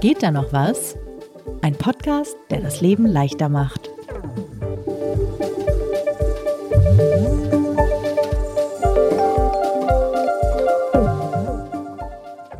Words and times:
Geht 0.00 0.22
da 0.22 0.30
noch 0.30 0.50
was? 0.50 0.96
Ein 1.60 1.74
Podcast, 1.74 2.34
der 2.48 2.62
das 2.62 2.80
Leben 2.80 3.04
leichter 3.04 3.50
macht. 3.50 3.90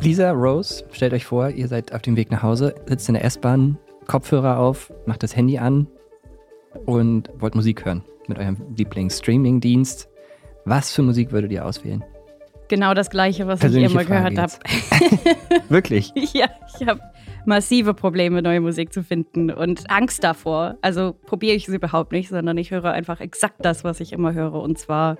Lisa, 0.02 0.32
Rose, 0.32 0.84
stellt 0.92 1.14
euch 1.14 1.24
vor, 1.24 1.48
ihr 1.48 1.66
seid 1.66 1.94
auf 1.94 2.02
dem 2.02 2.16
Weg 2.16 2.30
nach 2.30 2.42
Hause, 2.42 2.74
sitzt 2.86 3.08
in 3.08 3.14
der 3.14 3.24
S-Bahn, 3.24 3.78
Kopfhörer 4.06 4.58
auf, 4.58 4.92
macht 5.06 5.22
das 5.22 5.34
Handy 5.34 5.56
an 5.56 5.86
und 6.84 7.30
wollt 7.38 7.54
Musik 7.54 7.86
hören 7.86 8.04
mit 8.26 8.38
eurem 8.38 8.58
Lieblings-Streaming-Dienst. 8.76 10.10
Was 10.66 10.92
für 10.92 11.00
Musik 11.00 11.32
würdet 11.32 11.52
ihr 11.52 11.64
auswählen? 11.64 12.04
Genau 12.70 12.94
das 12.94 13.10
Gleiche, 13.10 13.48
was 13.48 13.64
ich 13.64 13.74
immer 13.74 14.04
gehört 14.04 14.38
habe. 14.38 14.52
Wirklich? 15.68 16.12
ja, 16.34 16.46
ich 16.78 16.86
habe 16.86 17.00
massive 17.44 17.94
Probleme, 17.94 18.42
neue 18.42 18.60
Musik 18.60 18.92
zu 18.92 19.02
finden 19.02 19.50
und 19.50 19.90
Angst 19.90 20.24
davor. 20.24 20.76
Also 20.82 21.14
probiere 21.26 21.54
ich 21.54 21.68
es 21.68 21.74
überhaupt 21.74 22.12
nicht, 22.12 22.28
sondern 22.28 22.56
ich 22.58 22.70
höre 22.70 22.92
einfach 22.92 23.20
exakt 23.20 23.64
das, 23.64 23.84
was 23.84 24.00
ich 24.00 24.12
immer 24.12 24.32
höre. 24.34 24.54
Und 24.54 24.78
zwar 24.78 25.16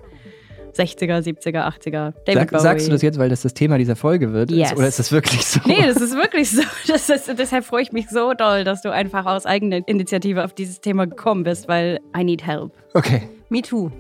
60er, 0.75 1.21
70er, 1.21 1.67
80er. 1.67 2.15
David 2.25 2.51
Sag, 2.51 2.61
Sagst 2.61 2.87
du 2.87 2.93
das 2.93 3.03
jetzt, 3.03 3.19
weil 3.19 3.29
das 3.29 3.43
das 3.43 3.55
Thema 3.55 3.79
dieser 3.79 3.97
Folge 3.97 4.33
wird? 4.33 4.51
Yes. 4.51 4.73
Oder 4.73 4.89
ist 4.89 4.99
das 4.99 5.13
wirklich 5.13 5.45
so? 5.45 5.61
Nee, 5.67 5.87
das 5.87 6.01
ist 6.01 6.15
wirklich 6.15 6.51
so. 6.51 6.63
Ist, 6.93 7.39
deshalb 7.39 7.65
freue 7.65 7.83
ich 7.83 7.93
mich 7.93 8.09
so 8.09 8.35
doll, 8.35 8.65
dass 8.65 8.83
du 8.83 8.93
einfach 8.93 9.27
aus 9.27 9.47
eigener 9.47 9.87
Initiative 9.87 10.45
auf 10.45 10.53
dieses 10.53 10.81
Thema 10.81 11.07
gekommen 11.07 11.45
bist, 11.45 11.69
weil 11.69 12.01
I 12.17 12.25
need 12.25 12.47
help. 12.47 12.73
Okay. 12.95 13.23
Me 13.49 13.63
too. 13.63 13.91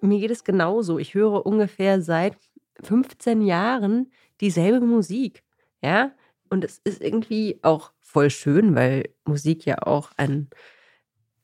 Mir 0.00 0.20
geht 0.20 0.30
es 0.30 0.44
genauso. 0.44 0.98
Ich 0.98 1.14
höre 1.14 1.46
ungefähr 1.46 2.00
seit 2.00 2.36
15 2.82 3.42
Jahren 3.42 4.12
dieselbe 4.40 4.86
Musik. 4.86 5.42
Ja, 5.82 6.12
und 6.50 6.64
es 6.64 6.78
ist 6.84 7.00
irgendwie 7.00 7.58
auch 7.62 7.92
voll 8.00 8.30
schön, 8.30 8.74
weil 8.74 9.10
Musik 9.24 9.64
ja 9.64 9.82
auch 9.82 10.10
ein 10.16 10.48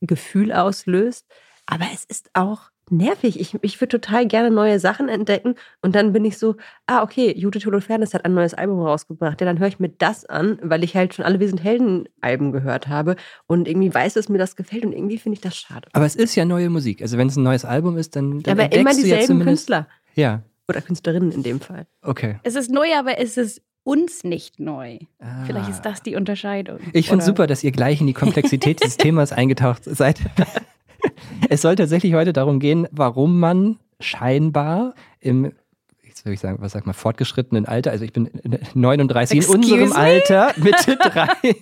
Gefühl 0.01 0.51
auslöst. 0.51 1.25
Aber 1.65 1.85
es 1.93 2.05
ist 2.05 2.29
auch 2.33 2.71
nervig. 2.91 3.39
Ich, 3.39 3.55
ich 3.61 3.81
würde 3.81 3.99
total 3.99 4.27
gerne 4.27 4.51
neue 4.51 4.79
Sachen 4.79 5.09
entdecken 5.09 5.55
und 5.81 5.95
dann 5.95 6.13
bin 6.13 6.25
ich 6.25 6.37
so, 6.37 6.55
ah, 6.85 7.03
okay, 7.03 7.33
Judith 7.35 7.65
Holofernes 7.65 8.13
hat 8.13 8.25
ein 8.25 8.33
neues 8.33 8.53
Album 8.53 8.81
rausgebracht. 8.81 9.41
Ja, 9.41 9.45
dann 9.45 9.59
höre 9.59 9.67
ich 9.67 9.79
mir 9.79 9.89
das 9.89 10.25
an, 10.25 10.59
weil 10.61 10.83
ich 10.83 10.95
halt 10.95 11.13
schon 11.13 11.25
alle 11.25 11.39
Wir 11.39 11.47
sind 11.47 11.63
Helden-Alben 11.63 12.51
gehört 12.51 12.87
habe 12.87 13.15
und 13.47 13.67
irgendwie 13.67 13.93
weiß, 13.93 14.13
dass 14.13 14.29
mir 14.29 14.37
das 14.37 14.55
gefällt 14.55 14.85
und 14.85 14.93
irgendwie 14.93 15.17
finde 15.17 15.35
ich 15.35 15.41
das 15.41 15.55
schade. 15.55 15.87
Aber 15.93 16.05
es 16.05 16.15
ist 16.15 16.35
ja 16.35 16.45
neue 16.45 16.69
Musik. 16.69 17.01
Also 17.01 17.17
wenn 17.17 17.27
es 17.27 17.35
ein 17.35 17.43
neues 17.43 17.65
Album 17.65 17.97
ist, 17.97 18.15
dann, 18.15 18.41
dann 18.41 18.57
ja, 18.57 18.65
aber 18.65 18.75
immer 18.75 18.93
dieselben 18.93 19.39
ja 19.39 19.45
Künstler. 19.45 19.87
Ja. 20.15 20.43
Oder 20.67 20.81
Künstlerinnen 20.81 21.31
in 21.31 21.43
dem 21.43 21.59
Fall. 21.59 21.85
Okay. 22.01 22.39
Es 22.43 22.55
ist 22.55 22.71
neu, 22.71 22.87
aber 22.97 23.19
es 23.19 23.37
ist 23.37 23.61
uns 23.83 24.23
nicht 24.23 24.59
neu. 24.59 24.97
Ah. 25.19 25.45
Vielleicht 25.45 25.69
ist 25.69 25.81
das 25.83 26.01
die 26.01 26.15
Unterscheidung. 26.15 26.79
Ich 26.91 27.07
finde 27.07 27.21
es 27.21 27.27
super, 27.27 27.45
dass 27.45 27.63
ihr 27.63 27.71
gleich 27.71 28.01
in 28.01 28.07
die 28.07 28.13
Komplexität 28.13 28.83
des 28.83 28.97
Themas 28.97 29.31
eingetaucht 29.31 29.83
seid. 29.85 30.19
es 31.49 31.61
soll 31.61 31.75
tatsächlich 31.75 32.13
heute 32.13 32.33
darum 32.33 32.59
gehen, 32.59 32.87
warum 32.91 33.39
man 33.39 33.77
scheinbar 33.99 34.93
im 35.19 35.51
jetzt 36.03 36.25
würde 36.25 36.33
ich 36.35 36.39
sagen, 36.39 36.57
was 36.61 36.71
sagt 36.71 36.85
man, 36.85 36.95
fortgeschrittenen 36.95 37.65
Alter, 37.65 37.91
also 37.91 38.05
ich 38.05 38.13
bin 38.13 38.29
39 38.73 39.37
Excuse 39.37 39.57
in 39.57 39.63
unserem 39.63 39.89
me? 39.89 39.95
Alter, 39.95 40.53
Mitte 40.55 40.95
30, 41.41 41.55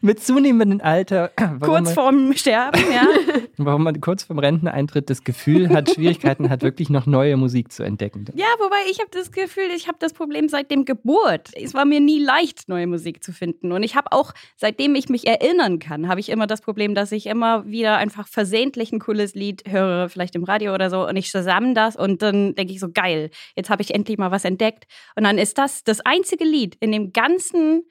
mit 0.00 0.22
zunehmendem 0.22 0.80
Alter. 0.80 1.30
Kurz 1.60 1.92
vorm 1.92 2.32
Sterben, 2.34 2.80
ja. 2.92 3.06
warum 3.56 3.84
man 3.84 4.00
kurz 4.00 4.24
vorm 4.24 4.38
Renteneintritt 4.38 5.10
das 5.10 5.24
Gefühl 5.24 5.70
hat, 5.70 5.90
Schwierigkeiten 5.90 6.50
hat, 6.50 6.62
wirklich 6.62 6.90
noch 6.90 7.06
neue 7.06 7.36
Musik 7.36 7.72
zu 7.72 7.82
entdecken. 7.82 8.26
Ja, 8.34 8.46
wobei 8.58 8.76
ich 8.90 8.98
habe 9.00 9.10
das 9.12 9.32
Gefühl, 9.32 9.70
ich 9.74 9.88
habe 9.88 9.98
das 10.00 10.12
Problem 10.12 10.48
seit 10.48 10.70
dem 10.70 10.84
Geburt. 10.84 11.50
Es 11.54 11.74
war 11.74 11.84
mir 11.84 12.00
nie 12.00 12.22
leicht, 12.22 12.68
neue 12.68 12.86
Musik 12.86 13.22
zu 13.22 13.32
finden. 13.32 13.72
Und 13.72 13.82
ich 13.82 13.96
habe 13.96 14.12
auch, 14.12 14.32
seitdem 14.56 14.94
ich 14.94 15.08
mich 15.08 15.26
erinnern 15.26 15.78
kann, 15.78 16.08
habe 16.08 16.20
ich 16.20 16.28
immer 16.28 16.46
das 16.46 16.60
Problem, 16.60 16.94
dass 16.94 17.12
ich 17.12 17.26
immer 17.26 17.66
wieder 17.66 17.96
einfach 17.96 18.28
versehentlich 18.28 18.92
ein 18.92 18.98
cooles 18.98 19.34
Lied 19.34 19.64
höre, 19.68 20.08
vielleicht 20.08 20.34
im 20.34 20.44
Radio 20.44 20.74
oder 20.74 20.90
so, 20.90 21.06
und 21.06 21.16
ich 21.16 21.30
zusammen 21.30 21.74
das 21.74 21.96
und 21.96 22.22
dann 22.22 22.54
denke 22.54 22.72
ich 22.72 22.80
so, 22.80 22.90
geil, 22.90 23.30
jetzt 23.54 23.70
habe 23.70 23.82
ich 23.82 23.94
endlich 23.94 24.18
mal 24.18 24.30
was 24.30 24.44
entdeckt. 24.44 24.86
Und 25.14 25.24
dann 25.24 25.38
ist 25.38 25.58
das 25.58 25.84
das 25.84 26.00
einzige 26.00 26.44
Lied 26.44 26.76
in 26.80 26.92
dem 26.92 27.12
ganzen 27.12 27.84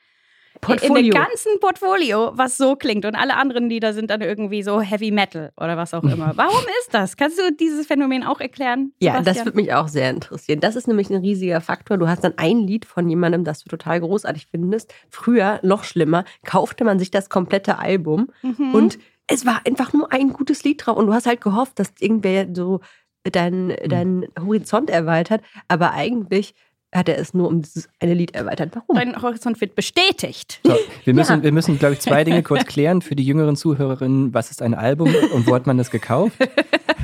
Portfolio. 0.62 0.98
In 0.98 1.12
dem 1.12 1.14
ganzen 1.14 1.60
Portfolio, 1.60 2.32
was 2.36 2.58
so 2.58 2.76
klingt. 2.76 3.06
Und 3.06 3.16
alle 3.16 3.36
anderen 3.38 3.70
Lieder 3.70 3.94
sind 3.94 4.10
dann 4.10 4.22
irgendwie 4.22 4.64
so 4.64 4.82
Heavy 4.82 5.12
Metal 5.12 5.52
oder 5.58 5.78
was 5.78 5.94
auch 5.94 6.04
immer. 6.04 6.34
Warum 6.36 6.64
ist 6.82 6.94
das? 6.94 7.18
Kannst 7.18 7.38
du 7.40 7.52
dieses 7.54 7.88
Phänomen 7.88 8.24
auch 8.24 8.40
erklären? 8.40 8.92
Ja, 9.00 9.14
Sebastian? 9.14 9.36
das 9.36 9.46
würde 9.46 9.56
mich 9.58 9.74
auch 9.74 9.88
sehr 9.88 10.10
interessieren. 10.10 10.60
Das 10.60 10.76
ist 10.76 10.88
nämlich 10.88 11.10
ein 11.10 11.18
riesiger 11.22 11.62
Faktor. 11.62 11.98
Du 11.98 12.08
hast 12.08 12.24
dann 12.24 12.34
ein 12.38 12.60
Lied 12.60 12.86
von 12.86 13.08
jemandem, 13.10 13.44
das 13.44 13.64
du 13.64 13.70
total 13.70 14.00
großartig 14.02 14.48
findest. 14.50 14.94
Früher, 15.10 15.60
noch 15.64 15.84
schlimmer, 15.84 16.26
kaufte 16.46 16.84
man 16.84 17.00
sich 17.00 17.12
das 17.12 17.30
komplette 17.30 17.78
Album 17.80 18.28
Mhm. 18.42 18.74
und 18.74 19.00
es 19.28 19.46
war 19.46 19.62
einfach 19.66 19.92
nur 19.94 20.12
ein 20.14 20.34
gutes 20.34 20.64
Lied 20.64 20.86
drauf. 20.86 20.98
Und 20.98 21.08
du 21.08 21.14
hast 21.14 21.26
halt 21.26 21.42
gehofft, 21.42 21.80
dass 21.80 21.94
irgendwer 22.00 22.48
so 22.54 22.82
deinen 23.24 23.68
Mhm. 23.70 23.76
dein 23.90 24.28
Horizont 24.40 24.90
erweitert. 24.90 25.42
Aber 25.68 25.94
eigentlich 25.94 26.54
hat 26.96 27.10
er 27.10 27.18
es 27.20 27.34
nur 27.34 27.48
um 27.50 27.62
dieses 27.62 27.90
eine 28.00 28.14
Lied 28.14 28.34
erweitert. 28.36 28.74
Warum? 28.76 28.96
Dein 28.96 29.22
Horizont 29.22 29.60
wird 29.62 29.76
bestätigt. 29.76 30.60
So, 30.64 30.76
wir 31.04 31.14
müssen, 31.14 31.38
Ja. 31.40 31.44
wir 31.44 31.52
müssen, 31.52 31.78
glaube 31.78 31.94
ich, 31.96 32.00
zwei 32.00 32.24
Dinge 32.24 32.42
kurz 32.44 32.66
klären 32.66 33.02
für 33.02 33.16
die 33.16 33.24
jüngeren 33.26 33.56
Zuhörerinnen. 33.56 34.34
Was 34.34 34.52
ist 34.52 34.62
ein 34.62 34.74
Album 34.74 35.14
und 35.34 35.46
wo 35.48 35.54
hat 35.56 35.68
man 35.68 35.78
das 35.78 35.92
gekauft? 35.92 36.38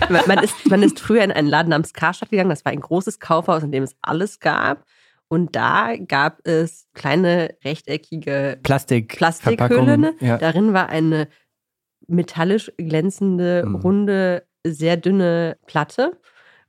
Man 0.09 0.22
man 0.28 0.40
ist, 0.40 0.56
man 0.69 0.81
ist 0.84 1.00
früher 1.00 1.24
in 1.24 1.31
einen 1.31 1.47
Laden 1.47 1.69
namens 1.69 1.94
Karstadt 1.94 2.29
gegangen. 2.31 2.50
Das 2.50 2.66
war 2.66 2.72
ein 2.72 2.79
großes 2.81 3.19
Kaufhaus, 3.19 3.63
in 3.63 3.72
dem 3.72 3.84
es 3.84 3.96
alles 4.02 4.40
gab. 4.40 4.85
Und 5.28 5.56
da 5.56 5.96
gab 5.97 6.46
es 6.46 6.88
kleine 6.94 7.56
rechteckige 7.63 8.59
Plastik. 8.63 9.16
Plastikhülle. 9.16 9.58
Verpackungen, 9.58 10.13
Ja. 10.19 10.38
Darin 10.38 10.73
war 10.73 10.90
eine 10.90 11.28
metallisch 12.08 12.72
glänzende, 12.78 13.63
Mhm. 13.66 13.75
runde, 13.75 14.44
sehr 14.66 14.97
dünne 14.97 15.58
Platte. 15.66 16.18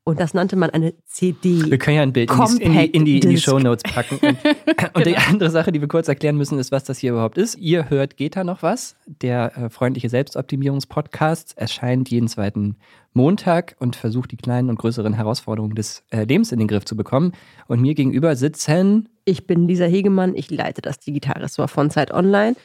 Und 0.04 0.18
das 0.18 0.34
nannte 0.34 0.56
man 0.56 0.70
eine 0.70 0.94
CD. 1.06 1.70
Wir 1.70 1.78
können 1.78 1.96
ja 1.96 2.02
ein 2.02 2.12
Bild 2.12 2.28
in 2.30 2.36
die, 2.58 2.64
in 2.64 2.72
die, 2.72 2.86
in 2.86 3.04
die, 3.04 3.14
in 3.14 3.20
die 3.20 3.20
Compact 3.20 3.42
Show 3.44 3.58
Notes 3.60 3.82
packen. 3.84 4.16
Und, 4.16 4.36
und 4.94 5.06
die 5.06 5.12
Genau. 5.12 5.28
andere 5.28 5.50
Sache, 5.50 5.70
die 5.70 5.80
wir 5.80 5.86
kurz 5.86 6.08
erklären 6.08 6.36
müssen, 6.36 6.58
ist, 6.58 6.72
was 6.72 6.82
das 6.82 6.98
hier 6.98 7.12
überhaupt 7.12 7.38
ist. 7.38 7.56
Ihr 7.56 7.88
hört 7.88 8.16
Geht 8.16 8.34
da 8.34 8.42
noch 8.42 8.62
was? 8.62 8.96
Der 9.06 9.56
äh, 9.56 9.70
freundliche 9.70 10.08
Selbstoptimierungspodcast 10.08 11.56
erscheint 11.56 12.10
jeden 12.10 12.26
zweiten 12.26 12.76
Montag 13.12 13.76
und 13.78 13.94
versucht 13.94 14.32
die 14.32 14.36
kleinen 14.36 14.70
und 14.70 14.78
größeren 14.78 15.12
Herausforderungen 15.12 15.76
des 15.76 16.02
äh, 16.10 16.24
Lebens 16.24 16.50
in 16.50 16.58
den 16.58 16.66
Griff 16.66 16.84
zu 16.84 16.96
bekommen. 16.96 17.32
Und 17.68 17.80
mir 17.80 17.94
gegenüber 17.94 18.34
sitzen 18.34 19.08
Ich 19.24 19.46
bin 19.46 19.68
Lisa 19.68 19.84
Hegemann, 19.84 20.34
ich 20.34 20.50
leite 20.50 20.82
das 20.82 20.98
Digitalressort 20.98 21.70
von 21.70 21.90
Zeit 21.90 22.10
Online. 22.12 22.56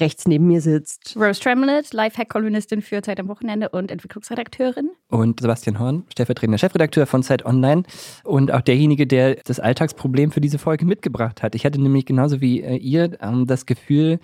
Rechts 0.00 0.26
neben 0.26 0.46
mir 0.46 0.60
sitzt 0.60 1.16
Rose 1.16 1.40
Tremlett, 1.40 1.92
Lifehack-Kolumnistin 1.92 2.82
für 2.82 3.02
Zeit 3.02 3.20
am 3.20 3.28
Wochenende 3.28 3.68
und 3.70 3.90
Entwicklungsredakteurin. 3.90 4.90
und 5.08 5.40
Sebastian 5.40 5.78
Horn, 5.78 6.04
stellvertretender 6.10 6.58
Chefredakteur 6.58 7.06
von 7.06 7.22
Zeit 7.22 7.44
Online 7.44 7.82
und 8.24 8.52
auch 8.52 8.60
derjenige, 8.60 9.06
der 9.06 9.36
das 9.44 9.60
Alltagsproblem 9.60 10.30
für 10.30 10.40
diese 10.40 10.58
Folge 10.58 10.84
mitgebracht 10.84 11.42
hat. 11.42 11.54
Ich 11.54 11.64
hatte 11.64 11.80
nämlich 11.80 12.06
genauso 12.06 12.40
wie 12.40 12.62
äh, 12.62 12.76
ihr 12.76 13.16
ähm, 13.20 13.46
das 13.46 13.66
Gefühl, 13.66 14.20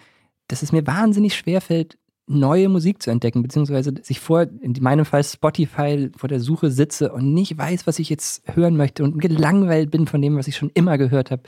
dass 0.48 0.62
es 0.62 0.72
mir 0.72 0.86
wahnsinnig 0.86 1.34
schwerfällt, 1.34 1.96
neue 2.26 2.68
Musik 2.68 3.02
zu 3.02 3.10
entdecken, 3.10 3.42
beziehungsweise 3.42 3.92
dass 3.92 4.08
ich 4.10 4.20
vor, 4.20 4.42
in 4.60 4.76
meinem 4.80 5.04
Fall 5.04 5.24
Spotify, 5.24 6.10
vor 6.16 6.28
der 6.28 6.40
Suche 6.40 6.70
sitze 6.70 7.12
und 7.12 7.34
nicht 7.34 7.56
weiß, 7.58 7.86
was 7.86 7.98
ich 7.98 8.08
jetzt 8.08 8.42
hören 8.54 8.76
möchte 8.76 9.02
und 9.04 9.18
gelangweilt 9.18 9.90
bin 9.90 10.06
von 10.06 10.22
dem, 10.22 10.36
was 10.36 10.46
ich 10.46 10.56
schon 10.56 10.70
immer 10.74 10.98
gehört 10.98 11.30
habe. 11.30 11.42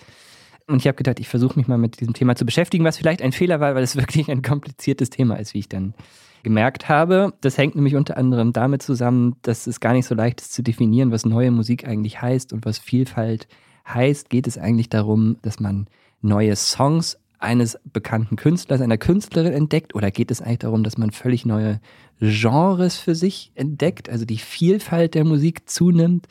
Und 0.66 0.78
ich 0.78 0.86
habe 0.86 0.97
gedacht, 0.97 1.20
ich 1.20 1.28
versuche 1.28 1.58
mich 1.58 1.69
mal 1.69 1.76
mit 1.76 2.00
diesem 2.00 2.14
Thema 2.14 2.36
zu 2.36 2.47
beschäftigen, 2.47 2.84
was 2.84 2.97
vielleicht 2.97 3.21
ein 3.21 3.33
Fehler 3.33 3.60
war, 3.60 3.74
weil 3.74 3.83
es 3.83 3.97
wirklich 3.97 4.30
ein 4.30 4.42
kompliziertes 4.42 5.10
Thema 5.10 5.36
ist, 5.36 5.54
wie 5.54 5.60
ich 5.60 5.68
dann 5.68 5.94
gemerkt 6.42 6.89
habe. 6.89 7.34
Das 7.41 7.59
hängt 7.59 7.74
nämlich 7.74 7.97
unter 7.97 8.16
anderem 8.16 8.53
damit 8.53 8.83
zusammen, 8.83 9.36
dass 9.42 9.66
es 9.66 9.80
gar 9.80 9.92
nicht 9.92 10.06
so 10.06 10.15
leicht 10.15 10.41
ist 10.41 10.53
zu 10.53 10.62
definieren, 10.62 11.10
was 11.10 11.24
neue 11.24 11.50
Musik 11.50 11.86
eigentlich 11.86 12.22
heißt 12.22 12.53
und 12.53 12.65
was 12.65 12.78
Vielfalt 12.78 13.48
heißt. 13.89 14.30
Geht 14.30 14.47
es 14.47 14.59
eigentlich 14.59 14.89
darum, 14.89 15.36
dass 15.42 15.60
man 15.60 15.86
neue 16.21 16.56
Songs 16.56 17.18
eines 17.39 17.78
bekannten 17.92 18.36
Künstlers, 18.36 18.80
einer 18.80 18.98
Künstlerin 18.98 19.53
entdeckt? 19.53 19.94
Oder 19.94 20.10
geht 20.10 20.30
es 20.30 20.41
eigentlich 20.41 20.60
darum, 20.60 20.83
dass 20.83 20.97
man 20.97 21.10
völlig 21.10 21.44
neue 21.44 21.80
Genres 22.21 22.97
für 22.97 23.15
sich 23.15 23.53
entdeckt, 23.54 24.09
also 24.09 24.24
die 24.24 24.39
Vielfalt 24.39 25.15
der 25.15 25.24
Musik 25.24 25.68
zunimmt? 25.68 26.27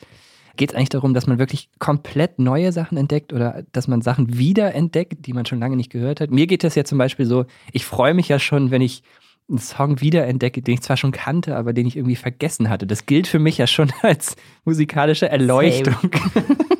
Geht 0.56 0.70
es 0.70 0.76
eigentlich 0.76 0.90
darum, 0.90 1.14
dass 1.14 1.26
man 1.26 1.38
wirklich 1.38 1.68
komplett 1.78 2.38
neue 2.38 2.72
Sachen 2.72 2.96
entdeckt 2.96 3.32
oder 3.32 3.64
dass 3.72 3.88
man 3.88 4.02
Sachen 4.02 4.38
wiederentdeckt, 4.38 5.26
die 5.26 5.32
man 5.32 5.46
schon 5.46 5.60
lange 5.60 5.76
nicht 5.76 5.90
gehört 5.90 6.20
hat? 6.20 6.30
Mir 6.30 6.46
geht 6.46 6.64
das 6.64 6.74
ja 6.74 6.84
zum 6.84 6.98
Beispiel 6.98 7.26
so, 7.26 7.46
ich 7.72 7.84
freue 7.84 8.14
mich 8.14 8.28
ja 8.28 8.38
schon, 8.38 8.70
wenn 8.70 8.82
ich 8.82 9.02
einen 9.48 9.58
Song 9.58 10.00
wiederentdecke, 10.00 10.62
den 10.62 10.74
ich 10.74 10.82
zwar 10.82 10.96
schon 10.96 11.12
kannte, 11.12 11.56
aber 11.56 11.72
den 11.72 11.86
ich 11.86 11.96
irgendwie 11.96 12.16
vergessen 12.16 12.70
hatte. 12.70 12.86
Das 12.86 13.06
gilt 13.06 13.26
für 13.26 13.38
mich 13.38 13.58
ja 13.58 13.66
schon 13.66 13.92
als 14.02 14.36
musikalische 14.64 15.28
Erleuchtung. 15.28 15.96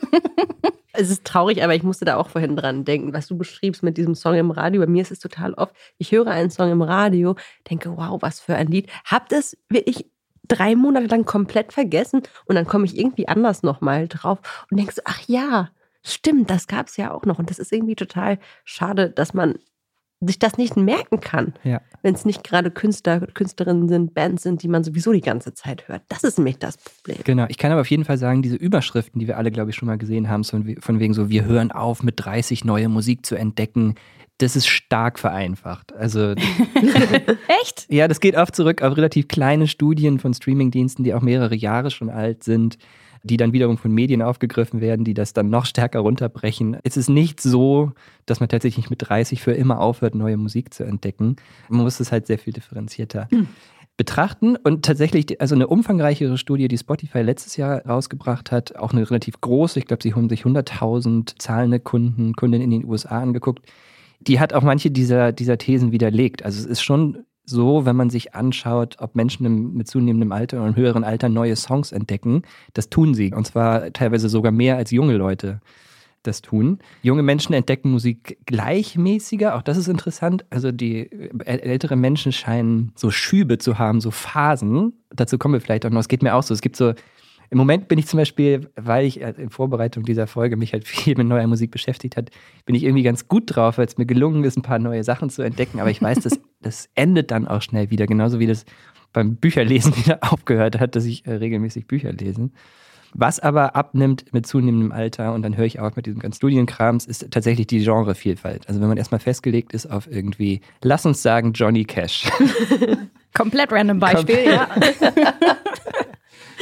Es 0.96 1.10
ist 1.10 1.24
traurig, 1.24 1.62
aber 1.64 1.74
ich 1.74 1.82
musste 1.82 2.04
da 2.04 2.16
auch 2.16 2.28
vorhin 2.28 2.54
dran 2.54 2.84
denken, 2.84 3.12
was 3.12 3.26
du 3.26 3.36
beschriebst 3.36 3.82
mit 3.82 3.96
diesem 3.96 4.14
Song 4.14 4.36
im 4.36 4.52
Radio. 4.52 4.80
Bei 4.80 4.86
mir 4.86 5.02
ist 5.02 5.10
es 5.10 5.18
total 5.18 5.52
oft, 5.54 5.74
ich 5.98 6.12
höre 6.12 6.28
einen 6.28 6.50
Song 6.50 6.70
im 6.70 6.82
Radio, 6.82 7.34
denke, 7.68 7.96
wow, 7.96 8.22
was 8.22 8.38
für 8.38 8.54
ein 8.54 8.68
Lied. 8.68 8.88
Hab 9.04 9.28
das 9.28 9.56
wirklich 9.68 10.06
drei 10.48 10.74
Monate 10.76 11.06
lang 11.06 11.24
komplett 11.24 11.72
vergessen 11.72 12.22
und 12.46 12.54
dann 12.54 12.66
komme 12.66 12.84
ich 12.84 12.98
irgendwie 12.98 13.28
anders 13.28 13.62
nochmal 13.62 14.08
drauf 14.08 14.38
und 14.70 14.76
denkst, 14.78 14.96
ach 15.04 15.20
ja, 15.26 15.70
stimmt, 16.02 16.50
das 16.50 16.66
gab 16.66 16.88
es 16.88 16.96
ja 16.96 17.12
auch 17.12 17.24
noch. 17.24 17.38
Und 17.38 17.50
das 17.50 17.58
ist 17.58 17.72
irgendwie 17.72 17.96
total 17.96 18.38
schade, 18.64 19.10
dass 19.10 19.32
man 19.34 19.54
sich 20.20 20.38
das 20.38 20.56
nicht 20.56 20.76
merken 20.76 21.20
kann, 21.20 21.52
Ja. 21.64 21.82
wenn 22.02 22.14
es 22.14 22.24
nicht 22.24 22.44
gerade 22.44 22.70
Künstler, 22.70 23.20
Künstlerinnen 23.20 23.88
sind, 23.88 24.14
Bands 24.14 24.42
sind, 24.42 24.62
die 24.62 24.68
man 24.68 24.82
sowieso 24.82 25.12
die 25.12 25.20
ganze 25.20 25.52
Zeit 25.52 25.86
hört. 25.88 26.02
Das 26.08 26.24
ist 26.24 26.38
nämlich 26.38 26.58
das 26.58 26.78
Problem. 26.78 27.18
Genau, 27.24 27.44
ich 27.48 27.58
kann 27.58 27.72
aber 27.72 27.82
auf 27.82 27.90
jeden 27.90 28.04
Fall 28.06 28.16
sagen, 28.16 28.40
diese 28.40 28.56
Überschriften, 28.56 29.18
die 29.20 29.26
wir 29.26 29.36
alle, 29.36 29.50
glaube 29.50 29.70
ich, 29.70 29.76
schon 29.76 29.86
mal 29.86 29.98
gesehen 29.98 30.30
haben, 30.30 30.44
von 30.44 31.00
wegen 31.00 31.12
so, 31.12 31.28
wir 31.28 31.44
hören 31.44 31.72
auf, 31.72 32.02
mit 32.02 32.14
30 32.24 32.64
neue 32.64 32.88
Musik 32.88 33.26
zu 33.26 33.34
entdecken, 33.34 33.96
das 34.38 34.56
ist 34.56 34.66
stark 34.66 35.18
vereinfacht. 35.18 35.94
Also 35.94 36.34
Echt? 37.62 37.86
Ja, 37.88 38.08
das 38.08 38.20
geht 38.20 38.36
oft 38.36 38.54
zurück 38.54 38.82
auf 38.82 38.96
relativ 38.96 39.28
kleine 39.28 39.68
Studien 39.68 40.18
von 40.18 40.34
Streamingdiensten, 40.34 41.04
die 41.04 41.14
auch 41.14 41.22
mehrere 41.22 41.54
Jahre 41.54 41.90
schon 41.90 42.10
alt 42.10 42.42
sind, 42.42 42.78
die 43.22 43.36
dann 43.36 43.52
wiederum 43.52 43.78
von 43.78 43.92
Medien 43.92 44.22
aufgegriffen 44.22 44.80
werden, 44.80 45.04
die 45.04 45.14
das 45.14 45.32
dann 45.32 45.48
noch 45.50 45.66
stärker 45.66 46.00
runterbrechen. 46.00 46.76
Es 46.82 46.96
ist 46.96 47.08
nicht 47.08 47.40
so, 47.40 47.92
dass 48.26 48.40
man 48.40 48.48
tatsächlich 48.48 48.90
mit 48.90 49.08
30 49.08 49.40
für 49.40 49.52
immer 49.52 49.80
aufhört, 49.80 50.14
neue 50.14 50.36
Musik 50.36 50.74
zu 50.74 50.84
entdecken. 50.84 51.36
Man 51.68 51.82
muss 51.82 52.00
es 52.00 52.12
halt 52.12 52.26
sehr 52.26 52.38
viel 52.38 52.52
differenzierter 52.52 53.28
betrachten 53.96 54.56
und 54.56 54.84
tatsächlich, 54.84 55.40
also 55.40 55.54
eine 55.54 55.68
umfangreichere 55.68 56.36
Studie, 56.36 56.68
die 56.68 56.78
Spotify 56.78 57.20
letztes 57.20 57.56
Jahr 57.56 57.86
rausgebracht 57.86 58.50
hat, 58.50 58.74
auch 58.76 58.92
eine 58.92 59.08
relativ 59.08 59.40
große, 59.40 59.78
ich 59.78 59.86
glaube, 59.86 60.02
sie 60.02 60.14
haben 60.14 60.28
sich 60.28 60.42
100.000 60.42 61.38
zahlende 61.38 61.78
Kunden, 61.78 62.34
Kundinnen 62.34 62.64
in 62.64 62.80
den 62.80 62.88
USA 62.88 63.22
angeguckt, 63.22 63.64
die 64.26 64.40
hat 64.40 64.52
auch 64.52 64.62
manche 64.62 64.90
dieser, 64.90 65.32
dieser 65.32 65.58
Thesen 65.58 65.92
widerlegt. 65.92 66.44
Also 66.44 66.58
es 66.60 66.66
ist 66.66 66.82
schon 66.82 67.24
so, 67.44 67.84
wenn 67.84 67.96
man 67.96 68.10
sich 68.10 68.34
anschaut, 68.34 68.96
ob 69.00 69.14
Menschen 69.14 69.44
im, 69.44 69.74
mit 69.74 69.86
zunehmendem 69.86 70.32
Alter 70.32 70.62
einem 70.62 70.76
höheren 70.76 71.04
Alter 71.04 71.28
neue 71.28 71.56
Songs 71.56 71.92
entdecken, 71.92 72.42
das 72.72 72.88
tun 72.88 73.14
sie. 73.14 73.32
Und 73.32 73.46
zwar 73.46 73.92
teilweise 73.92 74.28
sogar 74.28 74.52
mehr 74.52 74.76
als 74.76 74.90
junge 74.90 75.16
Leute 75.16 75.60
das 76.22 76.40
tun. 76.40 76.78
Junge 77.02 77.22
Menschen 77.22 77.52
entdecken 77.52 77.90
Musik 77.90 78.38
gleichmäßiger, 78.46 79.56
auch 79.56 79.62
das 79.62 79.76
ist 79.76 79.88
interessant. 79.88 80.46
Also 80.48 80.72
die 80.72 81.10
ältere 81.44 81.96
Menschen 81.96 82.32
scheinen 82.32 82.92
so 82.94 83.10
Schübe 83.10 83.58
zu 83.58 83.78
haben, 83.78 84.00
so 84.00 84.10
Phasen. 84.10 84.94
Dazu 85.10 85.36
kommen 85.36 85.54
wir 85.54 85.60
vielleicht 85.60 85.84
auch 85.84 85.90
noch. 85.90 86.00
Es 86.00 86.08
geht 86.08 86.22
mir 86.22 86.34
auch 86.34 86.42
so. 86.42 86.54
Es 86.54 86.62
gibt 86.62 86.76
so 86.76 86.94
im 87.54 87.58
Moment 87.58 87.86
bin 87.86 88.00
ich 88.00 88.08
zum 88.08 88.18
Beispiel, 88.18 88.68
weil 88.74 89.06
ich 89.06 89.20
in 89.20 89.48
Vorbereitung 89.48 90.02
dieser 90.02 90.26
Folge 90.26 90.56
mich 90.56 90.72
halt 90.72 90.84
viel 90.88 91.16
mit 91.16 91.28
neuer 91.28 91.46
Musik 91.46 91.70
beschäftigt 91.70 92.16
hat, 92.16 92.30
bin 92.66 92.74
ich 92.74 92.82
irgendwie 92.82 93.04
ganz 93.04 93.28
gut 93.28 93.44
drauf, 93.54 93.78
weil 93.78 93.86
es 93.86 93.96
mir 93.96 94.06
gelungen 94.06 94.42
ist, 94.42 94.58
ein 94.58 94.62
paar 94.62 94.80
neue 94.80 95.04
Sachen 95.04 95.30
zu 95.30 95.40
entdecken. 95.42 95.78
Aber 95.78 95.88
ich 95.88 96.02
weiß, 96.02 96.18
das, 96.18 96.40
das 96.62 96.88
endet 96.96 97.30
dann 97.30 97.46
auch 97.46 97.62
schnell 97.62 97.90
wieder, 97.90 98.06
genauso 98.06 98.40
wie 98.40 98.48
das 98.48 98.64
beim 99.12 99.36
Bücherlesen 99.36 99.96
wieder 100.04 100.18
aufgehört 100.22 100.80
hat, 100.80 100.96
dass 100.96 101.04
ich 101.04 101.26
äh, 101.26 101.34
regelmäßig 101.34 101.86
Bücher 101.86 102.12
lese. 102.12 102.50
Was 103.16 103.38
aber 103.38 103.76
abnimmt 103.76 104.24
mit 104.32 104.48
zunehmendem 104.48 104.90
Alter, 104.90 105.32
und 105.32 105.42
dann 105.42 105.56
höre 105.56 105.66
ich 105.66 105.78
auch 105.78 105.94
mit 105.94 106.06
diesem 106.06 106.18
ganzen 106.18 106.38
Studienkrams, 106.38 107.06
ist 107.06 107.30
tatsächlich 107.30 107.68
die 107.68 107.84
Genrevielfalt. 107.84 108.68
Also 108.68 108.80
wenn 108.80 108.88
man 108.88 108.98
erstmal 108.98 109.20
festgelegt 109.20 109.72
ist 109.72 109.86
auf 109.86 110.10
irgendwie, 110.10 110.60
lass 110.82 111.06
uns 111.06 111.22
sagen, 111.22 111.52
Johnny 111.52 111.84
Cash. 111.84 112.28
Komplett 113.32 113.70
random 113.70 114.00
Beispiel, 114.00 114.44
ja. 114.44 114.66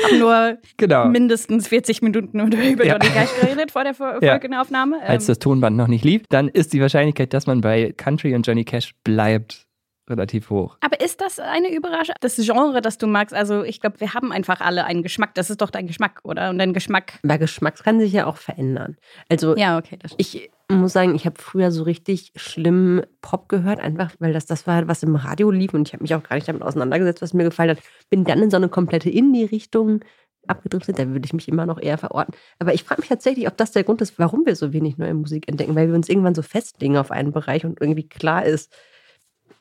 Hab 0.04 0.18
nur 0.18 0.58
Genau. 0.76 1.06
mindestens 1.08 1.68
40 1.68 2.02
Minuten 2.02 2.40
über 2.40 2.84
Ja. 2.84 2.94
Johnny 2.94 3.08
Cash 3.12 3.30
geredet 3.40 3.70
vor 3.70 3.84
der 3.84 3.94
Fo- 3.94 4.04
Ja. 4.20 4.32
Folgenaufnahme. 4.32 5.00
Als 5.02 5.24
Ähm, 5.24 5.26
das 5.28 5.38
Tonband 5.38 5.76
noch 5.76 5.88
nicht 5.88 6.04
lief, 6.04 6.22
dann 6.28 6.48
ist 6.48 6.72
die 6.72 6.80
Wahrscheinlichkeit, 6.80 7.32
dass 7.34 7.46
man 7.46 7.60
bei 7.60 7.92
Country 7.96 8.34
und 8.34 8.46
Johnny 8.46 8.64
Cash 8.64 8.94
bleibt, 9.04 9.66
relativ 10.12 10.50
hoch. 10.50 10.76
aber 10.80 11.00
ist 11.00 11.20
das 11.20 11.38
eine 11.40 11.74
Überraschung? 11.74 12.14
Das 12.20 12.36
Genre, 12.36 12.80
das 12.80 12.98
du 12.98 13.06
magst, 13.06 13.34
also 13.34 13.62
ich 13.64 13.80
glaube, 13.80 14.00
wir 14.00 14.14
haben 14.14 14.32
einfach 14.32 14.60
alle 14.60 14.84
einen 14.84 15.02
Geschmack. 15.02 15.34
Das 15.34 15.50
ist 15.50 15.60
doch 15.60 15.70
dein 15.70 15.86
Geschmack, 15.86 16.20
oder? 16.22 16.50
Und 16.50 16.58
dein 16.58 16.72
Geschmack. 16.72 17.18
Aber 17.24 17.38
Geschmack 17.38 17.82
kann 17.82 17.98
sich 17.98 18.12
ja 18.12 18.26
auch 18.26 18.36
verändern. 18.36 18.96
Also 19.28 19.56
Ja, 19.56 19.78
okay. 19.78 19.98
Das 20.00 20.12
ich 20.16 20.50
muss 20.70 20.92
sagen, 20.92 21.14
ich 21.14 21.26
habe 21.26 21.40
früher 21.40 21.70
so 21.70 21.82
richtig 21.82 22.32
schlimm 22.36 23.02
Pop 23.20 23.48
gehört, 23.48 23.80
einfach 23.80 24.12
weil 24.20 24.32
das 24.32 24.46
das 24.46 24.66
war, 24.66 24.88
was 24.88 25.02
im 25.02 25.16
Radio 25.16 25.50
lief 25.50 25.74
und 25.74 25.88
ich 25.88 25.92
habe 25.92 26.02
mich 26.02 26.14
auch 26.14 26.22
gar 26.22 26.36
nicht 26.36 26.48
damit 26.48 26.62
auseinandergesetzt, 26.62 27.22
was 27.22 27.34
mir 27.34 27.44
gefallen 27.44 27.70
hat. 27.70 27.78
Bin 28.10 28.24
dann 28.24 28.42
in 28.42 28.50
so 28.50 28.56
eine 28.56 28.68
komplette 28.68 29.10
Indie-Richtung 29.10 30.00
abgedriftet, 30.46 30.98
da 30.98 31.08
würde 31.08 31.24
ich 31.24 31.32
mich 31.32 31.48
immer 31.48 31.66
noch 31.66 31.80
eher 31.80 31.98
verorten. 31.98 32.34
Aber 32.58 32.74
ich 32.74 32.84
frage 32.84 33.00
mich 33.00 33.08
tatsächlich, 33.08 33.46
ob 33.46 33.56
das 33.56 33.72
der 33.72 33.84
Grund 33.84 34.00
ist, 34.00 34.18
warum 34.18 34.44
wir 34.44 34.56
so 34.56 34.72
wenig 34.72 34.98
neue 34.98 35.14
Musik 35.14 35.48
entdecken, 35.48 35.76
weil 35.76 35.88
wir 35.88 35.94
uns 35.94 36.08
irgendwann 36.08 36.34
so 36.34 36.42
festlegen 36.42 36.96
auf 36.96 37.10
einen 37.10 37.32
Bereich 37.32 37.64
und 37.64 37.80
irgendwie 37.80 38.08
klar 38.08 38.44
ist, 38.44 38.72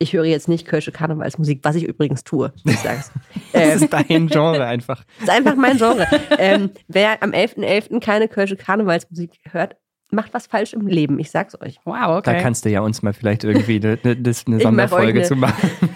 ich 0.01 0.13
höre 0.13 0.25
jetzt 0.25 0.47
nicht 0.47 0.65
Kölsche 0.67 0.91
Karnevalsmusik, 0.91 1.59
was 1.63 1.75
ich 1.75 1.83
übrigens 1.83 2.23
tue. 2.23 2.51
Ich 2.65 2.77
sag's. 2.79 3.11
Das 3.53 3.61
ähm, 3.63 3.83
ist 3.83 3.93
dein 3.93 4.27
Genre 4.27 4.65
einfach. 4.65 5.03
das 5.19 5.27
ist 5.27 5.29
einfach 5.29 5.55
mein 5.57 5.77
Genre. 5.77 6.07
ähm, 6.39 6.69
wer 6.87 7.21
am 7.21 7.31
11.11. 7.31 7.99
keine 7.99 8.29
Kölsche 8.29 8.55
Karnevalsmusik 8.55 9.31
hört, 9.51 9.75
macht 10.09 10.33
was 10.33 10.47
falsch 10.47 10.71
im 10.73 10.87
Leben. 10.87 11.19
Ich 11.19 11.31
sag's 11.31 11.59
euch. 11.61 11.77
wow, 11.83 12.17
okay. 12.17 12.33
Da 12.33 12.41
kannst 12.41 12.63
du 12.63 12.69
ja 12.69 12.79
uns 12.79 13.01
mal 13.01 13.11
vielleicht 13.13 13.43
irgendwie 13.43 13.75
eine, 13.75 13.97
eine, 14.03 14.13
eine 14.13 14.33
mach 14.47 14.61
Sonderfolge 14.61 15.19
eine- 15.19 15.23
zu 15.27 15.35
machen. 15.35 15.69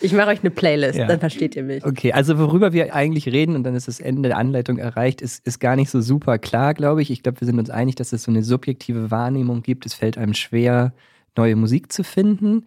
Ich 0.00 0.12
mache 0.12 0.28
euch 0.28 0.40
eine 0.40 0.50
Playlist, 0.50 0.96
Ja. 0.96 1.06
dann 1.08 1.18
versteht 1.18 1.56
ihr 1.56 1.64
mich. 1.64 1.84
Okay, 1.84 2.12
also 2.12 2.38
worüber 2.38 2.72
wir 2.72 2.94
eigentlich 2.94 3.26
reden, 3.26 3.56
und 3.56 3.64
dann 3.64 3.74
ist 3.74 3.88
das 3.88 3.98
Ende 3.98 4.28
der 4.28 4.38
Anleitung 4.38 4.78
erreicht, 4.78 5.20
ist, 5.20 5.44
ist 5.44 5.58
gar 5.58 5.74
nicht 5.74 5.90
so 5.90 6.00
super 6.00 6.38
klar, 6.38 6.72
glaube 6.74 7.02
ich. 7.02 7.10
Ich 7.10 7.24
glaube, 7.24 7.40
wir 7.40 7.46
sind 7.46 7.58
uns 7.58 7.68
einig, 7.68 7.96
dass 7.96 8.12
es 8.12 8.22
so 8.22 8.30
eine 8.30 8.44
subjektive 8.44 9.10
Wahrnehmung 9.10 9.62
gibt. 9.62 9.86
Es 9.86 9.94
fällt 9.94 10.16
einem 10.16 10.34
schwer, 10.34 10.92
neue 11.38 11.56
Musik 11.56 11.90
zu 11.92 12.04
finden. 12.04 12.64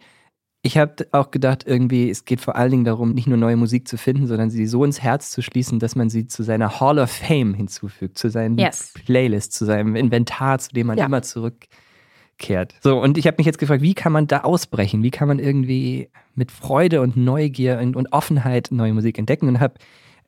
Ich 0.64 0.78
habe 0.78 1.06
auch 1.12 1.30
gedacht, 1.30 1.64
irgendwie, 1.66 2.08
es 2.08 2.24
geht 2.24 2.40
vor 2.40 2.54
allen 2.56 2.70
Dingen 2.70 2.84
darum, 2.84 3.12
nicht 3.14 3.26
nur 3.26 3.36
neue 3.36 3.56
Musik 3.56 3.88
zu 3.88 3.96
finden, 3.98 4.26
sondern 4.28 4.48
sie 4.50 4.66
so 4.66 4.84
ins 4.84 5.02
Herz 5.02 5.30
zu 5.30 5.42
schließen, 5.42 5.78
dass 5.80 5.96
man 5.96 6.08
sie 6.08 6.26
zu 6.26 6.42
seiner 6.44 6.80
Hall 6.80 6.98
of 7.00 7.10
Fame 7.10 7.54
hinzufügt, 7.54 8.16
zu 8.16 8.28
seinen 8.30 8.56
Yes. 8.58 8.94
Playlists, 9.04 9.58
zu 9.58 9.64
seinem 9.64 9.96
Inventar, 9.96 10.58
zu 10.60 10.70
dem 10.72 10.86
man 10.86 10.98
Ja. 10.98 11.06
immer 11.06 11.22
zurückkehrt. 11.22 12.74
So, 12.80 13.00
und 13.00 13.18
ich 13.18 13.26
habe 13.26 13.36
mich 13.38 13.46
jetzt 13.46 13.58
gefragt, 13.58 13.82
wie 13.82 13.94
kann 13.94 14.12
man 14.12 14.28
da 14.28 14.40
ausbrechen? 14.40 15.02
Wie 15.02 15.10
kann 15.10 15.26
man 15.28 15.40
irgendwie 15.40 16.08
mit 16.34 16.52
Freude 16.52 17.00
und 17.00 17.16
Neugier 17.16 17.78
und, 17.80 17.96
und 17.96 18.12
Offenheit 18.12 18.68
neue 18.70 18.94
Musik 18.94 19.18
entdecken? 19.18 19.48
Und 19.48 19.58
habe 19.60 19.74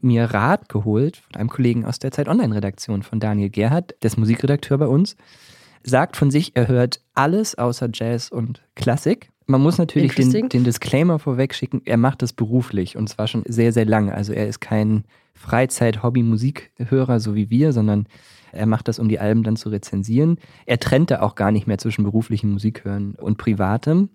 mir 0.00 0.25
Rat 0.25 0.69
geholt 0.69 1.17
von 1.17 1.37
einem 1.37 1.49
Kollegen 1.49 1.85
aus 1.85 2.00
der 2.00 2.11
Zeit 2.11 2.29
Online-Redaktion, 2.29 3.02
von 3.05 3.20
Daniel 3.20 3.50
Gerhardt, 3.50 3.94
der 4.02 4.08
ist 4.08 4.19
Musikredakteur 4.19 4.79
bei 4.79 4.87
uns, 4.87 5.17
sagt 5.84 6.16
von 6.16 6.31
sich, 6.31 6.56
er 6.56 6.69
hört 6.69 7.00
alles 7.14 7.56
außer 7.56 7.88
Jazz 7.92 8.31
und 8.31 8.62
Klassik. 8.75 9.31
Man 9.46 9.60
muss 9.60 9.79
natürlich 9.79 10.14
den, 10.14 10.48
den 10.48 10.64
Disclaimer 10.64 11.19
vorweg 11.19 11.55
schicken, 11.55 11.82
er 11.84 11.98
macht 11.98 12.22
das 12.22 12.32
beruflich 12.32 12.96
und 12.96 13.08
zwar 13.08 13.29
schon 13.29 13.43
sehr, 13.46 13.72
sehr 13.72 13.84
lange. 13.84 14.14
Also 14.14 14.32
er 14.32 14.48
ist 14.48 14.60
kein 14.60 15.05
Freizeit-Hobby-Musikhörer, 15.34 17.20
so 17.20 17.34
wie 17.34 17.50
wir, 17.50 17.72
sondern 17.72 18.06
er 18.53 18.67
macht 18.67 18.88
das, 18.88 18.98
um 18.98 19.08
die 19.08 19.19
Alben 19.19 19.43
dann 19.43 19.56
zu 19.56 19.69
rezensieren. 19.69 20.38
Er 20.64 20.79
trennt 20.81 21.10
da 21.10 21.20
auch 21.20 21.34
gar 21.34 21.50
nicht 21.50 21.67
mehr 21.67 21.79
zwischen 21.79 22.05
beruflichem 22.05 22.53
Musikhören 22.53 23.17
und 23.17 23.36
privatem. 23.36 24.10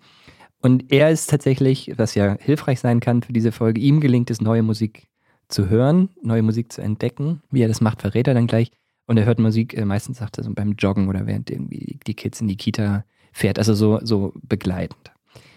Und 0.62 0.92
er 0.92 1.10
ist 1.10 1.30
tatsächlich, 1.30 1.92
was 1.96 2.14
ja 2.14 2.36
hilfreich 2.40 2.80
sein 2.80 3.00
kann 3.00 3.22
für 3.22 3.32
diese 3.32 3.52
Folge, 3.52 3.80
ihm 3.80 4.00
gelingt 4.00 4.30
es, 4.30 4.40
neue 4.40 4.62
Musik 4.62 5.06
zu 5.48 5.68
hören, 5.68 6.10
neue 6.22 6.42
Musik 6.42 6.72
zu 6.72 6.80
entdecken. 6.80 7.42
Wie 7.50 7.62
er 7.62 7.68
das 7.68 7.80
macht, 7.80 8.00
verrät 8.02 8.28
er 8.28 8.34
dann 8.34 8.46
gleich. 8.46 8.70
Und 9.10 9.16
er 9.16 9.24
hört 9.24 9.40
Musik, 9.40 9.76
äh, 9.76 9.84
meistens 9.84 10.18
sagt 10.18 10.38
er 10.38 10.44
so 10.44 10.54
beim 10.54 10.74
Joggen 10.78 11.08
oder 11.08 11.26
während 11.26 11.50
irgendwie 11.50 11.98
die 12.06 12.14
Kids 12.14 12.40
in 12.40 12.46
die 12.46 12.56
Kita 12.56 13.04
fährt, 13.32 13.58
also 13.58 13.74
so, 13.74 13.98
so 14.04 14.32
begleitend. 14.40 15.10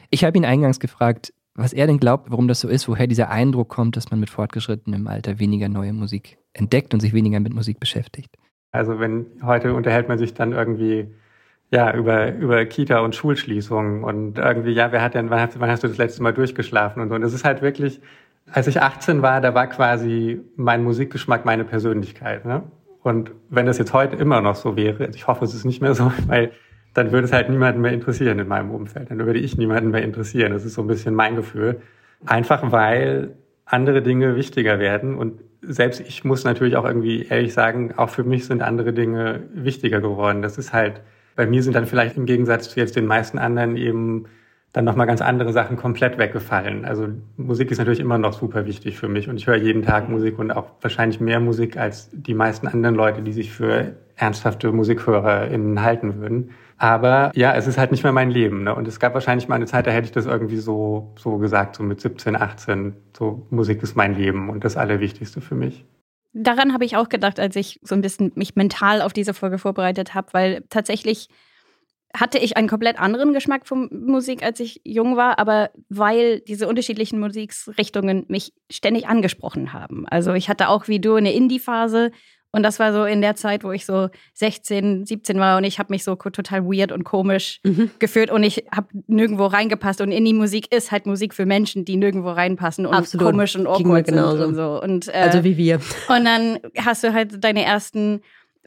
Ich 0.09 0.23
habe 0.23 0.35
ihn 0.35 0.43
eingangs 0.43 0.79
gefragt, 0.79 1.31
was 1.53 1.71
er 1.71 1.85
denn 1.85 1.99
glaubt, 1.99 2.31
warum 2.31 2.47
das 2.47 2.61
so 2.61 2.67
ist, 2.67 2.87
woher 2.87 3.05
dieser 3.05 3.29
Eindruck 3.29 3.69
kommt, 3.69 3.95
dass 3.95 4.09
man 4.09 4.19
mit 4.19 4.31
fortgeschrittenem 4.31 5.05
Alter 5.05 5.37
weniger 5.37 5.69
neue 5.69 5.93
Musik 5.93 6.39
entdeckt 6.53 6.95
und 6.95 6.99
sich 6.99 7.13
weniger 7.13 7.39
mit 7.39 7.53
Musik 7.53 7.79
beschäftigt. 7.79 8.35
Also 8.71 8.99
wenn 8.99 9.27
heute 9.43 9.75
unterhält 9.75 10.07
man 10.07 10.17
sich 10.17 10.33
dann 10.33 10.53
irgendwie 10.53 11.05
ja 11.69 11.95
über 11.95 12.33
über 12.33 12.65
Kita 12.65 13.01
und 13.01 13.13
Schulschließungen 13.13 14.03
und 14.03 14.39
irgendwie 14.39 14.71
ja 14.71 14.91
wer 14.91 15.03
hat 15.03 15.13
denn 15.13 15.29
wann 15.29 15.41
hast, 15.41 15.59
wann 15.59 15.69
hast 15.69 15.83
du 15.83 15.87
das 15.87 15.97
letzte 15.99 16.23
Mal 16.23 16.33
durchgeschlafen 16.33 17.03
und 17.03 17.09
so 17.09 17.13
und 17.13 17.21
das 17.21 17.33
ist 17.33 17.45
halt 17.45 17.61
wirklich 17.61 18.01
als 18.51 18.65
ich 18.65 18.81
18 18.81 19.21
war 19.21 19.41
da 19.41 19.53
war 19.53 19.67
quasi 19.67 20.41
mein 20.55 20.83
Musikgeschmack 20.83 21.45
meine 21.45 21.65
Persönlichkeit 21.65 22.45
ne? 22.45 22.63
Und 23.03 23.31
wenn 23.49 23.65
das 23.65 23.77
jetzt 23.77 23.93
heute 23.93 24.15
immer 24.15 24.41
noch 24.41 24.55
so 24.55 24.75
wäre 24.75 25.07
ich 25.13 25.27
hoffe 25.27 25.45
es 25.45 25.53
ist 25.53 25.65
nicht 25.65 25.81
mehr 25.81 25.93
so 25.93 26.11
weil 26.27 26.51
dann 26.93 27.11
würde 27.11 27.25
es 27.25 27.33
halt 27.33 27.49
niemanden 27.49 27.81
mehr 27.81 27.91
interessieren 27.91 28.39
in 28.39 28.47
meinem 28.47 28.71
Umfeld. 28.71 29.09
Dann 29.09 29.19
würde 29.19 29.39
ich 29.39 29.57
niemanden 29.57 29.89
mehr 29.91 30.03
interessieren. 30.03 30.51
Das 30.53 30.63
ist 30.63 30.75
so 30.75 30.81
ein 30.81 30.87
bisschen 30.87 31.15
mein 31.15 31.35
Gefühl. 31.35 31.81
Einfach 32.25 32.71
weil 32.71 33.35
andere 33.65 34.01
Dinge 34.01 34.35
wichtiger 34.35 34.79
werden. 34.79 35.15
Und 35.15 35.41
selbst 35.61 36.01
ich 36.01 36.23
muss 36.23 36.43
natürlich 36.43 36.75
auch 36.75 36.85
irgendwie 36.85 37.25
ehrlich 37.25 37.53
sagen, 37.53 37.93
auch 37.97 38.09
für 38.09 38.23
mich 38.23 38.45
sind 38.45 38.61
andere 38.61 38.93
Dinge 38.93 39.43
wichtiger 39.53 40.01
geworden. 40.01 40.41
Das 40.41 40.57
ist 40.57 40.73
halt, 40.73 41.01
bei 41.35 41.47
mir 41.47 41.63
sind 41.63 41.75
dann 41.75 41.87
vielleicht 41.87 42.17
im 42.17 42.25
Gegensatz 42.25 42.69
zu 42.69 42.79
jetzt 42.79 42.95
den 42.95 43.07
meisten 43.07 43.39
anderen 43.39 43.75
eben 43.75 44.25
dann 44.73 44.85
nochmal 44.85 45.05
ganz 45.05 45.21
andere 45.21 45.53
Sachen 45.53 45.77
komplett 45.77 46.17
weggefallen. 46.17 46.83
Also 46.83 47.07
Musik 47.37 47.69
ist 47.69 47.77
natürlich 47.77 47.99
immer 47.99 48.17
noch 48.17 48.33
super 48.33 48.65
wichtig 48.65 48.97
für 48.97 49.07
mich 49.07 49.29
und 49.29 49.37
ich 49.37 49.45
höre 49.45 49.55
jeden 49.55 49.83
Tag 49.83 50.09
Musik 50.09 50.39
und 50.39 50.51
auch 50.51 50.65
wahrscheinlich 50.81 51.19
mehr 51.19 51.39
Musik 51.39 51.77
als 51.77 52.09
die 52.11 52.33
meisten 52.33 52.67
anderen 52.67 52.95
Leute, 52.95 53.21
die 53.21 53.33
sich 53.33 53.51
für 53.51 53.95
ernsthafte 54.15 54.71
MusikhörerInnen 54.71 55.81
halten 55.81 56.19
würden. 56.19 56.51
Aber 56.77 57.31
ja, 57.35 57.53
es 57.55 57.67
ist 57.67 57.77
halt 57.77 57.91
nicht 57.91 58.03
mehr 58.03 58.11
mein 58.11 58.31
Leben. 58.31 58.63
Ne? 58.63 58.73
Und 58.73 58.87
es 58.87 58.99
gab 58.99 59.13
wahrscheinlich 59.13 59.47
mal 59.47 59.55
eine 59.55 59.67
Zeit, 59.67 59.85
da 59.85 59.91
hätte 59.91 60.05
ich 60.05 60.11
das 60.11 60.25
irgendwie 60.25 60.57
so, 60.57 61.13
so 61.17 61.37
gesagt, 61.37 61.75
so 61.75 61.83
mit 61.83 62.01
17, 62.01 62.35
18. 62.35 62.95
So, 63.15 63.45
Musik 63.51 63.83
ist 63.83 63.95
mein 63.95 64.15
Leben 64.15 64.49
und 64.49 64.63
das 64.63 64.75
Allerwichtigste 64.75 65.39
für 65.39 65.55
mich. 65.55 65.85
Daran 66.33 66.73
habe 66.73 66.83
ich 66.83 66.97
auch 66.97 67.09
gedacht, 67.09 67.39
als 67.39 67.55
ich 67.55 67.79
so 67.83 67.93
ein 67.93 68.01
bisschen 68.01 68.31
mich 68.33 68.55
mental 68.55 69.03
auf 69.03 69.13
diese 69.13 69.35
Folge 69.35 69.59
vorbereitet 69.59 70.15
habe, 70.15 70.27
weil 70.31 70.63
tatsächlich 70.69 71.29
hatte 72.15 72.37
ich 72.37 72.57
einen 72.57 72.67
komplett 72.67 72.99
anderen 72.99 73.33
Geschmack 73.33 73.67
von 73.67 73.89
Musik, 73.91 74.43
als 74.43 74.59
ich 74.59 74.81
jung 74.83 75.17
war, 75.17 75.39
aber 75.39 75.71
weil 75.89 76.41
diese 76.41 76.67
unterschiedlichen 76.67 77.19
Musikrichtungen 77.19 78.25
mich 78.27 78.53
ständig 78.69 79.07
angesprochen 79.07 79.73
haben. 79.73 80.05
Also 80.07 80.33
ich 80.33 80.47
hatte 80.47 80.69
auch 80.69 80.87
wie 80.87 80.99
du 80.99 81.15
eine 81.15 81.33
Indie-Phase 81.33 82.11
und 82.55 82.61
das 82.61 82.77
war 82.77 82.93
so 82.93 83.03
in 83.03 83.21
der 83.21 83.35
Zeit, 83.35 83.63
wo 83.63 83.71
ich 83.71 83.83
so 83.83 84.09
16, 84.35 85.07
17 85.07 85.39
war 85.39 85.57
und 85.57 85.63
ich 85.63 85.79
habe 85.79 85.91
mich 85.91 86.03
so 86.03 86.13
total 86.15 86.63
weird 86.65 86.91
und 86.91 87.03
komisch 87.03 87.59
mhm. 87.63 87.89
gefühlt 87.97 88.29
und 88.29 88.43
ich 88.43 88.65
habe 88.71 88.87
nirgendwo 89.07 89.47
reingepasst. 89.47 90.01
Und 90.01 90.11
Indie-Musik 90.11 90.71
ist 90.71 90.91
halt 90.91 91.07
Musik 91.07 91.33
für 91.33 91.47
Menschen, 91.47 91.83
die 91.83 91.97
nirgendwo 91.97 92.29
reinpassen 92.29 92.85
und 92.85 92.93
Absolut. 92.93 93.31
komisch 93.31 93.55
und 93.55 93.65
awkward 93.65 94.05
sind 94.05 94.19
und 94.19 94.53
so. 94.53 94.79
Und, 94.79 95.07
äh, 95.07 95.13
also 95.13 95.43
wie 95.43 95.57
wir. 95.57 95.79
Und 96.07 96.25
dann 96.25 96.59
hast 96.77 97.03
du 97.03 97.11
halt 97.11 97.43
deine 97.43 97.65
ersten 97.65 98.21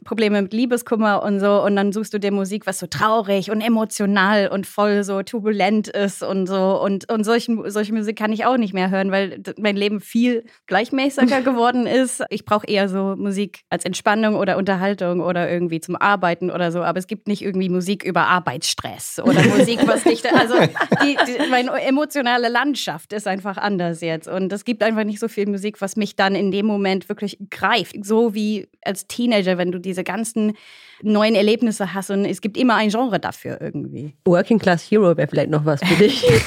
Probleme 0.05 0.41
mit 0.41 0.53
Liebeskummer 0.53 1.23
und 1.23 1.39
so. 1.39 1.63
Und 1.63 1.75
dann 1.75 1.91
suchst 1.91 2.13
du 2.13 2.19
dir 2.19 2.31
Musik, 2.31 2.67
was 2.67 2.79
so 2.79 2.87
traurig 2.87 3.51
und 3.51 3.61
emotional 3.61 4.47
und 4.47 4.67
voll 4.67 5.03
so 5.03 5.23
turbulent 5.23 5.87
ist 5.87 6.23
und 6.23 6.47
so. 6.47 6.79
Und, 6.81 7.11
und 7.11 7.23
solchen, 7.23 7.69
solche 7.69 7.93
Musik 7.93 8.17
kann 8.17 8.31
ich 8.31 8.45
auch 8.45 8.57
nicht 8.57 8.73
mehr 8.73 8.89
hören, 8.89 9.11
weil 9.11 9.41
mein 9.57 9.75
Leben 9.75 9.99
viel 9.99 10.45
gleichmäßiger 10.67 11.41
geworden 11.43 11.87
ist. 11.87 12.23
Ich 12.29 12.45
brauche 12.45 12.67
eher 12.67 12.89
so 12.89 13.15
Musik 13.17 13.61
als 13.69 13.85
Entspannung 13.85 14.35
oder 14.35 14.57
Unterhaltung 14.57 15.21
oder 15.21 15.49
irgendwie 15.49 15.79
zum 15.79 15.95
Arbeiten 15.95 16.51
oder 16.51 16.71
so, 16.71 16.83
aber 16.83 16.99
es 16.99 17.07
gibt 17.07 17.27
nicht 17.27 17.41
irgendwie 17.41 17.69
Musik 17.69 18.03
über 18.03 18.27
Arbeitsstress 18.27 19.19
oder 19.23 19.43
Musik, 19.43 19.79
was 19.87 20.05
nicht, 20.05 20.31
also 20.33 20.55
die, 21.03 21.17
die, 21.27 21.49
meine 21.49 21.71
emotionale 21.81 22.49
Landschaft 22.49 23.13
ist 23.13 23.27
einfach 23.27 23.57
anders 23.57 24.01
jetzt. 24.01 24.27
Und 24.27 24.51
es 24.53 24.63
gibt 24.63 24.83
einfach 24.83 25.03
nicht 25.03 25.19
so 25.19 25.27
viel 25.27 25.47
Musik, 25.47 25.81
was 25.81 25.95
mich 25.95 26.15
dann 26.15 26.35
in 26.35 26.51
dem 26.51 26.65
Moment 26.65 27.09
wirklich 27.09 27.37
greift, 27.49 27.95
so 28.05 28.33
wie 28.33 28.67
als 28.83 29.07
Teenager, 29.07 29.57
wenn 29.57 29.71
du 29.71 29.79
diese 29.87 30.03
ganzen 30.03 30.53
neuen 31.01 31.35
Erlebnisse 31.35 31.93
hast 31.93 32.11
und 32.11 32.25
es 32.25 32.41
gibt 32.41 32.57
immer 32.57 32.75
ein 32.75 32.89
Genre 32.89 33.19
dafür 33.19 33.59
irgendwie. 33.61 34.13
Working 34.25 34.59
Class 34.59 34.83
Hero 34.83 35.17
wäre 35.17 35.27
vielleicht 35.27 35.49
noch 35.49 35.65
was 35.65 35.81
für 35.83 35.95
dich. 35.95 36.23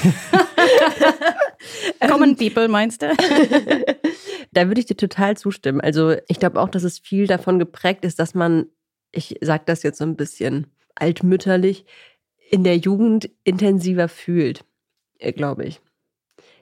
Common 2.07 2.35
People 2.35 2.67
meinst 2.67 3.01
du? 3.01 3.07
da 4.51 4.67
würde 4.67 4.79
ich 4.79 4.85
dir 4.85 4.97
total 4.97 5.37
zustimmen. 5.37 5.81
Also 5.81 6.15
ich 6.27 6.39
glaube 6.39 6.59
auch, 6.59 6.69
dass 6.69 6.83
es 6.83 6.99
viel 6.99 7.27
davon 7.27 7.59
geprägt 7.59 8.05
ist, 8.05 8.19
dass 8.19 8.33
man, 8.33 8.65
ich 9.11 9.37
sage 9.41 9.63
das 9.65 9.83
jetzt 9.83 9.97
so 9.97 10.03
ein 10.03 10.15
bisschen 10.15 10.67
altmütterlich, 10.95 11.85
in 12.49 12.63
der 12.63 12.77
Jugend 12.77 13.29
intensiver 13.43 14.09
fühlt, 14.09 14.65
äh, 15.19 15.31
glaube 15.31 15.65
ich. 15.65 15.81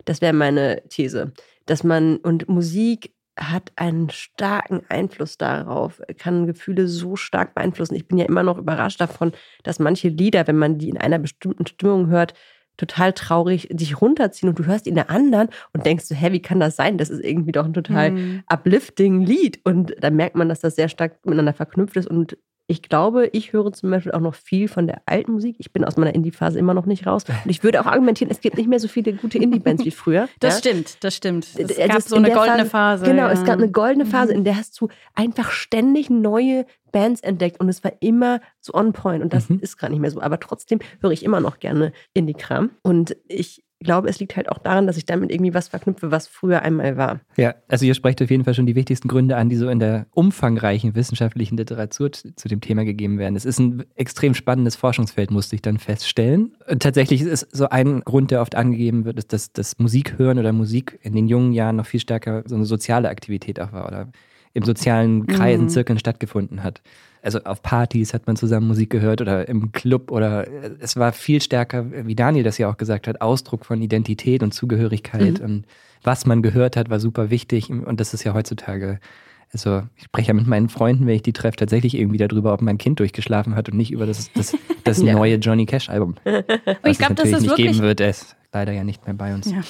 Das 0.06 0.22
wäre 0.22 0.34
meine 0.34 0.84
These. 0.90 1.34
Dass 1.66 1.84
man 1.84 2.18
und 2.18 2.48
Musik 2.48 3.12
hat 3.40 3.72
einen 3.76 4.10
starken 4.10 4.82
Einfluss 4.90 5.38
darauf, 5.38 6.02
kann 6.18 6.48
Gefühle 6.48 6.88
so 6.88 7.16
stark 7.16 7.56
beeinflussen. 7.56 7.96
Ich 7.96 8.08
bin 8.08 8.18
ja 8.18 8.26
immer 8.26 8.44
noch 8.44 8.58
überrascht 8.58 9.00
davon, 9.00 9.32
dass 9.64 9.80
manche 9.80 10.10
Lieder, 10.10 10.48
wenn 10.48 10.58
man 10.58 10.78
die 10.78 10.90
in 10.90 10.98
einer 10.98 11.20
bestimmten 11.20 11.66
Stimmung 11.66 12.08
hört, 12.08 12.34
total 12.78 13.12
traurig 13.14 13.68
dich 13.72 14.02
runterziehen 14.02 14.50
und 14.50 14.58
du 14.58 14.66
hörst 14.66 14.88
ihn 14.88 14.96
der 14.96 15.10
anderen 15.10 15.50
und 15.74 15.86
denkst 15.86 16.06
so, 16.06 16.16
hä, 16.16 16.32
wie 16.32 16.42
kann 16.42 16.60
das 16.60 16.78
sein? 16.78 16.98
Das 16.98 17.10
ist 17.10 17.24
irgendwie 17.24 17.52
doch 17.52 17.66
ein 17.66 17.74
total 17.74 18.12
mhm. 18.12 18.44
uplifting 18.48 19.22
Lied. 19.22 19.60
Und 19.66 19.96
da 20.00 20.10
merkt 20.10 20.36
man, 20.36 20.48
dass 20.48 20.62
das 20.62 20.76
sehr 20.76 20.88
stark 20.88 21.26
miteinander 21.26 21.54
verknüpft 21.54 21.98
ist 21.98 22.08
und 22.08 22.38
ich 22.70 22.84
glaube, 22.84 23.28
ich 23.34 23.52
höre 23.52 23.74
zum 23.74 23.90
Beispiel 23.90 24.12
auch 24.12 24.20
noch 24.20 24.36
viel 24.36 24.68
von 24.68 24.86
der 24.86 25.02
alten 25.08 25.32
Musik. 25.32 25.56
Ich 25.58 25.74
bin 25.74 25.84
aus 25.84 25.98
meiner 25.98 26.14
Indie-Phase 26.14 26.60
immer 26.60 26.76
noch 26.76 26.86
nicht 26.86 27.08
raus. 27.08 27.24
Und 27.28 27.50
ich 27.50 27.64
würde 27.64 27.82
auch 27.82 27.88
argumentieren, 27.88 28.30
es 28.30 28.42
gibt 28.42 28.58
nicht 28.58 28.70
mehr 28.70 28.80
so 28.80 28.88
viele 28.88 29.14
gute 29.14 29.40
Indie-Bands 29.40 29.84
wie 29.86 29.92
früher. 29.92 30.30
Das 30.40 30.64
ja? 30.64 30.72
stimmt, 30.72 31.04
das 31.04 31.16
stimmt. 31.16 31.48
Es 31.58 31.78
also 31.78 31.88
gab 31.88 32.02
so 32.02 32.16
eine 32.16 32.32
goldene 32.32 32.66
Phase. 32.66 33.06
Genau, 33.06 33.24
ja. 33.24 33.32
es 33.32 33.44
gab 33.44 33.58
eine 33.58 33.72
goldene 33.72 34.06
Phase, 34.06 34.34
in 34.34 34.44
der 34.44 34.56
hast 34.56 34.80
du 34.80 34.88
einfach 35.16 35.52
ständig 35.52 36.10
neue 36.10 36.66
Bands 36.92 37.22
entdeckt 37.22 37.60
und 37.60 37.68
es 37.68 37.84
war 37.84 37.94
immer 38.00 38.40
so 38.60 38.74
on 38.74 38.94
point. 38.94 39.24
Und 39.24 39.34
das 39.34 39.50
mhm. 39.50 39.60
ist 39.60 39.78
gerade 39.78 39.92
nicht 39.92 40.02
mehr 40.02 40.12
so. 40.12 40.22
Aber 40.22 40.40
trotzdem 40.40 40.80
höre 41.02 41.12
ich 41.12 41.24
immer 41.24 41.40
noch 41.40 41.60
gerne 41.60 41.92
Indie-Kram. 42.14 42.70
Und 42.84 43.18
ich 43.28 43.64
glaube, 43.80 44.10
es 44.10 44.20
liegt 44.20 44.36
halt 44.36 44.50
auch 44.50 44.58
daran, 44.58 44.88
dass 44.88 44.98
ich 44.98 45.06
damit 45.06 45.32
irgendwie 45.32 45.54
was 45.54 45.70
verknüpfe, 45.70 46.12
was 46.12 46.28
früher 46.28 46.62
einmal 46.62 46.98
war. 46.98 47.22
Ja, 47.38 47.56
also 47.68 47.86
ihr 47.86 47.94
sprecht 47.94 48.22
auf 48.22 48.30
jeden 48.30 48.44
Fall 48.44 48.54
schon 48.54 48.66
die 48.66 48.76
wichtigsten 48.76 49.08
Gründe 49.08 49.38
an, 49.38 49.50
die 49.50 49.56
so 49.56 49.70
in 49.70 49.80
der 49.80 50.06
umfangreichen 50.12 50.96
wissenschaftlichen 50.96 51.58
Literatur 51.58 52.12
zu 52.12 52.48
dem 52.48 52.62
Thema 52.62 52.84
gegeben 52.84 53.18
werden. 53.18 53.36
Es 53.36 53.46
ist 53.46 53.60
ein 53.60 53.86
extrem 53.96 54.34
spannendes 54.34 54.76
Forschungsfeld, 54.76 55.32
musste 55.32 55.56
ich 55.56 55.62
dann 55.62 55.78
feststellen. 55.78 56.56
Und 56.70 56.84
tatsächlich 56.84 57.22
ist 57.22 57.48
so 57.56 57.70
ein 57.70 58.02
Grund, 58.02 58.32
der 58.32 58.42
oft 58.42 58.56
angegeben 58.56 59.06
wird, 59.06 59.18
ist, 59.18 59.34
dass 59.34 59.54
das 59.54 59.80
Musikhören 59.80 60.40
oder 60.40 60.52
Musik 60.52 61.00
in 61.02 61.16
den 61.16 61.28
jungen 61.28 61.54
Jahren 61.54 61.78
noch 61.78 61.86
viel 61.86 62.00
stärker 62.00 62.44
so 62.46 62.56
eine 62.56 62.66
soziale 62.66 63.10
Aktivität 63.10 63.60
auch 63.60 63.72
war 63.72 63.88
oder 63.88 64.10
im 64.54 64.64
sozialen 64.64 65.28
Kreisen, 65.28 65.66
mhm. 65.66 65.70
Zirkeln 65.70 66.00
stattgefunden 66.00 66.64
hat 66.64 66.82
also 67.22 67.40
auf 67.44 67.62
Partys 67.62 68.14
hat 68.14 68.28
man 68.28 68.36
zusammen 68.36 68.68
Musik 68.68 68.90
gehört 68.90 69.22
oder 69.22 69.48
im 69.48 69.72
Club 69.72 70.12
oder 70.12 70.48
äh, 70.48 70.72
es 70.80 70.96
war 70.96 71.12
viel 71.12 71.42
stärker, 71.42 71.86
wie 72.06 72.16
Daniel 72.16 72.44
das 72.44 72.58
ja 72.58 72.70
auch 72.70 72.78
gesagt 72.78 73.08
hat, 73.08 73.22
Ausdruck 73.22 73.66
von 73.66 73.82
Identität 73.82 74.44
und 74.44 74.54
Zugehörigkeit 74.54 75.40
mhm. 75.40 75.46
und 75.46 75.66
was 76.04 76.26
man 76.26 76.42
gehört 76.42 76.78
hat, 76.78 76.90
war 76.90 77.00
super 77.00 77.30
wichtig 77.30 77.70
und 77.70 78.00
das 78.00 78.14
ist 78.14 78.24
ja 78.24 78.34
heutzutage 78.34 79.00
also 79.52 79.82
ich 79.98 80.04
spreche 80.04 80.28
ja 80.28 80.34
mit 80.36 80.46
meinen 80.46 80.70
Freunden, 80.70 81.08
wenn 81.08 81.16
ich 81.16 81.24
die 81.24 81.34
treffe, 81.34 81.58
tatsächlich 81.58 81.98
irgendwie 81.98 82.20
darüber, 82.20 82.54
ob 82.54 82.62
mein 82.62 82.78
Kind 82.78 83.00
durchgeschlafen 83.00 83.56
hat 83.56 83.68
und 83.68 83.78
nicht 83.78 83.92
über 83.92 84.06
das, 84.06 84.32
das, 84.34 84.56
das 84.84 85.02
ja. 85.02 85.14
neue 85.14 85.38
Johnny 85.38 85.66
Cash 85.66 85.90
Album. 85.90 86.16
Und 86.26 86.46
ich 86.86 87.00
glaube, 87.00 87.16
das 87.16 87.30
ist 87.30 87.42
nicht 87.42 87.50
wirklich 87.50 87.72
geben 87.72 87.80
wird. 87.80 88.00
Es 88.00 88.36
leider 88.52 88.72
ja 88.72 88.84
nicht 88.84 89.06
mehr 89.06 89.14
bei 89.14 89.34
uns. 89.34 89.52
Ja. 89.52 89.62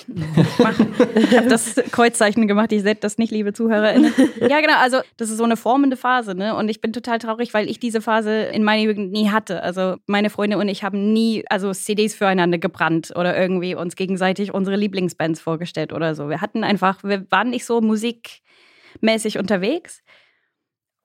Ich, 1.15 1.37
habe 1.37 1.47
das 1.47 1.75
Kreuzzeichen 1.91 2.47
gemacht, 2.47 2.71
ich 2.71 2.81
sehe 2.81 2.95
das 2.95 3.17
nicht, 3.17 3.31
liebe 3.31 3.53
ZuhörerInnen. 3.53 4.13
Ja, 4.39 4.61
genau, 4.61 4.77
also 4.77 4.99
das 5.17 5.29
ist 5.29 5.37
so 5.37 5.43
eine 5.43 5.57
formende 5.57 5.97
Phase, 5.97 6.33
ne? 6.33 6.55
Und 6.55 6.69
ich 6.69 6.81
bin 6.81 6.93
total 6.93 7.19
traurig, 7.19 7.53
weil 7.53 7.69
ich 7.69 7.79
diese 7.79 8.01
Phase 8.01 8.43
in 8.43 8.63
meiner 8.63 8.83
Jugend 8.83 9.11
nie 9.11 9.29
hatte. 9.29 9.63
Also 9.63 9.97
meine 10.07 10.29
Freunde 10.29 10.57
und 10.57 10.69
ich 10.69 10.83
haben 10.83 11.11
nie 11.13 11.43
also 11.49 11.73
CDs 11.73 12.15
füreinander 12.15 12.57
gebrannt 12.57 13.11
oder 13.15 13.37
irgendwie 13.37 13.75
uns 13.75 13.95
gegenseitig 13.95 14.53
unsere 14.53 14.77
Lieblingsbands 14.77 15.41
vorgestellt 15.41 15.91
oder 15.93 16.15
so. 16.15 16.29
Wir 16.29 16.41
hatten 16.41 16.63
einfach, 16.63 17.03
wir 17.03 17.29
waren 17.29 17.49
nicht 17.49 17.65
so 17.65 17.81
musikmäßig 17.81 19.37
unterwegs. 19.37 20.01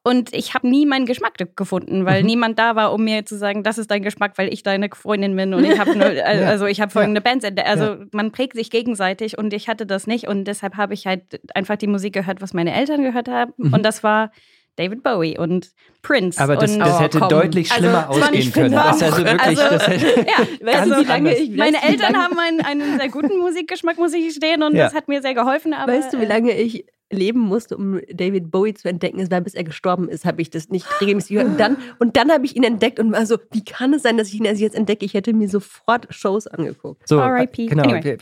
Und 0.07 0.35
ich 0.35 0.53
habe 0.53 0.69
nie 0.69 0.85
meinen 0.85 1.07
Geschmack 1.07 1.33
gefunden, 1.57 2.05
weil 2.05 2.21
mhm. 2.21 2.27
niemand 2.27 2.59
da 2.59 2.77
war, 2.77 2.93
um 2.93 3.05
mir 3.05 3.25
zu 3.25 3.39
sagen, 3.39 3.63
das 3.63 3.79
ist 3.79 3.91
dein 3.91 4.03
Geschmack, 4.03 4.33
weil 4.37 4.53
ich 4.53 4.63
deine 4.63 4.91
Freundin 4.93 5.35
bin 5.35 5.55
und 5.55 5.65
ich 5.65 5.79
habe 5.79 5.93
also 6.27 6.67
ich 6.67 6.83
habe 6.83 6.93
folgende 6.93 7.23
ja. 7.25 7.31
Bands. 7.31 7.47
Also 7.65 7.85
ja. 7.85 7.99
man 8.13 8.31
prägt 8.31 8.55
sich 8.55 8.71
gegenseitig 8.71 9.39
und 9.39 9.55
ich 9.55 9.67
hatte 9.67 9.87
das 9.87 10.07
nicht 10.07 10.29
und 10.29 10.45
deshalb 10.45 10.77
habe 10.77 10.93
ich 10.93 11.07
halt 11.07 11.41
einfach 11.55 11.77
die 11.77 11.87
Musik 11.87 12.13
gehört, 12.13 12.43
was 12.43 12.53
meine 12.53 12.75
Eltern 12.75 13.03
gehört 13.03 13.29
haben 13.29 13.55
mhm. 13.57 13.73
und 13.73 13.83
das 13.83 14.05
war 14.05 14.31
David 14.77 15.03
Bowie 15.03 15.39
und 15.39 15.71
Prince. 16.03 16.43
Aber 16.43 16.57
das, 16.57 16.73
und, 16.73 16.81
das 16.81 17.01
hätte 17.01 17.21
oh, 17.23 17.29
deutlich 17.29 17.69
schlimmer 17.69 18.09
also, 18.09 18.21
ausgehen 18.21 18.53
können. 18.53 18.73
Das 18.73 19.03
also 19.03 19.25
wirklich, 19.25 19.41
also, 19.41 19.63
das 19.63 19.89
hätte 19.89 20.27
ja, 20.29 20.73
ganz 20.73 20.93
also, 20.93 21.09
lange 21.09 21.37
ich, 21.37 21.57
meine 21.57 21.83
Eltern 21.83 22.17
haben 22.17 22.39
einen, 22.39 22.61
einen, 22.61 22.99
sehr 22.99 23.09
guten 23.09 23.39
Musikgeschmack, 23.39 23.99
muss 23.99 24.13
ich 24.13 24.35
stehen, 24.35 24.63
und 24.63 24.75
ja. 24.75 24.85
das 24.85 24.95
hat 24.95 25.09
mir 25.09 25.23
sehr 25.23 25.35
geholfen. 25.35 25.73
Aber, 25.73 25.93
weißt 25.93 26.13
du, 26.13 26.21
wie 26.21 26.27
lange 26.27 26.53
ich 26.53 26.85
leben 27.11 27.41
musste, 27.41 27.77
um 27.77 28.01
David 28.13 28.51
Bowie 28.51 28.75
zu 28.75 28.89
entdecken. 28.89 29.21
Es 29.21 29.31
war, 29.31 29.41
bis 29.41 29.55
er 29.55 29.65
gestorben 29.65 30.09
ist, 30.09 30.25
habe 30.25 30.43
ich 30.43 30.51
das 30.51 30.69
nicht 30.69 30.87
regelmäßig 31.01 31.37
gehört. 31.37 31.49
Und 31.49 31.61
dann, 31.61 31.77
und 31.99 32.17
dann 32.17 32.31
habe 32.31 32.45
ich 32.45 32.57
ihn 32.57 32.65
entdeckt 32.65 32.99
und 32.99 33.13
war 33.13 33.27
so, 33.27 33.39
wie 33.53 33.65
kann 33.65 33.95
es 33.95 34.03
sein, 34.03 34.17
dass 34.17 34.29
ich 34.29 34.35
ihn 34.35 34.45
erst 34.45 34.61
jetzt 34.61 34.77
entdecke? 34.77 35.05
Ich 35.05 35.15
hätte 35.15 35.33
mir 35.33 35.49
sofort 35.49 36.07
Shows 36.11 36.47
angeguckt. 36.47 37.09
So, 37.09 37.19
R.I.P. 37.19 37.67
Genau. 37.67 37.85
Anyway. 37.85 38.19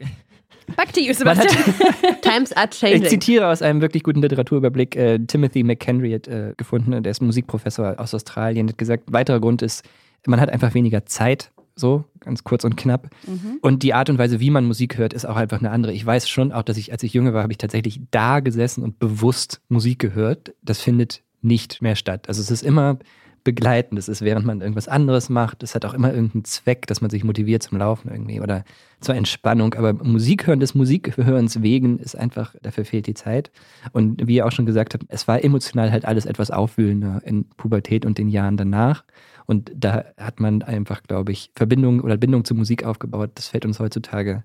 Back 0.77 0.93
to 0.93 1.01
you, 1.01 1.13
Sebastian. 1.13 1.75
Times 2.23 2.53
are 2.53 2.69
changing. 2.69 3.03
Ich 3.03 3.09
zitiere 3.09 3.49
aus 3.49 3.63
einem 3.63 3.81
wirklich 3.81 4.03
guten 4.03 4.23
Literaturüberblick, 4.23 4.97
äh, 4.97 5.19
Timothy 5.19 5.65
McHenry 5.65 6.13
hat 6.13 6.29
äh, 6.29 6.55
gefunden, 6.57 7.03
der 7.03 7.11
ist 7.11 7.21
Musikprofessor 7.21 7.97
aus 7.99 8.15
Australien, 8.15 8.69
hat 8.69 8.79
gesagt, 8.79 9.13
weiterer 9.13 9.41
Grund 9.41 9.61
ist, 9.63 9.85
man 10.27 10.41
hat 10.41 10.51
einfach 10.51 10.73
weniger 10.75 11.05
Zeit 11.05 11.51
so 11.83 12.07
ganz 12.21 12.45
kurz 12.45 12.65
und 12.65 12.77
knapp. 12.77 13.11
Mhm. 13.27 13.59
Und 13.61 13.83
die 13.83 13.93
Art 13.93 14.09
und 14.09 14.17
Weise, 14.17 14.41
wie 14.41 14.49
man 14.49 14.65
Musik 14.65 14.97
hört, 14.97 15.13
ist 15.13 15.27
auch 15.27 15.37
einfach 15.37 15.59
eine 15.59 15.71
andere. 15.71 15.93
Ich 15.93 16.07
weiß 16.07 16.27
schon 16.31 16.51
auch, 16.53 16.63
dass 16.63 16.79
ich, 16.79 16.93
als 16.93 17.03
ich 17.03 17.13
jünger 17.13 17.35
war, 17.35 17.43
habe 17.43 17.53
ich 17.53 17.59
tatsächlich 17.59 18.01
da 18.11 18.41
gesessen 18.41 18.83
und 18.83 18.99
bewusst 18.99 19.61
Musik 19.69 19.99
gehört. 19.99 20.55
Das 20.63 20.81
findet 20.81 21.23
nicht 21.43 21.83
mehr 21.83 21.97
statt. 21.97 22.29
Also 22.29 22.41
es 22.41 22.51
ist 22.51 22.63
immer 22.63 22.99
begleitend. 23.45 23.99
Es 23.99 24.09
ist, 24.09 24.23
während 24.23 24.47
man 24.47 24.61
irgendwas 24.61 24.89
anderes 24.89 25.29
macht. 25.29 25.63
Es 25.63 25.75
hat 25.75 25.85
auch 25.85 25.95
immer 25.95 26.13
irgendeinen 26.13 26.45
Zweck, 26.45 26.87
dass 26.87 27.01
man 27.01 27.11
sich 27.11 27.25
motiviert 27.25 27.63
zum 27.63 27.79
Laufen 27.79 28.11
irgendwie 28.11 28.41
oder 28.41 28.65
zur 29.01 29.15
Entspannung. 29.15 29.75
Aber 29.75 29.93
Musik 29.93 30.47
hören 30.47 30.61
des 30.61 30.75
Musikhörens 30.75 31.63
wegen 31.63 31.99
ist 31.99 32.17
einfach, 32.17 32.55
dafür 32.63 32.85
fehlt 32.85 33.07
die 33.07 33.15
Zeit. 33.15 33.51
Und 33.93 34.27
wie 34.27 34.37
ihr 34.37 34.47
auch 34.47 34.53
schon 34.53 34.67
gesagt 34.67 34.95
habt, 34.95 35.05
es 35.09 35.27
war 35.29 35.43
emotional 35.43 35.91
halt 35.91 36.05
alles 36.05 36.27
etwas 36.27 36.51
aufwühlender 36.51 37.21
in 37.25 37.45
Pubertät 37.57 38.07
und 38.07 38.19
den 38.19 38.29
Jahren 38.29 38.57
danach. 38.57 39.05
Und 39.47 39.73
da 39.75 40.05
hat 40.17 40.41
man 40.41 40.63
einfach, 40.63 41.03
glaube 41.03 41.33
ich, 41.33 41.51
Verbindung 41.55 42.01
oder 42.01 42.17
Bindung 42.17 42.45
zur 42.45 42.57
Musik 42.57 42.85
aufgebaut. 42.85 43.33
Das 43.35 43.49
fällt 43.49 43.67
uns 43.67 43.81
heutzutage 43.81 44.45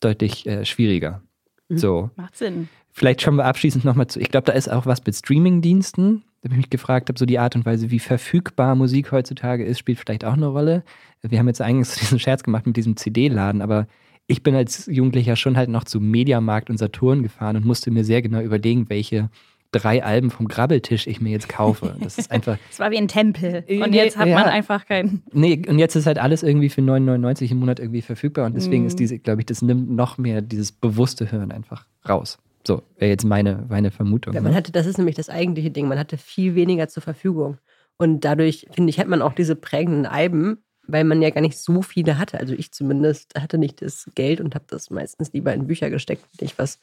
deutlich 0.00 0.46
äh, 0.46 0.64
schwieriger. 0.64 1.22
Mhm. 1.68 1.78
So. 1.78 2.10
Macht 2.16 2.36
Sinn. 2.36 2.68
Vielleicht 2.90 3.22
schauen 3.22 3.36
wir 3.36 3.44
abschließend 3.44 3.84
nochmal 3.84 4.08
zu. 4.08 4.20
Ich 4.20 4.30
glaube, 4.30 4.46
da 4.46 4.52
ist 4.52 4.70
auch 4.70 4.86
was 4.86 5.04
mit 5.04 5.14
Streamingdiensten. 5.14 6.24
Da 6.40 6.46
habe 6.48 6.54
ich 6.54 6.58
mich 6.58 6.70
gefragt, 6.70 7.10
ob 7.10 7.18
so 7.18 7.26
die 7.26 7.38
Art 7.38 7.56
und 7.56 7.66
Weise, 7.66 7.90
wie 7.90 7.98
verfügbar 7.98 8.74
Musik 8.76 9.10
heutzutage 9.12 9.64
ist, 9.64 9.78
spielt 9.78 9.98
vielleicht 9.98 10.24
auch 10.24 10.34
eine 10.34 10.46
Rolle. 10.46 10.84
Wir 11.22 11.38
haben 11.38 11.48
jetzt 11.48 11.60
eigentlich 11.60 11.88
diesen 12.00 12.18
Scherz 12.20 12.42
gemacht 12.42 12.66
mit 12.66 12.76
diesem 12.76 12.96
CD-Laden, 12.96 13.60
aber 13.60 13.86
ich 14.28 14.42
bin 14.42 14.54
als 14.54 14.86
Jugendlicher 14.86 15.36
schon 15.36 15.56
halt 15.56 15.68
noch 15.70 15.84
zu 15.84 16.00
Mediamarkt 16.00 16.70
und 16.70 16.76
Saturn 16.78 17.22
gefahren 17.22 17.56
und 17.56 17.64
musste 17.64 17.90
mir 17.90 18.04
sehr 18.04 18.22
genau 18.22 18.40
überlegen, 18.40 18.88
welche 18.88 19.30
drei 19.72 20.02
Alben 20.04 20.30
vom 20.30 20.48
Grabbeltisch 20.48 21.06
ich 21.06 21.20
mir 21.20 21.30
jetzt 21.30 21.48
kaufe. 21.48 21.96
Das 22.00 22.18
ist 22.18 22.30
einfach. 22.30 22.56
Es 22.70 22.78
war 22.78 22.90
wie 22.90 22.96
ein 22.98 23.08
Tempel. 23.08 23.64
Und 23.82 23.94
jetzt 23.94 24.16
hat 24.16 24.28
Ja. 24.28 24.34
man 24.38 24.44
einfach 24.48 24.86
keinen. 24.86 25.22
Nee, 25.32 25.60
und 25.68 25.78
jetzt 25.78 25.94
ist 25.96 26.06
halt 26.06 26.18
alles 26.18 26.42
irgendwie 26.42 26.68
für 26.70 26.80
9,99 26.82 27.50
im 27.50 27.58
Monat 27.58 27.80
irgendwie 27.80 28.00
verfügbar 28.00 28.46
und 28.46 28.54
deswegen 28.54 28.82
Mhm. 28.82 28.88
ist 28.88 28.98
diese, 28.98 29.18
glaube 29.18 29.40
ich, 29.42 29.46
das 29.46 29.60
nimmt 29.60 29.90
noch 29.90 30.16
mehr 30.18 30.40
dieses 30.40 30.72
bewusste 30.72 31.30
Hören 31.32 31.50
einfach 31.52 31.84
raus. 32.08 32.38
So, 32.66 32.82
wäre 32.96 33.10
jetzt 33.10 33.24
meine, 33.24 33.64
meine 33.68 33.90
Vermutung. 33.90 34.34
Ja, 34.34 34.40
ne? 34.40 34.48
man 34.48 34.54
hatte, 34.54 34.72
das 34.72 34.86
ist 34.86 34.98
nämlich 34.98 35.16
das 35.16 35.28
eigentliche 35.28 35.70
Ding. 35.70 35.88
Man 35.88 35.98
hatte 35.98 36.18
viel 36.18 36.54
weniger 36.54 36.88
zur 36.88 37.02
Verfügung. 37.02 37.58
Und 37.96 38.24
dadurch, 38.24 38.66
finde 38.70 38.90
ich, 38.90 38.98
hat 38.98 39.08
man 39.08 39.22
auch 39.22 39.32
diese 39.32 39.56
prägenden 39.56 40.06
Alben, 40.06 40.58
weil 40.86 41.04
man 41.04 41.20
ja 41.20 41.30
gar 41.30 41.40
nicht 41.40 41.58
so 41.58 41.82
viele 41.82 42.18
hatte. 42.18 42.38
Also 42.38 42.54
ich 42.54 42.72
zumindest 42.72 43.34
hatte 43.38 43.58
nicht 43.58 43.82
das 43.82 44.10
Geld 44.14 44.40
und 44.40 44.54
habe 44.54 44.64
das 44.68 44.90
meistens 44.90 45.32
lieber 45.32 45.52
in 45.52 45.66
Bücher 45.66 45.90
gesteckt. 45.90 46.24
Nicht 46.40 46.58
was. 46.58 46.78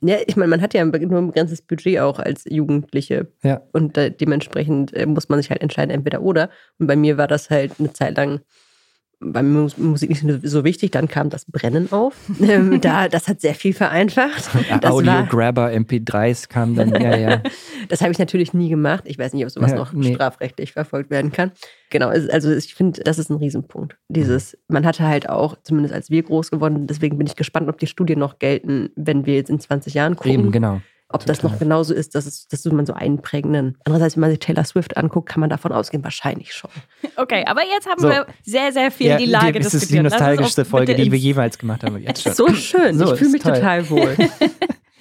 Ja, 0.00 0.18
ich 0.26 0.36
meine, 0.36 0.50
man 0.50 0.62
hat 0.62 0.74
ja 0.74 0.84
nur 0.84 1.18
ein 1.18 1.26
begrenztes 1.28 1.62
Budget 1.62 1.98
auch 1.98 2.20
als 2.20 2.44
Jugendliche. 2.44 3.26
Ja. 3.42 3.62
Und 3.72 3.98
äh, 3.98 4.12
dementsprechend 4.12 4.94
äh, 4.94 5.06
muss 5.06 5.28
man 5.28 5.40
sich 5.40 5.50
halt 5.50 5.60
entscheiden, 5.60 5.90
entweder 5.90 6.22
oder. 6.22 6.50
Und 6.78 6.86
bei 6.86 6.94
mir 6.94 7.18
war 7.18 7.26
das 7.26 7.50
halt 7.50 7.72
eine 7.78 7.92
Zeit 7.92 8.16
lang 8.16 8.40
bei 9.20 9.42
Musik 9.42 10.10
nicht 10.10 10.24
so 10.44 10.64
wichtig. 10.64 10.90
Dann 10.92 11.08
kam 11.08 11.28
das 11.30 11.44
Brennen 11.44 11.90
auf. 11.92 12.14
Ähm, 12.40 12.80
da, 12.80 13.08
das 13.08 13.28
hat 13.28 13.40
sehr 13.40 13.54
viel 13.54 13.72
vereinfacht. 13.74 14.48
Das 14.80 14.82
war- 14.84 14.92
Audio-Grabber, 14.92 15.68
MP3s 15.70 16.48
kam 16.48 16.74
dann, 16.76 16.90
ja, 16.94 17.16
ja. 17.16 17.42
Das 17.88 18.00
habe 18.00 18.12
ich 18.12 18.18
natürlich 18.18 18.54
nie 18.54 18.68
gemacht. 18.68 19.04
Ich 19.06 19.18
weiß 19.18 19.32
nicht, 19.34 19.44
ob 19.44 19.50
sowas 19.50 19.72
Ja, 19.72 19.76
noch 19.76 19.92
nee. 19.92 20.14
strafrechtlich 20.14 20.72
verfolgt 20.72 21.10
werden 21.10 21.32
kann. 21.32 21.52
Genau, 21.90 22.08
also 22.08 22.52
ich 22.52 22.74
finde, 22.74 23.02
das 23.02 23.18
ist 23.18 23.30
ein 23.30 23.36
Riesenpunkt. 23.38 23.96
Dieses, 24.08 24.56
man 24.68 24.84
hatte 24.86 25.04
halt 25.06 25.28
auch, 25.28 25.56
zumindest 25.62 25.94
als 25.94 26.10
wir 26.10 26.22
groß 26.22 26.50
geworden, 26.50 26.86
deswegen 26.86 27.18
bin 27.18 27.26
ich 27.26 27.34
gespannt, 27.36 27.68
ob 27.68 27.78
die 27.78 27.86
Studien 27.86 28.18
noch 28.18 28.38
gelten, 28.38 28.90
wenn 28.94 29.26
wir 29.26 29.34
jetzt 29.34 29.50
in 29.50 29.58
20 29.58 29.94
Jahren 29.94 30.16
gucken. 30.16 30.32
Eben, 30.32 30.52
genau. 30.52 30.80
Ob 31.10 31.24
das 31.24 31.42
noch 31.42 31.58
genauso 31.58 31.94
ist, 31.94 32.14
dass, 32.14 32.26
es, 32.26 32.48
dass 32.48 32.64
man 32.66 32.84
so 32.84 32.92
einprägenden. 32.92 33.78
Andererseits, 33.84 34.16
wenn 34.16 34.22
man 34.22 34.30
sich 34.30 34.40
Taylor 34.40 34.64
Swift 34.64 34.96
anguckt, 34.98 35.28
kann 35.28 35.40
man 35.40 35.48
davon 35.48 35.72
ausgehen, 35.72 36.04
wahrscheinlich 36.04 36.52
schon. 36.52 36.70
Okay, 37.16 37.44
aber 37.46 37.62
jetzt 37.64 37.88
haben 37.88 38.00
So. 38.00 38.08
wir 38.08 38.26
sehr, 38.42 38.72
sehr 38.72 38.90
viel 38.90 39.06
ja, 39.08 39.16
die 39.16 39.24
Lage 39.24 39.58
das 39.58 39.72
ist 39.72 39.84
die 39.90 39.94
diskutiert. 39.94 40.02
Nostalgischste 40.04 40.64
Folge, 40.66 40.94
die 40.94 41.10
wir 41.10 41.18
jemals 41.18 41.58
gemacht 41.58 41.82
haben. 41.82 41.96
Jetzt 42.02 42.22
schon. 42.22 42.34
So 42.34 42.52
schön. 42.52 42.98
So, 42.98 43.04
ich 43.14 43.18
fühle 43.18 43.26
ist 43.28 43.32
mich 43.32 43.42
toll. 43.42 43.54
total 43.54 43.88
wohl. 43.90 44.16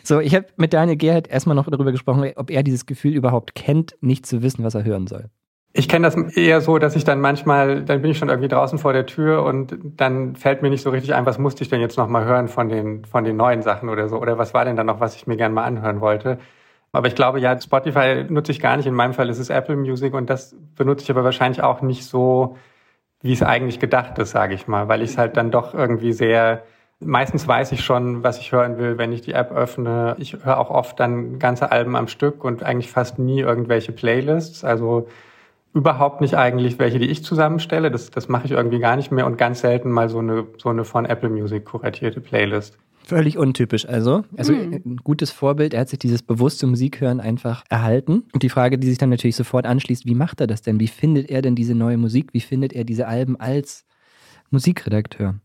So, 0.03 0.21
ich 0.21 0.33
habe 0.33 0.45
mit 0.55 0.71
Daniel 0.71 0.95
Gerhardt 0.95 1.27
erstmal 1.27 1.53
noch 1.57 1.69
darüber 1.69 1.91
gesprochen, 1.91 2.31
ob 2.37 2.49
er 2.49 2.63
dieses 2.63 2.85
Gefühl 2.85 3.13
überhaupt 3.13 3.55
kennt, 3.55 3.97
nicht 3.99 4.25
zu 4.25 4.41
wissen, 4.41 4.63
was 4.63 4.73
er 4.73 4.85
hören 4.85 5.05
soll. 5.05 5.29
Ich 5.77 5.87
kenne 5.87 6.07
das 6.07 6.15
eher 6.35 6.59
so, 6.59 6.79
dass 6.79 6.95
ich 6.95 7.03
dann 7.03 7.21
manchmal, 7.21 7.83
dann 7.83 8.01
bin 8.01 8.09
ich 8.09 8.17
schon 8.17 8.29
irgendwie 8.29 8.47
draußen 8.47 8.79
vor 8.79 8.93
der 8.93 9.05
Tür 9.05 9.43
und 9.43 9.77
dann 9.83 10.35
fällt 10.35 10.63
mir 10.63 10.71
nicht 10.71 10.81
so 10.81 10.89
richtig 10.89 11.13
ein, 11.13 11.27
was 11.27 11.37
musste 11.37 11.61
ich 11.63 11.69
denn 11.69 11.81
jetzt 11.81 11.97
noch 11.97 12.07
mal 12.07 12.25
hören 12.25 12.47
von 12.47 12.67
den, 12.67 13.05
von 13.05 13.23
den 13.23 13.37
neuen 13.37 13.61
Sachen 13.61 13.89
oder 13.89 14.09
so. 14.09 14.17
Oder 14.17 14.39
was 14.39 14.55
war 14.55 14.65
denn 14.65 14.75
da 14.75 14.83
noch, 14.83 14.99
was 14.99 15.15
ich 15.15 15.27
mir 15.27 15.37
gerne 15.37 15.53
mal 15.53 15.65
anhören 15.65 16.01
wollte. 16.01 16.39
Aber 16.93 17.07
ich 17.07 17.13
glaube, 17.13 17.39
ja, 17.39 17.61
Spotify 17.61 18.25
nutze 18.27 18.51
ich 18.51 18.59
gar 18.59 18.75
nicht. 18.75 18.87
In 18.87 18.95
meinem 18.95 19.13
Fall 19.13 19.29
ist 19.29 19.37
es 19.37 19.51
Apple 19.51 19.75
Music 19.75 20.15
und 20.15 20.31
das 20.31 20.55
benutze 20.75 21.03
ich 21.03 21.11
aber 21.11 21.23
wahrscheinlich 21.23 21.61
auch 21.61 21.83
nicht 21.83 22.05
so, 22.05 22.57
wie 23.21 23.33
es 23.33 23.43
eigentlich 23.43 23.79
gedacht 23.79 24.17
ist, 24.17 24.31
sage 24.31 24.55
ich 24.55 24.67
mal, 24.67 24.87
weil 24.87 25.03
ich 25.03 25.11
es 25.11 25.17
halt 25.19 25.37
dann 25.37 25.51
doch 25.51 25.75
irgendwie 25.75 26.11
sehr, 26.11 26.63
meistens 26.99 27.47
weiß 27.47 27.71
ich 27.71 27.85
schon, 27.85 28.23
was 28.23 28.39
ich 28.39 28.51
hören 28.51 28.79
will, 28.79 28.97
wenn 28.97 29.13
ich 29.13 29.21
die 29.21 29.33
App 29.33 29.51
öffne. 29.51 30.15
Ich 30.17 30.43
höre 30.43 30.57
auch 30.59 30.71
oft 30.71 30.99
dann 30.99 31.37
ganze 31.37 31.71
Alben 31.71 31.95
am 31.95 32.07
Stück 32.07 32.43
und 32.43 32.63
eigentlich 32.63 32.89
fast 32.89 33.19
nie 33.19 33.41
irgendwelche 33.41 33.91
Playlists. 33.91 34.63
Also 34.63 35.07
überhaupt 35.77 36.21
nicht 36.21 36.33
eigentlich 36.33 36.79
welche, 36.79 36.97
die 36.97 37.05
ich 37.05 37.23
zusammenstelle. 37.23 37.91
Das, 37.91 38.09
das 38.09 38.27
mache 38.27 38.45
ich 38.45 38.51
irgendwie 38.51 38.79
gar 38.79 38.95
nicht 38.95 39.11
mehr 39.11 39.27
und 39.27 39.37
ganz 39.37 39.61
selten 39.61 39.91
mal 39.91 40.09
so 40.09 40.19
eine, 40.19 40.47
so 40.57 40.69
eine 40.69 40.83
von 40.83 41.05
Apple 41.05 41.29
Music 41.29 41.65
kuratierte 41.65 42.19
Playlist. 42.19 42.77
Völlig 43.05 43.37
untypisch 43.37 43.87
also. 43.87 44.23
Also 44.35 44.53
Hm. 44.53 44.81
ein 44.85 44.97
gutes 44.97 45.31
Vorbild, 45.31 45.73
er 45.73 45.81
hat 45.81 45.89
sich 45.89 45.99
dieses 45.99 46.23
bewusste 46.23 46.67
Musikhören 46.67 47.21
einfach 47.21 47.63
erhalten. 47.69 48.23
Und 48.33 48.43
die 48.43 48.49
Frage, 48.49 48.77
die 48.79 48.87
sich 48.87 48.97
dann 48.97 49.09
natürlich 49.09 49.35
sofort 49.35 49.65
anschließt, 49.65 50.05
wie 50.05 50.15
macht 50.15 50.41
er 50.41 50.47
das 50.47 50.61
denn? 50.61 50.79
Wie 50.79 50.87
findet 50.87 51.29
er 51.29 51.41
denn 51.41 51.55
diese 51.55 51.75
neue 51.75 51.97
Musik? 51.97 52.33
Wie 52.33 52.41
findet 52.41 52.73
er 52.73 52.83
diese 52.83 53.07
Alben 53.07 53.39
als 53.39 53.85
Musikredakteur? 54.49 55.35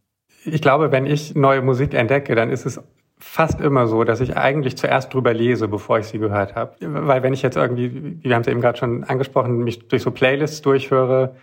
Ich 0.45 0.62
glaube, 0.62 0.90
wenn 0.90 1.07
ich 1.07 1.35
neue 1.35 1.62
Musik 1.62 1.95
entdecke, 1.95 2.35
dann 2.35 2.51
ist 2.51 2.66
es 2.66 2.81
fast 3.23 3.61
immer 3.61 3.87
so, 3.87 4.05
dass 4.05 4.21
ich 4.21 4.37
eigentlich 4.37 4.77
zuerst 4.77 5.15
drüber 5.15 5.33
lese, 5.33 5.69
bevor 5.69 5.99
ich 5.99 6.07
sie 6.07 6.19
gehört 6.19 6.55
habe. 6.55 6.73
Weil 6.81 7.23
wenn 7.23 7.33
ich 7.33 7.43
jetzt 7.43 7.57
irgendwie, 7.57 8.19
wir 8.21 8.35
haben 8.35 8.43
es 8.43 8.49
eben 8.49 8.61
gerade 8.61 8.79
schon 8.79 9.05
angesprochen, 9.05 9.59
mich 9.59 9.89
durch 9.89 10.03
so 10.03 10.11
Playlists 10.11 10.61
durchhöre, 10.63 11.35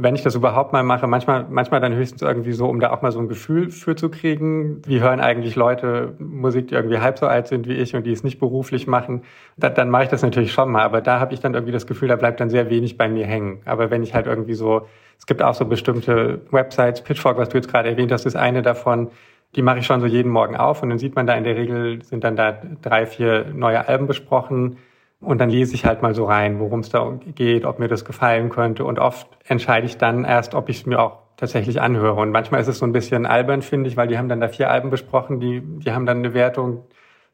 wenn 0.00 0.14
ich 0.14 0.22
das 0.22 0.36
überhaupt 0.36 0.72
mal 0.72 0.84
mache, 0.84 1.08
manchmal, 1.08 1.46
manchmal 1.50 1.80
dann 1.80 1.92
höchstens 1.92 2.22
irgendwie 2.22 2.52
so, 2.52 2.68
um 2.68 2.78
da 2.78 2.92
auch 2.92 3.02
mal 3.02 3.10
so 3.10 3.18
ein 3.18 3.26
Gefühl 3.26 3.70
für 3.70 3.96
zu 3.96 4.10
kriegen. 4.10 4.80
Wie 4.86 5.00
hören 5.00 5.18
eigentlich 5.18 5.56
Leute 5.56 6.14
Musik, 6.20 6.68
die 6.68 6.74
irgendwie 6.74 6.98
halb 6.98 7.18
so 7.18 7.26
alt 7.26 7.48
sind 7.48 7.66
wie 7.66 7.74
ich 7.74 7.96
und 7.96 8.06
die 8.06 8.12
es 8.12 8.22
nicht 8.22 8.38
beruflich 8.38 8.86
machen? 8.86 9.22
Da, 9.56 9.70
dann 9.70 9.90
mache 9.90 10.04
ich 10.04 10.08
das 10.08 10.22
natürlich 10.22 10.52
schon 10.52 10.70
mal. 10.70 10.82
Aber 10.82 11.00
da 11.00 11.18
habe 11.18 11.34
ich 11.34 11.40
dann 11.40 11.54
irgendwie 11.54 11.72
das 11.72 11.88
Gefühl, 11.88 12.06
da 12.06 12.14
bleibt 12.14 12.38
dann 12.38 12.48
sehr 12.48 12.70
wenig 12.70 12.96
bei 12.96 13.08
mir 13.08 13.26
hängen. 13.26 13.60
Aber 13.64 13.90
wenn 13.90 14.04
ich 14.04 14.14
halt 14.14 14.26
irgendwie 14.26 14.54
so, 14.54 14.86
es 15.18 15.26
gibt 15.26 15.42
auch 15.42 15.54
so 15.54 15.64
bestimmte 15.64 16.42
Websites, 16.52 17.02
Pitchfork, 17.02 17.36
was 17.36 17.48
du 17.48 17.56
jetzt 17.56 17.68
gerade 17.68 17.88
erwähnt 17.88 18.12
hast, 18.12 18.24
ist 18.24 18.36
eine 18.36 18.62
davon, 18.62 19.08
die 19.56 19.62
mache 19.62 19.78
ich 19.78 19.86
schon 19.86 20.00
so 20.00 20.06
jeden 20.06 20.30
Morgen 20.30 20.56
auf 20.56 20.82
und 20.82 20.90
dann 20.90 20.98
sieht 20.98 21.16
man 21.16 21.26
da 21.26 21.34
in 21.34 21.44
der 21.44 21.56
Regel, 21.56 22.02
sind 22.02 22.24
dann 22.24 22.36
da 22.36 22.52
drei, 22.82 23.06
vier 23.06 23.46
neue 23.54 23.88
Alben 23.88 24.06
besprochen. 24.06 24.78
Und 25.20 25.40
dann 25.40 25.50
lese 25.50 25.74
ich 25.74 25.84
halt 25.84 26.00
mal 26.00 26.14
so 26.14 26.26
rein, 26.26 26.60
worum 26.60 26.80
es 26.80 26.90
da 26.90 27.18
geht, 27.34 27.64
ob 27.64 27.80
mir 27.80 27.88
das 27.88 28.04
gefallen 28.04 28.50
könnte. 28.50 28.84
Und 28.84 29.00
oft 29.00 29.26
entscheide 29.44 29.86
ich 29.86 29.98
dann 29.98 30.24
erst, 30.24 30.54
ob 30.54 30.68
ich 30.68 30.80
es 30.80 30.86
mir 30.86 31.00
auch 31.00 31.18
tatsächlich 31.36 31.80
anhöre. 31.80 32.20
Und 32.20 32.30
manchmal 32.30 32.60
ist 32.60 32.68
es 32.68 32.78
so 32.78 32.86
ein 32.86 32.92
bisschen 32.92 33.26
albern, 33.26 33.62
finde 33.62 33.88
ich, 33.88 33.96
weil 33.96 34.06
die 34.06 34.16
haben 34.18 34.28
dann 34.28 34.40
da 34.40 34.48
vier 34.48 34.70
Alben 34.70 34.90
besprochen, 34.90 35.40
die, 35.40 35.60
die 35.60 35.92
haben 35.92 36.06
dann 36.06 36.18
eine 36.18 36.34
Wertung 36.34 36.84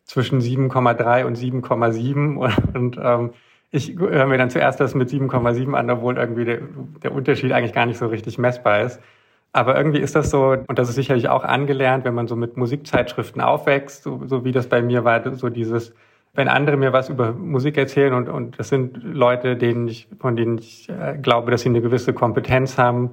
zwischen 0.04 0.40
7,3 0.40 1.24
und 1.24 1.36
7,7. 1.36 2.36
Und, 2.36 2.74
und 2.74 2.98
ähm, 3.02 3.30
ich 3.70 3.98
höre 3.98 4.26
mir 4.26 4.38
dann 4.38 4.50
zuerst 4.50 4.80
das 4.80 4.94
mit 4.94 5.10
7,7 5.10 5.74
an, 5.74 5.90
obwohl 5.90 6.16
irgendwie 6.16 6.44
der, 6.44 6.60
der 7.02 7.12
Unterschied 7.12 7.52
eigentlich 7.52 7.72
gar 7.72 7.86
nicht 7.86 7.98
so 7.98 8.06
richtig 8.06 8.38
messbar 8.38 8.82
ist. 8.82 9.00
Aber 9.54 9.76
irgendwie 9.76 10.00
ist 10.00 10.16
das 10.16 10.30
so, 10.30 10.56
und 10.66 10.78
das 10.80 10.88
ist 10.88 10.96
sicherlich 10.96 11.28
auch 11.28 11.44
angelernt, 11.44 12.04
wenn 12.04 12.12
man 12.12 12.26
so 12.26 12.34
mit 12.34 12.56
Musikzeitschriften 12.56 13.40
aufwächst, 13.40 14.02
so, 14.02 14.20
so 14.26 14.44
wie 14.44 14.50
das 14.50 14.68
bei 14.68 14.82
mir 14.82 15.04
war, 15.04 15.32
so 15.36 15.48
dieses, 15.48 15.94
wenn 16.32 16.48
andere 16.48 16.76
mir 16.76 16.92
was 16.92 17.08
über 17.08 17.30
Musik 17.32 17.78
erzählen 17.78 18.14
und, 18.14 18.28
und 18.28 18.58
das 18.58 18.68
sind 18.68 18.98
Leute, 19.04 19.56
denen 19.56 19.86
ich, 19.86 20.08
von 20.18 20.34
denen 20.34 20.58
ich 20.58 20.88
äh, 20.88 21.16
glaube, 21.22 21.52
dass 21.52 21.60
sie 21.60 21.68
eine 21.68 21.80
gewisse 21.80 22.12
Kompetenz 22.12 22.78
haben, 22.78 23.12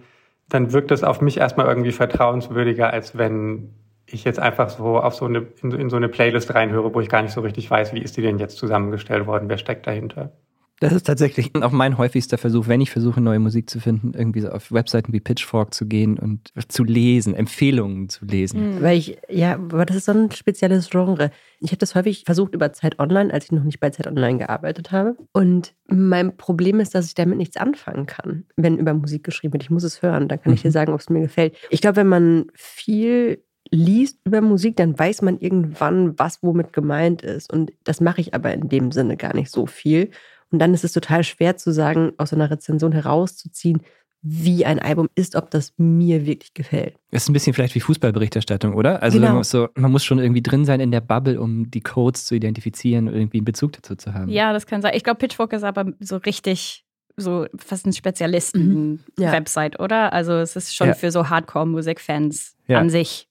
dann 0.50 0.74
wirkt 0.74 0.90
das 0.90 1.04
auf 1.04 1.22
mich 1.22 1.38
erstmal 1.38 1.68
irgendwie 1.68 1.92
vertrauenswürdiger, 1.92 2.92
als 2.92 3.16
wenn 3.16 3.76
ich 4.08 4.24
jetzt 4.24 4.40
einfach 4.40 4.70
so 4.70 5.00
auf 5.00 5.14
so 5.14 5.26
eine, 5.26 5.46
in, 5.62 5.72
in 5.74 5.90
so 5.92 5.98
eine 5.98 6.10
Playlist 6.10 6.56
reinhöre, 6.56 6.92
wo 6.92 7.02
ich 7.02 7.10
gar 7.10 7.22
nicht 7.22 7.34
so 7.34 7.42
richtig 7.42 7.70
weiß, 7.70 7.94
wie 7.94 8.02
ist 8.02 8.18
die 8.18 8.24
denn 8.24 8.40
jetzt 8.40 8.58
zusammengestellt 8.58 9.28
worden, 9.28 9.48
wer 9.48 9.60
steckt 9.60 9.86
dahinter. 9.86 10.32
Das 10.82 10.94
ist 10.94 11.06
tatsächlich 11.06 11.52
auch 11.62 11.72
mein 11.72 11.98
häufigster 12.00 12.40
Versuch, 12.40 12.68
wenn 12.68 12.82
ich 12.82 12.90
versuche, 12.90 13.22
neue 13.22 13.40
Musik 13.40 13.70
zu 13.70 13.80
finden, 13.80 14.14
irgendwie 14.16 14.42
so 14.42 14.50
auf 14.50 14.72
Webseiten 14.72 15.14
wie 15.14 15.20
Pitchfork 15.20 15.76
zu 15.76 15.86
gehen 15.86 16.18
und 16.18 16.52
zu 16.68 16.84
lesen, 16.84 17.36
Empfehlungen 17.36 18.10
zu 18.10 18.26
lesen. 18.26 18.82
Weil 18.82 18.98
ich, 18.98 19.18
ja, 19.30 19.54
aber 19.54 19.86
das 19.86 19.98
ist 19.98 20.06
so 20.06 20.12
ein 20.12 20.32
spezielles 20.32 20.90
Genre. 20.90 21.30
Ich 21.60 21.70
habe 21.70 21.78
das 21.78 21.94
häufig 21.94 22.24
versucht 22.26 22.56
über 22.56 22.74
Zeit 22.74 22.98
Online, 23.00 23.32
als 23.32 23.46
ich 23.46 23.52
noch 23.52 23.64
nicht 23.64 23.80
bei 23.80 23.92
Zeit 23.92 24.08
Online 24.08 24.40
gearbeitet 24.40 24.92
habe. 24.92 25.16
Und 25.34 25.76
mein 25.86 26.36
Problem 26.36 26.80
ist, 26.80 26.96
dass 26.96 27.06
ich 27.06 27.14
damit 27.14 27.38
nichts 27.38 27.58
anfangen 27.58 28.08
kann, 28.08 28.46
wenn 28.56 28.80
über 28.80 28.96
Musik 28.96 29.24
geschrieben 29.24 29.54
wird. 29.54 29.64
Ich 29.64 29.70
muss 29.70 29.84
es 29.84 30.02
hören, 30.02 30.28
dann 30.28 30.42
kann 30.42 30.54
ich 30.54 30.64
dir 30.64 30.72
sagen, 30.72 30.94
ob 30.94 31.00
es 31.00 31.12
mir 31.12 31.22
gefällt. 31.22 31.56
Ich 31.70 31.82
glaube, 31.82 31.98
wenn 31.98 32.08
man 32.08 32.48
viel 32.56 33.44
liest 33.70 34.20
über 34.26 34.42
Musik, 34.42 34.76
dann 34.76 34.98
weiß 34.98 35.22
man 35.22 35.40
irgendwann, 35.40 36.18
was 36.18 36.42
womit 36.42 36.74
gemeint 36.74 37.22
ist. 37.22 37.52
Und 37.52 37.72
das 37.84 38.02
mache 38.02 38.20
ich 38.20 38.34
aber 38.34 38.54
in 38.54 38.68
dem 38.68 38.92
Sinne 38.92 39.16
gar 39.16 39.36
nicht 39.36 39.52
so 39.52 39.66
viel. 39.66 40.10
Und 40.52 40.60
dann 40.60 40.74
ist 40.74 40.84
es 40.84 40.94
total 40.94 41.24
schwer 41.24 41.58
zu 41.58 41.72
sagen, 41.72 42.12
aus 42.18 42.34
einer 42.34 42.52
Rezension 42.52 42.92
herauszuziehen, 42.92 43.82
wie 44.24 44.66
ein 44.66 44.78
Album 44.78 45.10
ist, 45.16 45.36
ob 45.36 45.50
das 45.50 45.74
mir 45.78 46.26
wirklich 46.28 46.54
gefällt. 46.54 46.96
Das 47.10 47.24
ist 47.24 47.30
ein 47.30 47.34
bisschen 47.34 47.54
vielleicht 47.54 47.74
wie 47.74 47.80
Fußballberichterstattung, 47.80 48.76
oder? 48.76 49.02
Also 49.02 49.18
Genau. 49.18 49.30
man, 49.30 49.38
muss 49.38 49.50
so, 49.50 49.68
man 49.76 49.92
muss 49.92 50.04
schon 50.06 50.20
irgendwie 50.20 50.44
drin 50.44 50.64
sein 50.64 50.80
in 50.80 50.92
der 50.92 51.02
Bubble, 51.02 51.42
um 51.42 51.72
die 51.72 51.82
Codes 51.82 52.26
zu 52.26 52.36
identifizieren 52.36 53.08
und 53.08 53.16
irgendwie 53.16 53.40
einen 53.40 53.46
Bezug 53.46 53.72
dazu 53.74 53.96
zu 53.96 54.14
haben. 54.14 54.30
Ja, 54.30 54.54
das 54.54 54.68
kann 54.68 54.82
sein. 54.84 54.94
Ich 54.96 55.04
glaube, 55.04 55.18
Pitchfork 55.18 55.54
ist 55.54 55.64
aber 55.64 55.94
so 56.00 56.18
richtig 56.18 56.86
so 57.18 57.46
fast 57.58 57.86
ein 57.86 57.90
Mhm. 57.90 57.94
Ja. 57.94 57.98
Spezialisten-Website, 57.98 59.80
oder? 59.80 60.14
Also 60.14 60.34
es 60.34 60.56
ist 60.56 60.76
schon 60.76 60.88
Ja. 60.90 60.94
für 60.94 61.12
so 61.12 61.30
Hardcore-Musikfans 61.30 62.56
Ja. 62.68 62.80
an 62.80 62.90
sich. 62.90 63.28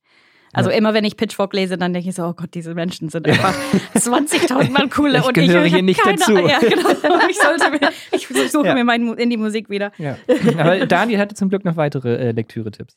Also 0.52 0.70
Ja. 0.70 0.76
immer 0.76 0.94
wenn 0.94 1.04
ich 1.04 1.16
Pitchfork 1.16 1.52
lese, 1.54 1.78
dann 1.78 1.92
denke 1.92 2.08
ich 2.08 2.14
so, 2.14 2.24
oh 2.24 2.32
Gott, 2.32 2.50
diese 2.54 2.74
Menschen 2.74 3.08
sind 3.08 3.26
einfach 3.28 3.54
20.000 3.94 4.70
Mal 4.70 4.88
cooler 4.88 5.20
Ich 5.20 5.26
und 5.26 5.34
gehöre 5.34 5.64
ich 5.64 5.70
hier 5.72 5.78
hab 5.78 5.84
nicht 5.84 6.02
keine 6.02 6.18
dazu. 6.18 6.32
Ja, 6.38 6.58
genau. 6.58 6.88
Ich, 7.28 7.38
sollte 7.38 7.70
mir, 7.70 7.90
ich 8.12 8.26
suche 8.50 8.66
Ja. 8.66 8.74
mir 8.74 8.84
mein, 8.84 9.04
Mu- 9.04 9.12
in 9.14 9.30
die 9.30 9.36
Musik 9.36 9.70
wieder. 9.70 9.92
Ja. 9.98 10.16
Aber 10.58 10.86
Daniel 10.86 11.18
hatte 11.20 11.34
zum 11.34 11.48
Glück 11.50 11.64
noch 11.64 11.76
weitere 11.76 12.16
äh, 12.16 12.30
Lektüre-Tipps. 12.32 12.96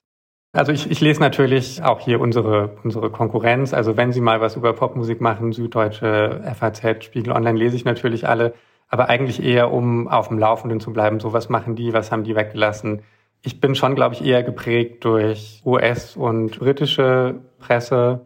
Also 0.55 0.71
ich, 0.71 0.89
ich 0.91 1.01
lese 1.01 1.19
natürlich 1.19 1.81
auch 1.83 1.99
hier 1.99 2.19
unsere, 2.21 2.77
unsere 2.83 3.09
Konkurrenz. 3.09 3.73
Also 3.73 3.97
wenn 3.97 4.11
Sie 4.11 4.21
mal 4.21 4.39
was 4.41 4.55
über 4.55 4.73
Popmusik 4.73 5.19
machen, 5.21 5.51
Süddeutsche, 5.51 6.43
FAZ, 6.59 7.03
Spiegel 7.03 7.33
Online, 7.33 7.57
lese 7.57 7.75
ich 7.75 7.85
natürlich 7.85 8.27
alle. 8.27 8.53
aber 8.87 9.09
eigentlich 9.09 9.41
eher, 9.43 9.71
um 9.71 10.07
auf 10.07 10.27
dem 10.27 10.37
Laufenden 10.37 10.79
zu 10.79 10.93
bleiben. 10.93 11.19
So, 11.19 11.33
was 11.33 11.49
machen 11.49 11.75
die, 11.75 11.93
was 11.93 12.11
haben 12.11 12.23
die 12.23 12.35
weggelassen? 12.35 13.01
Ich 13.45 13.59
bin 13.59 13.75
schon, 13.75 13.95
glaube 13.95 14.15
ich, 14.15 14.23
eher 14.23 14.41
geprägt 14.41 15.03
durch 15.03 15.61
US- 15.65 16.15
und 16.15 16.59
britische 16.59 17.41
Presse. 17.59 18.25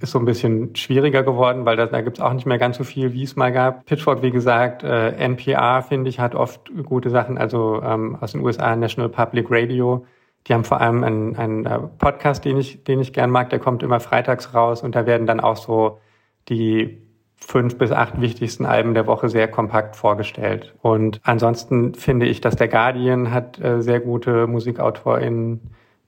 Ist 0.00 0.10
so 0.10 0.18
ein 0.18 0.24
bisschen 0.24 0.74
schwieriger 0.74 1.22
geworden, 1.22 1.64
weil 1.64 1.76
da, 1.76 1.86
da 1.86 2.02
gibt 2.02 2.18
es 2.18 2.22
auch 2.22 2.32
nicht 2.32 2.46
mehr 2.46 2.58
ganz 2.58 2.76
so 2.76 2.84
viel, 2.84 3.12
wie 3.12 3.22
es 3.22 3.36
mal 3.36 3.52
gab. 3.52 3.86
Pitchfork, 3.86 4.22
wie 4.22 4.32
gesagt, 4.32 4.82
äh, 4.82 5.12
NPR, 5.12 5.82
finde 5.82 6.10
ich, 6.10 6.18
hat 6.18 6.34
oft 6.34 6.70
gute 6.84 7.10
Sachen, 7.10 7.38
also 7.38 7.80
ähm, 7.82 8.16
aus 8.20 8.32
den 8.32 8.42
USA, 8.42 8.74
National 8.76 9.08
Public 9.08 9.46
Radio. 9.50 10.04
Die 10.46 10.52
haben 10.52 10.64
vor 10.64 10.80
allem 10.80 11.02
einen, 11.04 11.36
einen 11.36 11.64
äh, 11.64 11.78
Podcast, 11.98 12.44
den 12.44 12.58
ich, 12.58 12.84
den 12.84 13.00
ich 13.00 13.12
gern 13.12 13.30
mag, 13.30 13.50
der 13.50 13.60
kommt 13.60 13.82
immer 13.82 14.00
freitags 14.00 14.52
raus 14.52 14.82
und 14.82 14.94
da 14.94 15.06
werden 15.06 15.26
dann 15.26 15.40
auch 15.40 15.56
so 15.56 16.00
die 16.48 17.05
fünf 17.46 17.78
bis 17.78 17.92
acht 17.92 18.20
wichtigsten 18.20 18.66
Alben 18.66 18.94
der 18.94 19.06
Woche 19.06 19.28
sehr 19.28 19.46
kompakt 19.46 19.94
vorgestellt. 19.94 20.74
Und 20.82 21.20
ansonsten 21.22 21.94
finde 21.94 22.26
ich, 22.26 22.40
dass 22.40 22.56
der 22.56 22.66
Guardian 22.66 23.30
hat 23.30 23.60
äh, 23.60 23.80
sehr 23.80 24.00
gute 24.00 24.48
MusikautorInnen, 24.48 25.60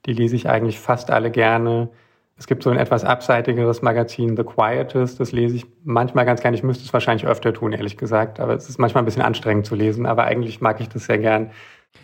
die 0.07 0.13
lese 0.15 0.35
ich 0.35 0.49
eigentlich 0.49 0.81
fast 0.81 1.13
alle 1.13 1.31
gerne. 1.31 1.91
Es 2.37 2.49
gibt 2.49 2.65
so 2.65 2.71
ein 2.71 2.77
etwas 2.77 3.05
abseitigeres 3.05 3.83
Magazin, 3.83 4.37
The 4.37 4.43
Quietest, 4.43 5.21
das 5.21 5.31
lese 5.31 5.57
ich 5.57 5.67
manchmal 5.85 6.25
ganz 6.25 6.41
gerne. 6.41 6.57
Ich 6.57 6.65
müsste 6.65 6.85
es 6.85 6.93
wahrscheinlich 6.93 7.27
öfter 7.27 7.53
tun, 7.53 7.73
ehrlich 7.73 7.97
gesagt, 7.97 8.41
aber 8.41 8.55
es 8.55 8.69
ist 8.69 8.79
manchmal 8.79 9.05
ein 9.05 9.07
bisschen 9.07 9.23
anstrengend 9.23 9.67
zu 9.67 9.77
lesen, 9.77 10.07
aber 10.07 10.25
eigentlich 10.25 10.61
mag 10.61 10.81
ich 10.81 10.89
das 10.89 11.07
sehr 11.07 11.19
gern. 11.19 11.51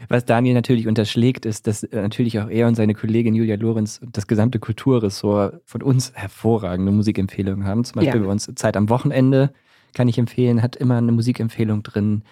Was 0.09 0.25
Daniel 0.25 0.55
natürlich 0.55 0.87
unterschlägt, 0.87 1.47
ist, 1.47 1.67
dass 1.67 1.83
äh, 1.83 2.03
natürlich 2.03 2.39
auch 2.41 2.49
er 2.49 2.67
und 2.67 2.75
seine 2.75 2.95
Kollegin 2.95 3.35
Julia 3.35 3.57
Lorenz 3.57 4.01
und 4.03 4.17
das 4.17 4.27
gesamte 4.27 4.59
Kulturressort 4.59 5.61
von 5.65 5.83
uns 5.83 6.13
hervorragende 6.15 6.93
Musikempfehlungen 6.93 7.67
haben. 7.67 7.85
Zum 7.85 8.01
Beispiel 8.01 8.21
ja. 8.21 8.27
bei 8.27 8.33
uns 8.33 8.51
Zeit 8.55 8.77
am 8.77 8.89
Wochenende 8.89 9.53
kann 9.95 10.09
ich 10.09 10.19
empfehlen, 10.19 10.63
hat 10.63 10.77
immer 10.77 10.99
eine 10.99 11.13
Musikempfehlung 11.13 11.83
drin. 11.83 12.23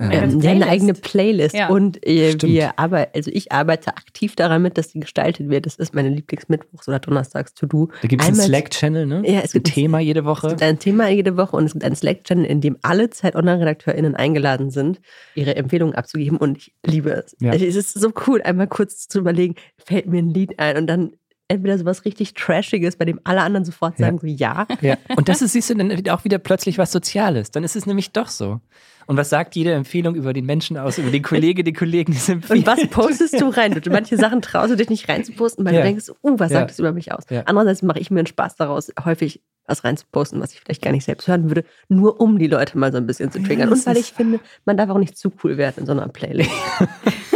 Ja, 0.00 0.20
eine 0.50 0.68
eigene 0.68 0.94
Playlist 0.94 1.56
ja. 1.56 1.68
und 1.68 2.06
äh, 2.06 2.34
wir 2.40 2.78
aber 2.78 3.08
also 3.14 3.30
ich 3.32 3.50
arbeite 3.50 3.90
aktiv 3.96 4.36
daran 4.36 4.62
mit, 4.62 4.78
dass 4.78 4.88
die 4.88 5.00
gestaltet 5.00 5.48
wird. 5.48 5.66
Das 5.66 5.74
ist 5.76 5.92
meine 5.94 6.08
Lieblingsmittwochs 6.08 6.86
oder 6.86 7.00
Donnerstags 7.00 7.54
to 7.54 7.66
do. 7.66 7.88
Da 8.02 8.08
gibt 8.08 8.22
es 8.22 8.28
einen 8.28 8.36
Slack-Channel, 8.36 9.06
ne? 9.06 9.22
Ja, 9.26 9.40
es 9.40 9.52
gibt 9.52 9.68
ein 9.68 9.72
Thema 9.72 9.98
jede 9.98 10.24
Woche. 10.24 10.46
Es 10.46 10.52
gibt 10.52 10.62
ein 10.62 10.78
Thema 10.78 11.08
jede 11.08 11.36
Woche 11.36 11.56
und 11.56 11.64
es 11.64 11.72
gibt 11.72 11.84
einen 11.84 11.96
Slack-Channel, 11.96 12.44
in 12.44 12.60
dem 12.60 12.76
alle 12.82 13.10
Zeit-Online-RedakteurInnen 13.10 14.14
eingeladen 14.14 14.70
sind, 14.70 15.00
ihre 15.34 15.56
Empfehlungen 15.56 15.94
abzugeben 15.96 16.38
und 16.38 16.58
ich 16.58 16.74
liebe 16.86 17.10
es. 17.10 17.36
Ja. 17.40 17.52
Es 17.52 17.62
ist 17.62 17.94
so 17.94 18.12
cool, 18.26 18.40
einmal 18.42 18.68
kurz 18.68 19.08
zu 19.08 19.18
überlegen, 19.18 19.56
fällt 19.84 20.06
mir 20.06 20.18
ein 20.18 20.28
Lied 20.28 20.58
ein 20.60 20.76
und 20.76 20.86
dann 20.86 21.12
entweder 21.48 21.78
sowas 21.78 22.04
richtig 22.04 22.34
Trashiges, 22.34 22.96
bei 22.96 23.04
dem 23.04 23.20
alle 23.24 23.40
anderen 23.40 23.64
sofort 23.64 23.98
sagen 23.98 24.20
ja. 24.22 24.66
so 24.68 24.84
ja. 24.84 24.92
ja. 24.92 24.96
Und 25.16 25.28
das 25.28 25.42
ist, 25.42 25.52
siehst 25.52 25.70
du, 25.70 25.74
dann 25.74 26.08
auch 26.10 26.24
wieder 26.24 26.38
plötzlich 26.38 26.78
was 26.78 26.92
Soziales. 26.92 27.50
Dann 27.50 27.64
ist 27.64 27.74
es 27.74 27.86
nämlich 27.86 28.12
doch 28.12 28.28
so. 28.28 28.60
Und 29.06 29.16
was 29.16 29.30
sagt 29.30 29.56
jede 29.56 29.72
Empfehlung 29.72 30.14
über 30.14 30.34
den 30.34 30.44
Menschen 30.44 30.76
aus, 30.76 30.98
über 30.98 31.10
den 31.10 31.22
Kollege, 31.22 31.64
die 31.64 31.72
Kollegen, 31.72 32.12
die 32.12 32.18
sind 32.18 32.48
Und 32.50 32.66
was 32.66 32.86
postest 32.88 33.40
du 33.40 33.48
rein? 33.48 33.72
Du, 33.72 33.90
manche 33.90 34.18
Sachen 34.18 34.42
traust 34.42 34.70
du 34.70 34.76
dich 34.76 34.90
nicht 34.90 35.08
reinzuposten, 35.08 35.64
weil 35.64 35.74
ja. 35.74 35.80
du 35.80 35.86
denkst, 35.86 36.10
uh, 36.22 36.38
was 36.38 36.52
sagt 36.52 36.70
das 36.70 36.78
über 36.78 36.92
mich 36.92 37.10
aus? 37.10 37.24
Andererseits 37.46 37.80
mache 37.80 37.98
ich 38.00 38.10
mir 38.10 38.20
einen 38.20 38.26
Spaß 38.26 38.56
daraus, 38.56 38.92
häufig 39.02 39.40
was 39.64 39.84
reinzuposten, 39.84 40.40
was 40.40 40.52
ich 40.52 40.60
vielleicht 40.60 40.82
gar 40.82 40.92
nicht 40.92 41.04
selbst 41.04 41.26
hören 41.26 41.48
würde, 41.48 41.64
nur 41.88 42.20
um 42.20 42.38
die 42.38 42.48
Leute 42.48 42.76
mal 42.76 42.92
so 42.92 42.98
ein 42.98 43.06
bisschen 43.06 43.30
zu 43.30 43.42
triggern. 43.42 43.70
Und 43.70 43.86
weil 43.86 43.96
ich 43.96 44.12
finde, 44.12 44.40
man 44.66 44.76
darf 44.76 44.90
auch 44.90 44.98
nicht 44.98 45.16
zu 45.16 45.32
cool 45.42 45.56
werden 45.56 45.80
in 45.80 45.86
so 45.86 45.92
einer 45.92 46.08
Playlist. 46.08 46.50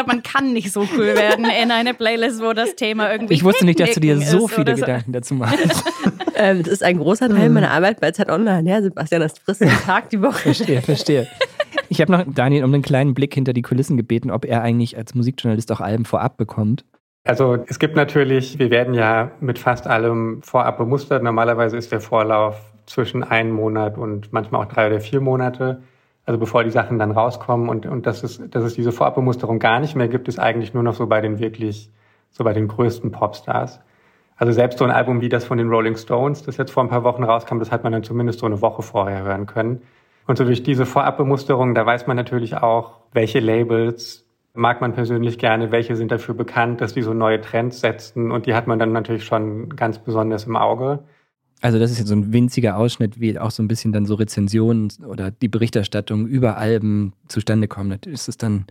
Ich 0.00 0.06
glaube, 0.06 0.16
man 0.16 0.22
kann 0.22 0.54
nicht 0.54 0.72
so 0.72 0.88
cool 0.96 1.14
werden 1.14 1.44
in 1.44 1.70
einer 1.70 1.92
Playlist, 1.92 2.40
wo 2.40 2.54
das 2.54 2.74
Thema 2.74 3.12
irgendwie. 3.12 3.34
Ich 3.34 3.44
wusste 3.44 3.66
nicht, 3.66 3.80
dass 3.80 3.92
du 3.92 4.00
dir 4.00 4.18
so 4.18 4.48
viele 4.48 4.74
so. 4.74 4.80
Gedanken 4.80 5.12
dazu 5.12 5.34
machst. 5.34 5.58
ähm, 6.36 6.62
das 6.62 6.72
ist 6.72 6.82
ein 6.82 6.96
großer 6.96 7.28
Teil 7.28 7.46
hm. 7.46 7.52
meiner 7.52 7.70
Arbeit 7.70 8.00
bei 8.00 8.10
Zeit 8.12 8.30
Online. 8.30 8.66
Ja, 8.66 8.80
Sebastian, 8.80 9.20
das 9.20 9.38
frisst 9.38 9.60
den 9.60 9.68
Tag 9.68 10.08
die 10.08 10.22
Woche. 10.22 10.38
Verstehe, 10.54 10.80
verstehe. 10.80 11.28
Ich 11.90 12.00
habe 12.00 12.12
noch 12.12 12.24
Daniel 12.26 12.64
um 12.64 12.72
einen 12.72 12.82
kleinen 12.82 13.12
Blick 13.12 13.34
hinter 13.34 13.52
die 13.52 13.60
Kulissen 13.60 13.98
gebeten, 13.98 14.30
ob 14.30 14.46
er 14.46 14.62
eigentlich 14.62 14.96
als 14.96 15.14
Musikjournalist 15.14 15.70
auch 15.70 15.82
Alben 15.82 16.06
vorab 16.06 16.38
bekommt. 16.38 16.86
Also 17.24 17.58
es 17.66 17.78
gibt 17.78 17.94
natürlich, 17.94 18.58
wir 18.58 18.70
werden 18.70 18.94
ja 18.94 19.32
mit 19.40 19.58
fast 19.58 19.86
allem 19.86 20.40
vorab 20.42 20.78
bemustert. 20.78 21.22
Normalerweise 21.22 21.76
ist 21.76 21.92
der 21.92 22.00
Vorlauf 22.00 22.58
zwischen 22.86 23.22
einem 23.22 23.52
Monat 23.52 23.98
und 23.98 24.32
manchmal 24.32 24.62
auch 24.62 24.72
drei 24.72 24.86
oder 24.86 25.00
vier 25.00 25.20
Monate. 25.20 25.82
Also 26.30 26.38
bevor 26.38 26.62
die 26.62 26.70
Sachen 26.70 27.00
dann 27.00 27.10
rauskommen 27.10 27.68
und, 27.68 27.86
und 27.86 28.06
dass, 28.06 28.22
es, 28.22 28.40
dass 28.50 28.62
es 28.62 28.74
diese 28.74 28.92
Vorabbemusterung 28.92 29.58
gar 29.58 29.80
nicht 29.80 29.96
mehr 29.96 30.06
gibt, 30.06 30.28
ist 30.28 30.38
eigentlich 30.38 30.72
nur 30.72 30.84
noch 30.84 30.94
so 30.94 31.08
bei 31.08 31.20
den 31.20 31.40
wirklich, 31.40 31.90
so 32.30 32.44
bei 32.44 32.52
den 32.52 32.68
größten 32.68 33.10
Popstars. 33.10 33.80
Also 34.36 34.52
selbst 34.52 34.78
so 34.78 34.84
ein 34.84 34.92
Album 34.92 35.22
wie 35.22 35.28
das 35.28 35.44
von 35.44 35.58
den 35.58 35.68
Rolling 35.68 35.96
Stones, 35.96 36.44
das 36.44 36.56
jetzt 36.56 36.70
vor 36.70 36.84
ein 36.84 36.88
paar 36.88 37.02
Wochen 37.02 37.24
rauskam, 37.24 37.58
das 37.58 37.72
hat 37.72 37.82
man 37.82 37.92
dann 37.92 38.04
zumindest 38.04 38.38
so 38.38 38.46
eine 38.46 38.62
Woche 38.62 38.82
vorher 38.82 39.24
hören 39.24 39.46
können. 39.46 39.82
Und 40.28 40.38
so 40.38 40.44
durch 40.44 40.62
diese 40.62 40.86
Vorabbemusterung, 40.86 41.74
da 41.74 41.84
weiß 41.84 42.06
man 42.06 42.16
natürlich 42.16 42.56
auch, 42.56 42.98
welche 43.12 43.40
Labels 43.40 44.24
mag 44.54 44.80
man 44.80 44.92
persönlich 44.92 45.36
gerne, 45.36 45.72
welche 45.72 45.96
sind 45.96 46.12
dafür 46.12 46.36
bekannt, 46.36 46.80
dass 46.80 46.94
die 46.94 47.02
so 47.02 47.12
neue 47.12 47.40
Trends 47.40 47.80
setzen 47.80 48.30
und 48.30 48.46
die 48.46 48.54
hat 48.54 48.68
man 48.68 48.78
dann 48.78 48.92
natürlich 48.92 49.24
schon 49.24 49.70
ganz 49.70 49.98
besonders 49.98 50.44
im 50.44 50.54
Auge. 50.54 51.00
Also 51.60 51.78
das 51.78 51.90
ist 51.90 51.98
jetzt 51.98 52.08
so 52.08 52.14
ein 52.14 52.32
winziger 52.32 52.76
Ausschnitt, 52.76 53.20
wie 53.20 53.38
auch 53.38 53.50
so 53.50 53.62
ein 53.62 53.68
bisschen 53.68 53.92
dann 53.92 54.06
so 54.06 54.14
Rezensionen 54.14 54.90
oder 55.06 55.30
die 55.30 55.48
Berichterstattung 55.48 56.26
über 56.26 56.56
Alben 56.56 57.12
zustande 57.28 57.68
kommen. 57.68 57.98
Ist 58.06 58.28
es 58.28 58.38
dann 58.38 58.66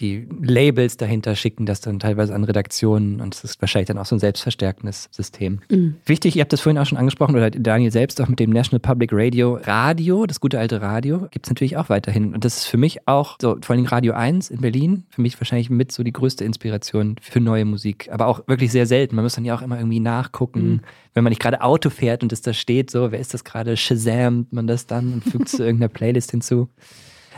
die 0.00 0.28
Labels 0.40 0.96
dahinter 0.96 1.36
schicken 1.36 1.66
das 1.66 1.80
dann 1.80 1.98
teilweise 1.98 2.34
an 2.34 2.44
Redaktionen 2.44 3.20
und 3.20 3.34
es 3.34 3.44
ist 3.44 3.60
wahrscheinlich 3.60 3.88
dann 3.88 3.98
auch 3.98 4.06
so 4.06 4.16
ein 4.16 4.20
selbstverstärkendes 4.20 5.08
System. 5.10 5.60
Mhm. 5.70 5.96
Wichtig, 6.04 6.36
ihr 6.36 6.42
habt 6.42 6.52
das 6.52 6.60
vorhin 6.60 6.78
auch 6.78 6.86
schon 6.86 6.98
angesprochen 6.98 7.34
oder 7.34 7.50
Daniel 7.50 7.90
selbst 7.90 8.20
auch 8.20 8.28
mit 8.28 8.38
dem 8.38 8.50
National 8.50 8.80
Public 8.80 9.10
Radio. 9.12 9.58
Radio, 9.62 10.26
das 10.26 10.40
gute 10.40 10.58
alte 10.58 10.80
Radio, 10.80 11.28
gibt 11.30 11.46
es 11.46 11.50
natürlich 11.50 11.76
auch 11.76 11.88
weiterhin. 11.88 12.34
Und 12.34 12.44
das 12.44 12.58
ist 12.58 12.64
für 12.66 12.76
mich 12.76 13.06
auch, 13.08 13.36
so 13.40 13.56
vor 13.60 13.74
allem 13.74 13.86
Radio 13.86 14.14
1 14.14 14.50
in 14.50 14.60
Berlin, 14.60 15.04
für 15.10 15.22
mich 15.22 15.38
wahrscheinlich 15.40 15.70
mit 15.70 15.92
so 15.92 16.02
die 16.02 16.12
größte 16.12 16.44
Inspiration 16.44 17.16
für 17.20 17.40
neue 17.40 17.64
Musik. 17.64 18.08
Aber 18.12 18.26
auch 18.26 18.46
wirklich 18.46 18.72
sehr 18.72 18.86
selten. 18.86 19.16
Man 19.16 19.24
muss 19.24 19.34
dann 19.34 19.44
ja 19.44 19.54
auch 19.54 19.62
immer 19.62 19.78
irgendwie 19.78 20.00
nachgucken, 20.00 20.68
mhm. 20.68 20.80
wenn 21.14 21.24
man 21.24 21.30
nicht 21.30 21.42
gerade 21.42 21.62
Auto 21.62 21.90
fährt 21.90 22.22
und 22.22 22.32
es 22.32 22.42
da 22.42 22.52
steht, 22.52 22.90
so, 22.90 23.12
wer 23.12 23.18
ist 23.18 23.34
das 23.34 23.44
gerade? 23.44 23.76
Shazamt 23.76 24.52
man 24.52 24.66
das 24.66 24.86
dann 24.86 25.12
und 25.12 25.24
fügt 25.24 25.48
zu 25.48 25.62
irgendeiner 25.62 25.88
Playlist 25.88 26.30
hinzu. 26.30 26.68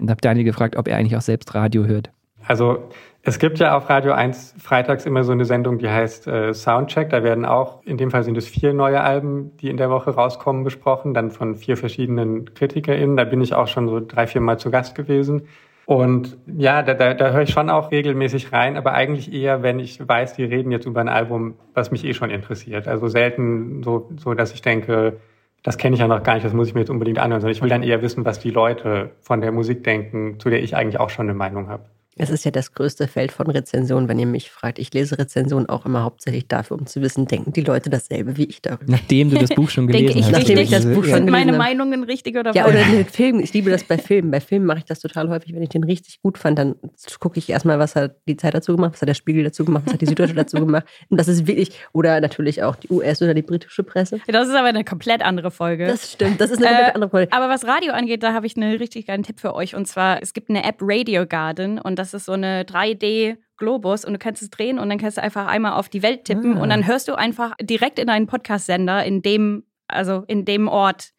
Und 0.00 0.10
habe 0.10 0.20
Daniel 0.20 0.44
gefragt, 0.44 0.76
ob 0.76 0.88
er 0.88 0.96
eigentlich 0.96 1.16
auch 1.16 1.22
selbst 1.22 1.54
Radio 1.54 1.84
hört. 1.84 2.10
Also 2.48 2.88
es 3.22 3.38
gibt 3.38 3.58
ja 3.58 3.76
auf 3.76 3.90
Radio 3.90 4.12
1 4.12 4.54
freitags 4.58 5.04
immer 5.04 5.22
so 5.22 5.32
eine 5.32 5.44
Sendung, 5.44 5.76
die 5.76 5.88
heißt 5.88 6.26
äh, 6.26 6.54
Soundcheck. 6.54 7.10
Da 7.10 7.22
werden 7.22 7.44
auch, 7.44 7.84
in 7.84 7.98
dem 7.98 8.10
Fall 8.10 8.24
sind 8.24 8.38
es 8.38 8.48
vier 8.48 8.72
neue 8.72 9.02
Alben, 9.02 9.54
die 9.58 9.68
in 9.68 9.76
der 9.76 9.90
Woche 9.90 10.12
rauskommen, 10.12 10.64
besprochen, 10.64 11.12
dann 11.12 11.30
von 11.30 11.56
vier 11.56 11.76
verschiedenen 11.76 12.54
KritikerInnen. 12.54 13.18
Da 13.18 13.24
bin 13.24 13.42
ich 13.42 13.52
auch 13.52 13.68
schon 13.68 13.86
so 13.86 14.00
drei, 14.00 14.26
vier 14.26 14.40
Mal 14.40 14.58
zu 14.58 14.70
Gast 14.70 14.94
gewesen. 14.94 15.42
Und 15.84 16.38
ja, 16.46 16.82
da, 16.82 16.94
da, 16.94 17.12
da 17.12 17.32
höre 17.32 17.42
ich 17.42 17.50
schon 17.50 17.68
auch 17.68 17.90
regelmäßig 17.90 18.50
rein, 18.50 18.78
aber 18.78 18.92
eigentlich 18.92 19.30
eher, 19.30 19.62
wenn 19.62 19.78
ich 19.78 20.06
weiß, 20.06 20.32
die 20.34 20.44
reden 20.44 20.72
jetzt 20.72 20.86
über 20.86 21.02
ein 21.02 21.08
Album, 21.10 21.54
was 21.74 21.90
mich 21.90 22.04
eh 22.04 22.14
schon 22.14 22.30
interessiert. 22.30 22.88
Also 22.88 23.08
selten 23.08 23.82
so, 23.82 24.08
so 24.16 24.32
dass 24.32 24.54
ich 24.54 24.62
denke, 24.62 25.18
das 25.62 25.76
kenne 25.76 25.94
ich 25.94 26.00
ja 26.00 26.08
noch 26.08 26.22
gar 26.22 26.34
nicht, 26.34 26.46
das 26.46 26.54
muss 26.54 26.68
ich 26.68 26.74
mir 26.74 26.80
jetzt 26.80 26.90
unbedingt 26.90 27.18
anhören, 27.18 27.42
sondern 27.42 27.54
ich 27.54 27.62
will 27.62 27.68
dann 27.68 27.82
eher 27.82 28.00
wissen, 28.00 28.24
was 28.24 28.38
die 28.38 28.50
Leute 28.50 29.10
von 29.20 29.42
der 29.42 29.52
Musik 29.52 29.84
denken, 29.84 30.40
zu 30.40 30.48
der 30.48 30.62
ich 30.62 30.76
eigentlich 30.76 30.98
auch 30.98 31.10
schon 31.10 31.26
eine 31.26 31.36
Meinung 31.36 31.68
habe. 31.68 31.84
Es 32.18 32.30
ist 32.30 32.44
ja 32.44 32.50
das 32.50 32.72
größte 32.72 33.08
Feld 33.08 33.32
von 33.32 33.48
Rezensionen, 33.48 34.08
wenn 34.08 34.18
ihr 34.18 34.26
mich 34.26 34.50
fragt. 34.50 34.78
Ich 34.78 34.92
lese 34.92 35.18
Rezensionen 35.18 35.68
auch 35.68 35.86
immer 35.86 36.02
hauptsächlich 36.02 36.48
dafür, 36.48 36.78
um 36.78 36.86
zu 36.86 37.00
wissen, 37.00 37.26
denken 37.26 37.52
die 37.52 37.62
Leute 37.62 37.90
dasselbe 37.90 38.36
wie 38.36 38.44
ich 38.44 38.60
darüber. 38.60 38.84
Nachdem 38.86 39.30
du 39.30 39.38
das 39.38 39.50
Buch 39.50 39.70
schon 39.70 39.86
gelesen 39.86 40.06
Denke 40.06 40.20
ich 40.20 40.26
hast. 40.26 40.32
Nachdem 40.32 40.58
ich 40.58 40.70
das 40.70 40.84
Buch 40.84 41.04
schon 41.04 41.26
gelesen 41.26 41.30
Meine 41.30 41.52
Meinungen 41.52 42.04
richtig 42.04 42.36
oder 42.36 42.54
Ja, 42.54 42.66
oder 42.66 42.84
mit 42.86 43.10
Filmen. 43.10 43.40
Ich 43.40 43.52
liebe 43.52 43.70
das 43.70 43.84
bei 43.84 43.98
Filmen. 43.98 44.30
Bei 44.30 44.40
Filmen 44.40 44.66
mache 44.66 44.78
ich 44.78 44.84
das 44.84 45.00
total 45.00 45.28
häufig. 45.28 45.54
Wenn 45.54 45.62
ich 45.62 45.68
den 45.68 45.84
richtig 45.84 46.20
gut 46.22 46.38
fand, 46.38 46.58
dann 46.58 46.74
gucke 47.20 47.38
ich 47.38 47.48
erstmal, 47.48 47.78
was 47.78 47.94
hat 47.94 48.16
die 48.26 48.36
Zeit 48.36 48.54
dazu 48.54 48.74
gemacht, 48.74 48.94
was 48.94 49.00
hat 49.00 49.08
der 49.08 49.14
Spiegel 49.14 49.44
dazu 49.44 49.64
gemacht, 49.64 49.84
was 49.86 49.94
hat 49.94 50.00
die 50.00 50.06
Süddeutsche 50.06 50.34
dazu 50.34 50.56
gemacht. 50.66 50.86
Und 51.08 51.18
das 51.20 51.28
ist 51.28 51.46
wirklich, 51.46 51.72
oder 51.92 52.20
natürlich 52.20 52.62
auch 52.62 52.76
die 52.76 52.90
US- 52.90 53.22
oder 53.22 53.34
die 53.34 53.42
britische 53.42 53.82
Presse. 53.82 54.20
Das 54.26 54.48
ist 54.48 54.54
aber 54.54 54.68
eine 54.68 54.84
komplett 54.84 55.22
andere 55.22 55.50
Folge. 55.50 55.86
Das 55.86 56.12
stimmt, 56.12 56.40
das 56.40 56.50
ist 56.50 56.58
eine 56.58 56.66
komplett 56.68 56.90
äh, 56.90 56.94
andere 56.94 57.10
Folge. 57.10 57.32
Aber 57.32 57.48
was 57.48 57.64
Radio 57.64 57.92
angeht, 57.92 58.22
da 58.22 58.32
habe 58.32 58.46
ich 58.46 58.56
einen 58.56 58.76
richtig 58.76 59.06
geilen 59.06 59.22
Tipp 59.22 59.40
für 59.40 59.54
euch. 59.54 59.74
Und 59.74 59.86
zwar, 59.86 60.22
es 60.22 60.32
gibt 60.32 60.50
eine 60.50 60.64
App 60.64 60.78
Radio 60.80 61.26
Garden 61.26 61.78
und 61.78 61.98
das 61.98 62.07
ist 62.14 62.26
so 62.26 62.32
eine 62.32 62.64
drei 62.64 62.92
3D-Globus 62.92 64.04
und 64.04 64.12
du 64.12 64.18
kannst 64.18 64.42
es 64.42 64.50
drehen 64.50 64.78
und 64.78 64.88
dann 64.88 64.98
kannst 64.98 65.16
du 65.16 65.22
einfach 65.22 65.46
einmal 65.46 65.72
auf 65.72 65.88
die 65.88 66.02
Welt 66.02 66.24
tippen 66.24 66.58
ah. 66.58 66.62
und 66.62 66.70
dann 66.70 66.86
hörst 66.86 67.08
du 67.08 67.14
einfach 67.14 67.54
direkt 67.60 67.98
in 67.98 68.08
einen 68.08 68.26
Podcast-Sender 68.26 69.04
in 69.04 69.22
dem, 69.22 69.64
also 69.88 70.24
in 70.26 70.44
dem 70.44 70.68
Ort 70.68 71.12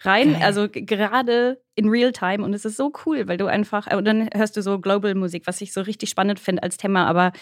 rein, 0.00 0.32
Geil. 0.32 0.42
also 0.42 0.68
gerade 0.70 1.60
in 1.74 1.88
Realtime 1.88 2.44
und 2.44 2.54
es 2.54 2.64
ist 2.64 2.76
so 2.76 2.92
cool, 3.06 3.28
weil 3.28 3.36
du 3.36 3.46
einfach, 3.46 3.92
und 3.92 4.04
dann 4.04 4.28
hörst 4.34 4.56
du 4.56 4.62
so 4.62 4.78
Global 4.78 5.14
Musik, 5.14 5.46
was 5.46 5.60
ich 5.60 5.72
so 5.72 5.80
richtig 5.82 6.10
spannend 6.10 6.40
finde 6.40 6.62
als 6.62 6.76
Thema, 6.76 7.06
aber 7.06 7.32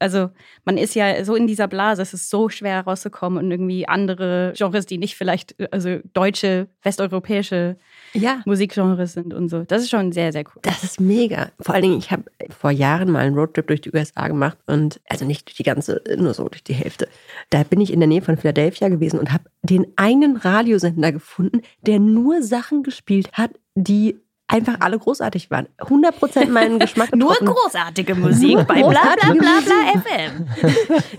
also 0.00 0.30
man 0.64 0.78
ist 0.78 0.94
ja 0.94 1.24
so 1.24 1.34
in 1.34 1.46
dieser 1.46 1.68
Blase, 1.68 2.02
es 2.02 2.14
ist 2.14 2.30
so 2.30 2.48
schwer 2.48 2.80
rauszukommen 2.80 3.44
und 3.44 3.50
irgendwie 3.50 3.86
andere 3.86 4.52
Genres, 4.56 4.86
die 4.86 4.98
nicht 4.98 5.14
vielleicht, 5.14 5.54
also 5.72 5.98
deutsche, 6.14 6.68
westeuropäische 6.82 7.76
ja. 8.14 8.40
Musikgenres 8.46 9.12
sind 9.12 9.34
und 9.34 9.48
so. 9.48 9.64
Das 9.64 9.82
ist 9.82 9.90
schon 9.90 10.10
sehr, 10.10 10.32
sehr 10.32 10.44
cool. 10.46 10.62
Das 10.62 10.82
ist 10.82 11.00
mega. 11.00 11.50
Vor 11.60 11.74
allen 11.74 11.82
Dingen, 11.82 11.98
ich 11.98 12.10
habe 12.10 12.24
vor 12.48 12.70
Jahren 12.70 13.10
mal 13.10 13.20
einen 13.20 13.36
Roadtrip 13.36 13.66
durch 13.66 13.82
die 13.82 13.94
USA 13.94 14.26
gemacht 14.26 14.58
und 14.66 15.00
also 15.08 15.24
nicht 15.24 15.46
durch 15.48 15.56
die 15.56 15.64
ganze, 15.64 16.02
nur 16.16 16.32
so 16.34 16.48
durch 16.48 16.64
die 16.64 16.74
Hälfte. 16.74 17.08
Da 17.50 17.62
bin 17.62 17.80
ich 17.80 17.92
in 17.92 18.00
der 18.00 18.08
Nähe 18.08 18.22
von 18.22 18.38
Philadelphia 18.38 18.88
gewesen 18.88 19.20
und 19.20 19.32
habe 19.32 19.44
den 19.62 19.86
einen 19.96 20.36
Radiosender 20.36 21.12
gefunden, 21.12 21.60
der 21.82 21.98
nur 21.98 22.42
Sachen 22.42 22.82
gespielt 22.82 23.32
hat, 23.32 23.50
die 23.74 24.16
einfach 24.50 24.76
alle 24.80 24.98
großartig 24.98 25.50
waren. 25.50 25.68
100% 25.78 26.48
meinen 26.50 26.78
Geschmack 26.78 27.14
Nur 27.16 27.34
großartige 27.34 28.14
Musik 28.14 28.66
bei 28.66 28.82
bla 28.82 29.14
bla 29.16 29.32
bla 29.32 29.60
bla 29.60 30.00
FM. 30.00 30.46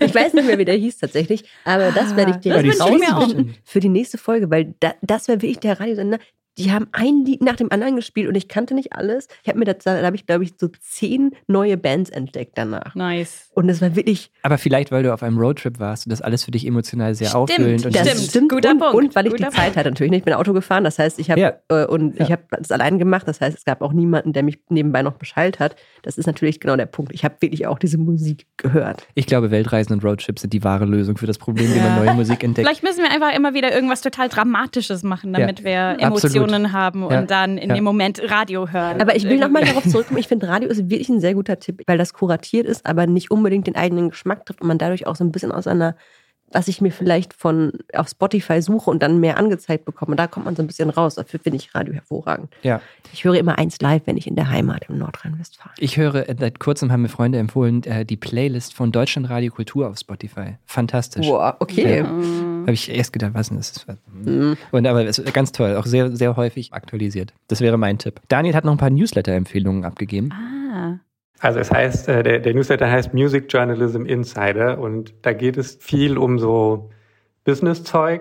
Ich 0.00 0.14
weiß 0.14 0.34
nicht 0.34 0.46
mehr, 0.46 0.58
wie 0.58 0.64
der 0.64 0.74
hieß 0.76 0.98
tatsächlich, 0.98 1.44
aber 1.64 1.90
das 1.92 2.16
werde 2.16 2.32
ich 2.32 2.36
dir 2.38 2.60
mir 2.62 3.16
auch. 3.16 3.22
rausfinden 3.22 3.54
für 3.64 3.80
die 3.80 3.88
nächste 3.88 4.18
Folge, 4.18 4.50
weil 4.50 4.74
da, 4.80 4.94
das 5.00 5.28
wäre 5.28 5.40
wirklich 5.40 5.60
der 5.60 5.80
Radiosender. 5.80 6.18
Die 6.58 6.70
haben 6.70 6.86
ein 6.92 7.24
Lied 7.24 7.42
nach 7.42 7.56
dem 7.56 7.72
anderen 7.72 7.96
gespielt 7.96 8.28
und 8.28 8.34
ich 8.34 8.46
kannte 8.48 8.74
nicht 8.74 8.92
alles. 8.92 9.26
Ich 9.42 9.48
habe 9.48 9.58
mir 9.58 9.64
das, 9.64 9.78
da 9.84 10.02
habe 10.02 10.16
ich 10.16 10.26
glaube 10.26 10.44
ich 10.44 10.52
so 10.60 10.68
zehn 10.68 11.30
neue 11.46 11.76
Bands 11.78 12.10
entdeckt 12.10 12.52
danach. 12.56 12.94
Nice. 12.94 13.50
Und 13.54 13.68
es 13.70 13.80
war 13.80 13.96
wirklich 13.96 14.30
Aber 14.42 14.58
vielleicht, 14.58 14.90
weil 14.92 15.02
du 15.02 15.14
auf 15.14 15.22
einem 15.22 15.38
Roadtrip 15.38 15.78
warst 15.78 16.06
und 16.06 16.10
das 16.10 16.20
alles 16.20 16.44
für 16.44 16.50
dich 16.50 16.66
emotional 16.66 17.14
sehr 17.14 17.28
Stimmt, 17.28 17.42
auffüllend 17.42 17.86
und 17.86 17.94
das 17.94 18.02
Das 18.02 18.12
Stimmt, 18.12 18.28
stimmt. 18.30 18.52
guter 18.52 18.70
und, 18.72 18.78
Punkt, 18.80 18.94
und 18.94 19.14
weil 19.14 19.26
ich 19.26 19.32
guter 19.32 19.48
die 19.50 19.56
Zeit 19.56 19.76
hatte 19.76 19.88
natürlich. 19.90 20.10
nicht. 20.10 20.18
Ich 20.20 20.24
bin 20.24 20.34
Auto 20.34 20.52
gefahren, 20.52 20.84
das 20.84 20.98
heißt, 20.98 21.18
ich 21.18 21.30
habe 21.30 21.40
Ja. 21.40 21.52
äh, 21.68 21.86
und 21.86 22.16
Ja. 22.18 22.24
ich 22.26 22.32
habe 22.32 22.42
das 22.50 22.70
allein 22.70 22.98
gemacht. 22.98 23.26
Das 23.26 23.40
heißt, 23.40 23.56
es 23.56 23.64
gab 23.64 23.80
auch 23.80 23.92
niemanden, 23.94 24.32
der 24.34 24.42
mich 24.42 24.58
nebenbei 24.68 25.02
noch 25.02 25.14
beschallt 25.14 25.58
hat. 25.58 25.76
Das 26.02 26.18
ist 26.18 26.26
natürlich 26.26 26.60
genau 26.60 26.76
der 26.76 26.86
Punkt. 26.86 27.12
Ich 27.14 27.24
habe 27.24 27.36
wirklich 27.40 27.66
auch 27.66 27.78
diese 27.78 27.96
Musik 27.96 28.46
gehört. 28.58 29.06
Ich 29.14 29.26
glaube, 29.26 29.50
Weltreisen 29.50 29.94
und 29.94 30.04
Roadtrips 30.04 30.42
sind 30.42 30.52
die 30.52 30.62
wahre 30.64 30.84
Lösung 30.84 31.16
für 31.16 31.26
das 31.26 31.38
Problem, 31.38 31.72
wie 31.72 31.78
man 31.78 31.96
Ja. 31.96 32.04
neue 32.04 32.14
Musik 32.14 32.44
entdeckt. 32.44 32.66
Vielleicht 32.68 32.82
müssen 32.82 33.02
wir 33.02 33.10
einfach 33.10 33.34
immer 33.34 33.54
wieder 33.54 33.72
irgendwas 33.74 34.02
total 34.02 34.28
Dramatisches 34.28 35.02
machen, 35.02 35.32
damit 35.32 35.64
wir 35.64 35.96
absolut. 36.02 36.41
Emotionen 36.44 36.72
haben 36.72 37.02
und 37.04 37.12
Ja. 37.12 37.22
dann 37.22 37.58
in 37.58 37.68
Ja. 37.70 37.74
dem 37.74 37.84
Moment 37.84 38.20
Radio 38.30 38.68
hören. 38.68 39.00
Aber 39.00 39.16
ich 39.16 39.24
will 39.24 39.38
nochmal 39.38 39.64
darauf 39.64 39.84
zurückkommen. 39.88 40.18
Ich 40.18 40.28
finde, 40.28 40.48
Radio 40.48 40.68
ist 40.68 40.90
wirklich 40.90 41.08
ein 41.08 41.20
sehr 41.20 41.34
guter 41.34 41.58
Tipp, 41.58 41.82
weil 41.86 41.98
das 41.98 42.12
kuratiert 42.12 42.66
ist, 42.66 42.86
aber 42.86 43.06
nicht 43.06 43.30
unbedingt 43.30 43.66
den 43.66 43.76
eigenen 43.76 44.10
Geschmack 44.10 44.44
trifft 44.46 44.60
und 44.62 44.68
man 44.68 44.78
dadurch 44.78 45.06
auch 45.06 45.16
so 45.16 45.24
ein 45.24 45.32
bisschen 45.32 45.52
aus 45.52 45.66
einer, 45.66 45.96
was 46.54 46.68
ich 46.68 46.80
mir 46.80 46.90
vielleicht 46.92 47.34
von 47.34 47.72
auf 47.94 48.08
Spotify 48.08 48.60
suche 48.62 48.90
und 48.90 49.02
dann 49.02 49.20
mehr 49.20 49.38
angezeigt 49.38 49.84
bekomme. 49.84 50.16
Da 50.16 50.26
kommt 50.26 50.46
man 50.46 50.56
so 50.56 50.62
ein 50.62 50.66
bisschen 50.66 50.90
raus. 50.90 51.14
Dafür 51.14 51.40
finde 51.40 51.56
ich 51.56 51.74
Radio 51.74 51.94
hervorragend. 51.94 52.48
Ja. 52.62 52.80
Ich 53.12 53.24
höre 53.24 53.34
immer 53.34 53.58
eins 53.58 53.80
live, 53.80 54.02
wenn 54.06 54.16
ich 54.16 54.26
in 54.26 54.36
der 54.36 54.50
Heimat 54.50 54.84
im 54.88 54.98
Nordrhein-Westfalen. 54.98 55.74
Ich 55.78 55.96
höre, 55.96 56.28
äh, 56.28 56.36
seit 56.38 56.58
kurzem 56.58 56.92
haben 56.92 57.02
mir 57.02 57.08
Freunde 57.08 57.38
empfohlen, 57.38 57.82
äh, 57.84 58.04
die 58.04 58.16
Playlist 58.16 58.74
von 58.74 58.92
Deutschland 58.92 59.28
Radio 59.28 59.52
Kultur 59.52 59.88
auf 59.88 59.98
Spotify. 59.98 60.56
Fantastisch. 60.66 61.26
Boah, 61.26 61.56
okay. 61.60 61.98
Ja. 61.98 62.04
Habe 62.06 62.72
ich 62.72 62.90
erst 62.90 63.12
gedacht, 63.12 63.32
was 63.34 63.48
denn 63.48 63.58
das 63.58 63.70
ist. 63.70 63.86
Und 64.70 64.86
aber 64.86 65.04
es 65.04 65.18
ist 65.18 65.34
ganz 65.34 65.52
toll, 65.52 65.76
auch 65.76 65.86
sehr, 65.86 66.14
sehr 66.16 66.36
häufig 66.36 66.72
aktualisiert. 66.72 67.32
Das 67.48 67.60
wäre 67.60 67.76
mein 67.76 67.98
Tipp. 67.98 68.20
Daniel 68.28 68.54
hat 68.54 68.64
noch 68.64 68.72
ein 68.72 68.78
paar 68.78 68.90
Newsletter-Empfehlungen 68.90 69.84
abgegeben. 69.84 70.30
ah. 70.32 70.98
Also 71.42 71.58
es 71.58 71.72
heißt, 71.72 72.08
äh, 72.08 72.22
der, 72.22 72.38
der 72.38 72.54
Newsletter 72.54 72.88
heißt 72.88 73.14
Music 73.14 73.52
Journalism 73.52 74.04
Insider 74.06 74.78
und 74.78 75.12
da 75.22 75.32
geht 75.32 75.56
es 75.56 75.74
viel 75.80 76.16
um 76.16 76.38
so 76.38 76.90
Business-Zeug, 77.44 78.20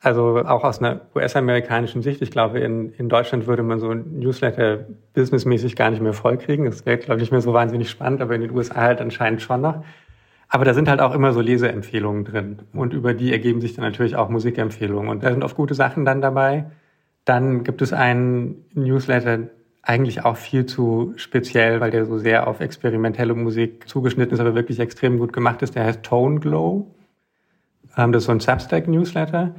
also 0.00 0.38
auch 0.38 0.62
aus 0.62 0.78
einer 0.78 1.00
US-amerikanischen 1.16 2.00
Sicht. 2.00 2.22
Ich 2.22 2.30
glaube, 2.30 2.60
in, 2.60 2.92
in 2.92 3.08
Deutschland 3.08 3.48
würde 3.48 3.64
man 3.64 3.80
so 3.80 3.90
ein 3.90 4.20
Newsletter 4.20 4.86
businessmäßig 5.14 5.74
gar 5.74 5.90
nicht 5.90 6.00
mehr 6.00 6.12
vollkriegen. 6.12 6.64
Das 6.64 6.86
wäre, 6.86 6.98
glaube 6.98 7.16
ich, 7.16 7.22
nicht 7.22 7.32
mehr 7.32 7.40
so 7.40 7.52
wahnsinnig 7.52 7.90
spannend, 7.90 8.22
aber 8.22 8.36
in 8.36 8.42
den 8.42 8.52
USA 8.52 8.76
halt 8.76 9.00
anscheinend 9.00 9.42
schon 9.42 9.62
noch. 9.62 9.84
Aber 10.48 10.64
da 10.64 10.72
sind 10.72 10.88
halt 10.88 11.00
auch 11.00 11.12
immer 11.12 11.32
so 11.32 11.40
Leseempfehlungen 11.40 12.24
drin 12.24 12.60
und 12.72 12.92
über 12.92 13.14
die 13.14 13.32
ergeben 13.32 13.60
sich 13.60 13.74
dann 13.74 13.84
natürlich 13.84 14.14
auch 14.14 14.28
Musikempfehlungen 14.28 15.08
und 15.08 15.24
da 15.24 15.32
sind 15.32 15.42
oft 15.42 15.56
gute 15.56 15.74
Sachen 15.74 16.04
dann 16.04 16.20
dabei. 16.20 16.66
Dann 17.24 17.64
gibt 17.64 17.82
es 17.82 17.92
einen 17.92 18.64
Newsletter, 18.74 19.48
eigentlich 19.82 20.24
auch 20.24 20.36
viel 20.36 20.66
zu 20.66 21.14
speziell, 21.16 21.80
weil 21.80 21.90
der 21.90 22.04
so 22.04 22.18
sehr 22.18 22.46
auf 22.46 22.60
experimentelle 22.60 23.34
Musik 23.34 23.88
zugeschnitten 23.88 24.34
ist, 24.34 24.40
aber 24.40 24.54
wirklich 24.54 24.78
extrem 24.78 25.18
gut 25.18 25.32
gemacht 25.32 25.62
ist. 25.62 25.74
Der 25.74 25.84
heißt 25.84 26.02
Tone 26.02 26.40
Glow. 26.40 26.94
Ähm, 27.96 28.12
das 28.12 28.22
ist 28.22 28.26
so 28.26 28.32
ein 28.32 28.40
Substack-Newsletter. 28.40 29.54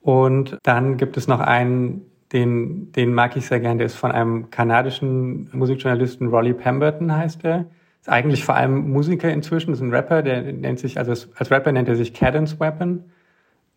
Und 0.00 0.58
dann 0.62 0.96
gibt 0.96 1.16
es 1.16 1.26
noch 1.26 1.40
einen, 1.40 2.02
den, 2.32 2.92
den 2.92 3.12
mag 3.12 3.36
ich 3.36 3.46
sehr 3.46 3.60
gern, 3.60 3.78
der 3.78 3.86
ist 3.86 3.96
von 3.96 4.12
einem 4.12 4.50
kanadischen 4.50 5.50
Musikjournalisten, 5.52 6.28
Rolly 6.28 6.54
Pemberton 6.54 7.14
heißt 7.14 7.42
der. 7.42 7.66
Ist 8.00 8.08
eigentlich 8.08 8.44
vor 8.44 8.54
allem 8.54 8.90
Musiker 8.92 9.30
inzwischen, 9.30 9.74
ist 9.74 9.80
ein 9.80 9.92
Rapper, 9.92 10.22
der 10.22 10.40
nennt 10.40 10.78
sich, 10.78 10.96
also 10.96 11.10
als 11.10 11.50
Rapper 11.50 11.72
nennt 11.72 11.88
er 11.88 11.96
sich 11.96 12.14
Cadence 12.14 12.58
Weapon 12.58 13.04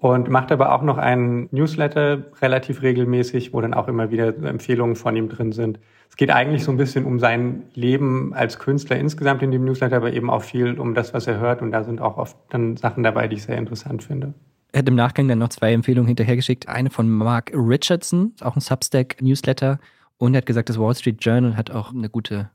und 0.04 0.30
macht 0.30 0.52
aber 0.52 0.74
auch 0.74 0.82
noch 0.82 0.98
einen 0.98 1.48
Newsletter 1.52 2.26
relativ 2.42 2.82
regelmäßig, 2.82 3.54
wo 3.54 3.62
dann 3.62 3.74
auch 3.74 3.88
immer 3.88 4.12
wieder 4.12 4.36
Empfehlungen 4.44 4.98
von 4.98 5.16
ihm 5.16 5.30
drin 5.30 5.54
sind. 5.54 5.80
Es 6.10 6.18
geht 6.18 6.30
eigentlich 6.30 6.66
so 6.66 6.72
ein 6.72 6.78
bisschen 6.78 7.06
um 7.06 7.20
sein 7.20 7.64
Leben 7.74 8.34
als 8.34 8.60
Künstler 8.60 8.98
insgesamt 8.98 9.42
in 9.44 9.52
dem 9.52 9.64
Newsletter, 9.64 9.96
aber 9.96 10.12
eben 10.12 10.30
auch 10.30 10.42
viel 10.42 10.78
um 10.78 10.94
das, 10.94 11.14
was 11.14 11.26
er 11.26 11.40
hört. 11.40 11.62
Und 11.62 11.72
da 11.72 11.86
sind 11.86 12.02
auch 12.02 12.18
oft 12.18 12.36
dann 12.50 12.76
Sachen 12.76 13.02
dabei, 13.02 13.30
die 13.30 13.38
ich 13.38 13.44
sehr 13.44 13.58
interessant 13.58 14.04
finde. 14.04 14.34
Er 14.74 14.80
hat 14.80 14.90
im 14.90 14.96
Nachgang 14.96 15.30
dann 15.30 15.40
noch 15.40 15.48
zwei 15.50 15.72
Empfehlungen 15.72 16.08
hinterhergeschickt. 16.08 16.68
Eine 16.68 16.90
von 16.90 17.10
Mark 17.10 17.54
Richardson, 17.56 18.34
auch 18.42 18.58
ein 18.58 18.62
Substack-Newsletter. 18.62 19.80
Und 20.18 20.34
er 20.34 20.40
hat 20.40 20.46
gesagt, 20.46 20.68
das 20.68 20.78
Wall 20.78 20.96
Street 20.96 21.24
Journal 21.24 21.56
hat 21.56 21.72
auch 21.72 21.94
eine 21.94 22.10
gute 22.10 22.50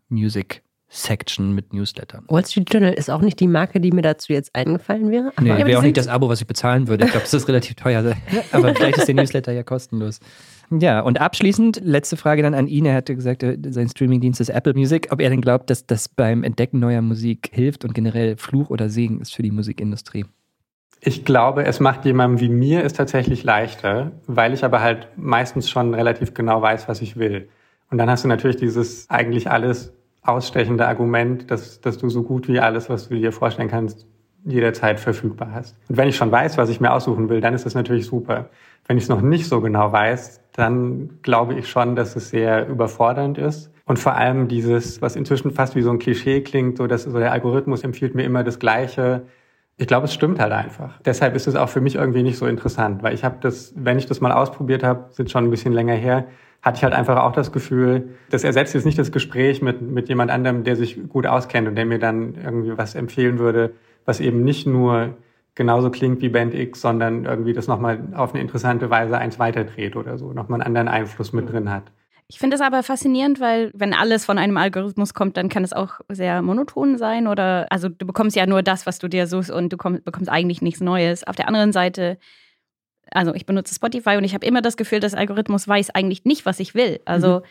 Music-Section 0.88 1.54
mit 1.54 1.72
Newslettern. 1.72 2.24
Wall 2.28 2.44
Street 2.44 2.72
Journal 2.72 2.92
ist 2.94 3.10
auch 3.10 3.20
nicht 3.20 3.38
die 3.40 3.46
Marke, 3.46 3.80
die 3.80 3.92
mir 3.92 4.02
dazu 4.02 4.32
jetzt 4.32 4.54
eingefallen 4.54 5.10
wäre. 5.10 5.32
Nee, 5.40 5.50
Aber- 5.52 5.66
wäre 5.66 5.78
auch 5.78 5.82
nicht 5.82 5.96
das 5.96 6.08
Abo, 6.08 6.28
was 6.28 6.40
ich 6.40 6.46
bezahlen 6.46 6.88
würde. 6.88 7.04
Ich 7.04 7.10
glaube, 7.10 7.24
das 7.24 7.34
ist 7.34 7.48
relativ 7.48 7.74
teuer. 7.74 8.16
Aber 8.52 8.74
vielleicht 8.74 8.98
ist 8.98 9.08
der 9.08 9.14
Newsletter 9.14 9.52
ja 9.52 9.62
kostenlos. 9.62 10.20
Ja, 10.70 11.00
und 11.00 11.20
abschließend, 11.20 11.80
letzte 11.82 12.16
Frage 12.16 12.42
dann 12.42 12.54
an 12.54 12.68
ihn. 12.68 12.84
Er 12.84 12.94
hatte 12.94 13.14
gesagt, 13.14 13.42
äh, 13.42 13.56
sein 13.68 13.88
Streamingdienst 13.88 14.40
ist 14.40 14.50
Apple 14.50 14.74
Music. 14.74 15.08
Ob 15.10 15.20
er 15.20 15.30
denn 15.30 15.40
glaubt, 15.40 15.70
dass 15.70 15.86
das 15.86 16.08
beim 16.08 16.44
Entdecken 16.44 16.78
neuer 16.78 17.00
Musik 17.00 17.50
hilft 17.52 17.84
und 17.84 17.94
generell 17.94 18.36
Fluch 18.36 18.70
oder 18.70 18.88
Segen 18.88 19.20
ist 19.20 19.34
für 19.34 19.42
die 19.42 19.50
Musikindustrie? 19.50 20.26
Ich 21.00 21.24
glaube, 21.24 21.64
es 21.64 21.80
macht 21.80 22.04
jemandem 22.04 22.40
wie 22.40 22.48
mir 22.48 22.84
es 22.84 22.92
tatsächlich 22.92 23.44
leichter, 23.44 24.10
weil 24.26 24.52
ich 24.52 24.64
aber 24.64 24.80
halt 24.80 25.08
meistens 25.16 25.70
schon 25.70 25.94
relativ 25.94 26.34
genau 26.34 26.60
weiß, 26.60 26.88
was 26.88 27.00
ich 27.00 27.16
will. 27.16 27.48
Und 27.90 27.98
dann 27.98 28.10
hast 28.10 28.24
du 28.24 28.28
natürlich 28.28 28.56
dieses 28.56 29.08
eigentlich 29.08 29.48
alles 29.50 29.92
ausstechende 30.22 30.86
Argument, 30.86 31.50
dass, 31.50 31.80
dass 31.80 31.98
du 31.98 32.08
so 32.08 32.22
gut 32.22 32.48
wie 32.48 32.60
alles, 32.60 32.90
was 32.90 33.08
du 33.08 33.14
dir 33.14 33.32
vorstellen 33.32 33.68
kannst, 33.68 34.06
jederzeit 34.44 35.00
verfügbar 35.00 35.52
hast. 35.52 35.76
Und 35.88 35.96
wenn 35.96 36.08
ich 36.08 36.16
schon 36.16 36.30
weiß, 36.30 36.58
was 36.58 36.68
ich 36.68 36.80
mir 36.80 36.92
aussuchen 36.92 37.28
will, 37.28 37.40
dann 37.40 37.54
ist 37.54 37.66
das 37.66 37.74
natürlich 37.74 38.06
super. 38.06 38.48
Wenn 38.86 38.96
ich 38.96 39.04
es 39.04 39.08
noch 39.08 39.20
nicht 39.20 39.46
so 39.46 39.60
genau 39.60 39.92
weiß, 39.92 40.40
dann 40.52 41.20
glaube 41.22 41.54
ich 41.54 41.68
schon, 41.68 41.96
dass 41.96 42.16
es 42.16 42.30
sehr 42.30 42.68
überfordernd 42.68 43.38
ist. 43.38 43.70
Und 43.84 43.98
vor 43.98 44.14
allem 44.14 44.48
dieses, 44.48 45.00
was 45.00 45.16
inzwischen 45.16 45.50
fast 45.50 45.74
wie 45.74 45.82
so 45.82 45.90
ein 45.90 45.98
Klischee 45.98 46.42
klingt, 46.42 46.78
so 46.78 46.86
dass 46.86 47.04
so 47.04 47.18
der 47.18 47.32
Algorithmus 47.32 47.84
empfiehlt 47.84 48.14
mir 48.14 48.24
immer 48.24 48.44
das 48.44 48.58
Gleiche. 48.58 49.22
Ich 49.76 49.86
glaube, 49.86 50.06
es 50.06 50.14
stimmt 50.14 50.40
halt 50.40 50.52
einfach. 50.52 51.00
Deshalb 51.02 51.34
ist 51.36 51.46
es 51.46 51.54
auch 51.54 51.68
für 51.68 51.80
mich 51.80 51.94
irgendwie 51.94 52.22
nicht 52.22 52.38
so 52.38 52.46
interessant, 52.46 53.02
weil 53.02 53.14
ich 53.14 53.24
habe 53.24 53.36
das, 53.40 53.72
wenn 53.76 53.98
ich 53.98 54.06
das 54.06 54.20
mal 54.20 54.32
ausprobiert 54.32 54.82
habe, 54.82 55.06
sind 55.10 55.30
schon 55.30 55.44
ein 55.44 55.50
bisschen 55.50 55.72
länger 55.72 55.94
her, 55.94 56.26
hatte 56.62 56.78
ich 56.78 56.84
halt 56.84 56.94
einfach 56.94 57.22
auch 57.22 57.32
das 57.32 57.52
Gefühl, 57.52 58.16
das 58.30 58.44
ersetzt 58.44 58.74
jetzt 58.74 58.84
nicht 58.84 58.98
das 58.98 59.12
Gespräch 59.12 59.62
mit, 59.62 59.80
mit 59.80 60.08
jemand 60.08 60.30
anderem, 60.30 60.64
der 60.64 60.76
sich 60.76 61.08
gut 61.08 61.26
auskennt 61.26 61.68
und 61.68 61.76
der 61.76 61.86
mir 61.86 61.98
dann 61.98 62.34
irgendwie 62.34 62.76
was 62.76 62.94
empfehlen 62.94 63.38
würde, 63.38 63.74
was 64.04 64.20
eben 64.20 64.42
nicht 64.42 64.66
nur 64.66 65.16
genauso 65.54 65.90
klingt 65.90 66.20
wie 66.20 66.28
Band 66.28 66.54
X, 66.54 66.80
sondern 66.80 67.24
irgendwie 67.24 67.52
das 67.52 67.66
nochmal 67.66 68.00
auf 68.14 68.32
eine 68.32 68.40
interessante 68.40 68.90
Weise 68.90 69.18
eins 69.18 69.38
weiterdreht 69.38 69.96
oder 69.96 70.16
so, 70.16 70.32
nochmal 70.32 70.60
einen 70.60 70.66
anderen 70.66 70.88
Einfluss 70.88 71.32
mit 71.32 71.50
drin 71.50 71.70
hat. 71.70 71.84
Ich 72.30 72.38
finde 72.38 72.56
es 72.56 72.60
aber 72.60 72.82
faszinierend, 72.82 73.40
weil 73.40 73.70
wenn 73.72 73.94
alles 73.94 74.26
von 74.26 74.36
einem 74.36 74.58
Algorithmus 74.58 75.14
kommt, 75.14 75.38
dann 75.38 75.48
kann 75.48 75.64
es 75.64 75.72
auch 75.72 76.00
sehr 76.10 76.42
monoton 76.42 76.98
sein 76.98 77.26
oder 77.26 77.66
also 77.70 77.88
du 77.88 78.06
bekommst 78.06 78.36
ja 78.36 78.46
nur 78.46 78.62
das, 78.62 78.84
was 78.86 78.98
du 78.98 79.08
dir 79.08 79.26
suchst 79.26 79.50
und 79.50 79.72
du 79.72 79.78
komm, 79.78 80.02
bekommst 80.04 80.28
eigentlich 80.28 80.60
nichts 80.60 80.80
Neues. 80.80 81.26
Auf 81.26 81.36
der 81.36 81.48
anderen 81.48 81.72
Seite, 81.72 82.18
also 83.12 83.34
ich 83.34 83.46
benutze 83.46 83.74
Spotify 83.74 84.16
und 84.16 84.24
ich 84.24 84.34
habe 84.34 84.46
immer 84.46 84.62
das 84.62 84.76
Gefühl, 84.76 85.00
das 85.00 85.14
Algorithmus 85.14 85.66
weiß 85.66 85.90
eigentlich 85.90 86.24
nicht, 86.24 86.46
was 86.46 86.60
ich 86.60 86.74
will. 86.74 87.00
Also 87.04 87.42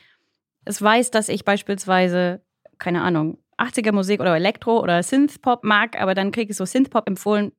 es 0.65 0.81
weiß, 0.81 1.11
dass 1.11 1.29
ich 1.29 1.45
beispielsweise, 1.45 2.41
keine 2.77 3.01
Ahnung, 3.01 3.37
80er 3.57 3.91
Musik 3.91 4.19
oder 4.19 4.35
Elektro 4.35 4.81
oder 4.81 5.01
Synthpop 5.01 5.63
mag, 5.63 5.99
aber 5.99 6.13
dann 6.13 6.31
kriege 6.31 6.51
ich 6.51 6.57
so 6.57 6.65
Synthpop 6.65 7.07
empfohlen, 7.07 7.51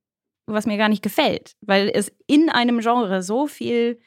was 0.46 0.66
mir 0.66 0.78
gar 0.78 0.88
nicht 0.88 1.02
gefällt, 1.02 1.56
weil 1.60 1.90
es 1.92 2.12
in 2.26 2.48
einem 2.50 2.80
Genre 2.80 3.22
so 3.22 3.46
viel 3.46 3.98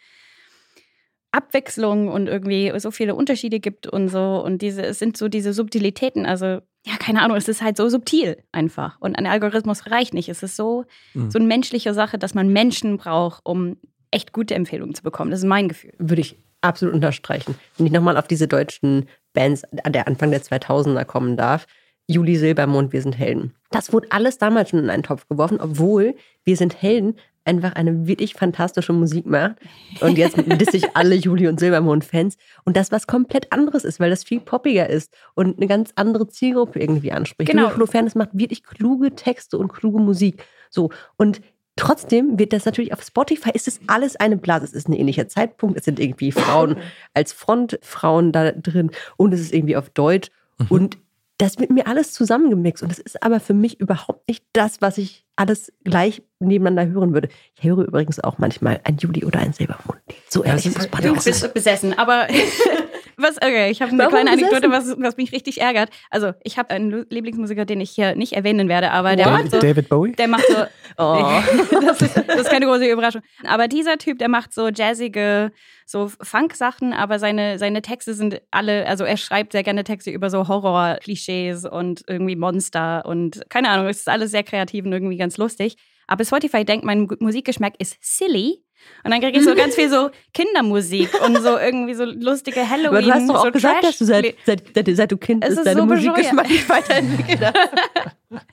Abwechslung 1.32 2.10
und 2.10 2.27
irgendwie 2.27 2.71
so 2.77 2.91
viele 2.91 3.15
Unterschiede 3.15 3.60
gibt 3.60 3.88
und 3.88 4.10
so. 4.10 4.41
Und 4.43 4.62
diese, 4.62 4.84
es 4.84 4.99
sind 4.99 5.15
so 5.17 5.27
diese 5.27 5.54
Subtilitäten. 5.54 6.25
Also, 6.25 6.62
ja, 6.86 6.96
keine 6.98 7.22
Ahnung, 7.22 7.38
es 7.38 7.48
ist 7.48 7.62
halt 7.62 7.78
so 7.78 7.88
subtil 7.89 8.38
einfach. 8.52 8.98
Und 9.00 9.15
ein 9.17 9.28
Algorithmus 9.28 9.88
reicht 9.91 10.13
nicht. 10.13 10.30
Es 10.30 10.41
ist 10.44 10.56
so, 10.56 10.86
Mhm. 11.13 11.30
so 11.32 11.38
eine 11.39 11.48
menschliche 11.48 11.94
Sache, 11.94 12.17
dass 12.17 12.34
man 12.34 12.50
Menschen 12.52 12.98
braucht, 12.98 13.41
um 13.46 13.78
echt 14.10 14.34
gute 14.34 14.56
Empfehlungen 14.56 14.96
zu 14.96 15.04
bekommen. 15.04 15.32
Das 15.32 15.39
ist 15.41 15.46
mein 15.48 15.70
Gefühl. 15.70 15.94
Würde 16.00 16.22
ich 16.22 16.38
absolut 16.62 16.94
unterstreichen. 16.96 17.56
Wenn 17.78 17.86
ich 17.88 17.91
nochmal 17.91 18.17
auf 18.17 18.28
diese 18.28 18.48
deutschen 18.48 19.08
Bands 19.34 19.63
an 19.84 19.94
der 19.94 20.08
Anfang 20.08 20.32
der 20.32 20.41
2000er 20.41 21.06
kommen 21.06 21.38
darf. 21.38 21.65
Juli 22.08 22.36
Silbermond, 22.36 22.91
Wir 22.91 23.02
sind 23.02 23.17
Helden. 23.17 23.54
Das 23.70 23.94
wurde 23.94 24.08
alles 24.12 24.38
damals 24.38 24.72
schon 24.72 24.80
in 24.80 24.89
einen 24.89 25.04
Topf 25.04 25.28
geworfen, 25.30 25.60
obwohl 25.62 26.15
Wir 26.44 26.58
sind 26.58 26.82
Helden 26.82 27.15
einfach 27.45 27.73
eine 27.73 28.08
wirklich 28.08 28.34
fantastische 28.34 28.93
Musik 28.93 29.25
macht. 29.25 29.56
Und 29.99 30.17
jetzt 30.17 30.38
disse 30.60 30.77
ich 30.77 30.95
alle 30.95 31.15
Juli 31.15 31.47
und 31.47 31.60
Silbermond-Fans. 31.60 32.38
Und 32.63 32.77
das 32.77 32.91
was 32.91 33.08
komplett 33.08 33.51
anderes 33.51 33.84
ist, 33.84 33.99
weil 33.99 34.10
das 34.10 34.23
viel 34.23 34.39
poppiger 34.39 34.89
ist 34.89 35.13
und 35.34 35.58
eine 35.58 35.67
ganz 35.67 35.91
andere 35.95 36.27
Zielgruppe 36.27 36.80
irgendwie 36.80 37.12
anspricht. 37.12 37.51
Genau. 37.51 37.69
Insofern, 37.69 38.08
es 38.08 38.15
macht 38.15 38.30
wirklich 38.34 38.63
kluge 38.63 39.15
Texte 39.15 39.58
und 39.58 39.71
kluge 39.73 39.99
Musik. 39.99 40.43
So. 40.69 40.89
Und 41.17 41.41
Trotzdem 41.77 42.38
wird 42.38 42.51
das 42.51 42.65
natürlich 42.65 42.91
auf 42.93 43.01
Spotify 43.01 43.49
ist 43.54 43.67
es 43.67 43.80
alles 43.88 44.17
eine 44.17 44.36
Blase. 44.36 44.65
Es 44.65 44.73
ist 44.73 44.89
ein 44.89 44.93
ähnlicher 44.93 45.27
Zeitpunkt. 45.30 45.80
Es 45.80 45.86
sind 45.86 45.99
irgendwie 45.99 46.32
Frauen 46.32 46.75
als 47.13 47.32
Frontfrauen 47.32 48.32
da 48.32 48.51
drin 48.51 48.91
und 49.15 49.34
es 49.34 49.39
ist 49.39 49.54
irgendwie 49.54 49.77
auf 49.77 49.89
Deutsch. 49.89 50.30
Mhm. 50.60 50.67
Und 50.69 50.97
das 51.41 51.58
wird 51.60 51.71
mir 51.71 51.88
alles 51.88 52.13
zusammengemixt. 52.13 52.84
Und 52.84 52.91
das 52.91 52.99
ist 52.99 53.23
aber 53.23 53.39
für 53.39 53.54
mich 53.56 53.80
überhaupt 53.80 54.27
nicht 54.27 54.43
das, 54.54 54.80
was 54.82 54.97
ich 54.99 55.25
alles 55.36 55.73
gleich 55.84 56.21
nebeneinander 56.39 56.93
hören 56.93 57.13
würde. 57.13 57.30
Ich 57.56 57.63
höre 57.63 57.80
übrigens 57.80 58.19
auch 58.19 58.38
manchmal 58.38 58.80
ein 58.84 58.97
Juli 58.97 59.25
oder 59.25 59.39
ein 59.39 59.51
Silbermond. 59.54 59.99
So 60.30 60.41
Ja, 60.43 60.49
ehrlich 60.49 60.67
es 60.67 60.75
muss 60.75 60.86
ist- 60.86 60.93
man 60.93 61.01
Du 61.04 61.12
auch 61.12 61.23
bist 61.23 61.39
sein. 61.39 61.51
besessen, 61.54 61.97
aber 61.97 62.27
was, 63.17 63.38
okay, 63.38 63.69
ich 63.71 63.82
habe 63.82 63.91
eine 63.91 64.00
Warum 64.00 64.13
kleine 64.13 64.32
Anekdote, 64.32 64.69
was, 64.71 64.95
was 65.00 65.17
mich 65.17 65.32
richtig 65.32 65.62
ärgert. 65.62 65.89
Also, 66.10 66.34
ich 66.43 66.58
habe 66.58 66.69
einen 66.71 67.06
Lieblingsmusiker, 67.10 67.65
den 67.65 67.82
ich 67.82 67.91
hier 67.91 68.15
nicht 68.15 68.34
erwähnen 68.34 68.69
werde, 68.69 68.91
aber 68.91 69.15
der 69.15 69.30
macht 69.30 69.52
so, 69.52 69.60
David 69.60 69.89
Bowie? 69.89 70.12
der 70.13 70.28
macht 70.28 70.45
so, 70.47 70.56
Oh. 70.97 71.24
das, 71.86 72.02
ist, 72.02 72.17
das 72.28 72.41
ist 72.41 72.50
keine 72.50 72.65
große 72.65 72.86
Überraschung. 72.86 73.21
Aber 73.47 73.67
dieser 73.69 73.97
Typ, 73.97 74.19
der 74.19 74.28
macht 74.28 74.54
so 74.54 74.67
jazzige, 74.67 75.52
so 75.86 76.12
Funk-Sachen, 76.21 76.91
aber 76.93 77.17
seine, 77.17 77.58
seine 77.60 77.82
Texte 77.82 78.13
sind 78.13 78.41
alle, 78.52 78.86
also 78.88 79.06
er 79.06 79.15
schreibt 79.17 79.54
sehr 79.54 79.63
gerne 79.63 79.84
Texte 79.86 80.12
über 80.12 80.30
so 80.30 80.47
Horror-Klischees 80.50 81.65
und 81.65 82.04
irgendwie 82.08 82.36
Monster 82.36 83.06
und 83.06 83.41
keine 83.50 83.69
Ahnung, 83.69 83.88
es 83.88 84.00
ist 84.00 84.10
alles 84.10 84.32
sehr 84.32 84.43
kreativ 84.43 84.86
und 84.86 84.91
irgendwie 84.93 85.17
ganz 85.17 85.38
lustig. 85.38 85.78
Aber 86.08 86.26
Spotify 86.26 86.65
denkt, 86.65 86.86
mein 86.86 87.02
Mu- 87.04 87.15
Musikgeschmack 87.19 87.74
ist 87.80 87.95
silly. 88.02 88.63
Und 89.04 89.12
dann 89.12 89.20
kriege 89.22 89.39
ich 89.39 89.44
so 89.46 89.56
ganz 89.56 89.74
viel 89.76 89.89
so 89.89 90.10
Kindermusik 90.34 91.10
und 91.26 91.38
so 91.41 91.58
irgendwie 91.60 91.94
so 91.96 92.06
lustige 92.06 92.70
Halloween. 92.70 92.88
Aber 92.89 93.02
du 93.02 93.12
hast 93.12 93.28
doch 93.30 93.36
auch 93.39 93.46
so 93.46 93.52
gesagt, 93.52 93.84
dass 93.84 93.98
du 93.98 94.06
seit, 94.06 94.26
Trash- 94.26 94.36
seit, 94.46 94.63
seit, 94.76 94.96
seit 94.96 95.12
du 95.12 95.17
Kind 95.17 95.44
Es 95.44 95.50
bist, 95.50 95.60
ist 95.60 95.65
deine 95.67 95.80
so 95.82 95.86
Musikgeschmack 95.88 96.50
nicht 96.50 96.70
weiterentwickelt 96.70 97.41
hast. 97.41 97.56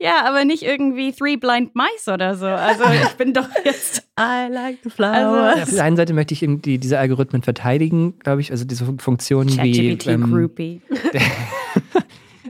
Ja, 0.00 0.24
aber 0.26 0.44
nicht 0.44 0.64
irgendwie 0.64 1.12
Three 1.12 1.36
Blind 1.36 1.76
Mice 1.76 2.08
oder 2.12 2.34
so. 2.34 2.46
Also 2.46 2.82
ich 2.90 3.08
bin 3.14 3.32
doch 3.32 3.46
jetzt. 3.64 4.02
I 4.18 4.48
like 4.52 4.78
the 4.82 4.90
Also- 4.90 4.96
flowers. 4.96 5.56
Ja, 5.58 5.62
auf 5.62 5.70
der 5.70 5.84
einen 5.84 5.96
Seite 5.96 6.12
möchte 6.12 6.34
ich 6.34 6.42
irgendwie 6.42 6.78
diese 6.78 6.98
Algorithmen 6.98 7.42
verteidigen, 7.42 8.18
glaube 8.18 8.40
ich, 8.40 8.50
also 8.50 8.64
diese 8.64 8.84
Fun- 8.84 8.98
Funktionen 8.98 9.50
wie 9.62 9.90
ähm, 10.06 10.32
Groupie. 10.32 10.80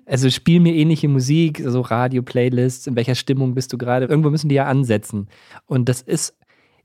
also 0.07 0.31
spiel 0.31 0.61
mir 0.61 0.75
ähnliche 0.75 1.09
Musik, 1.09 1.61
so 1.65 1.83
Radio-Playlists, 1.83 2.87
in 2.87 2.97
welcher 2.97 3.15
Stimmung 3.15 3.55
bist 3.55 3.73
du 3.73 3.79
gerade? 3.79 4.07
Irgendwo 4.07 4.31
müssen 4.31 4.49
die 4.49 4.55
ja 4.55 4.65
ansetzen. 4.65 5.29
Und 5.67 5.89
das 5.91 6.01
ist, 6.01 6.35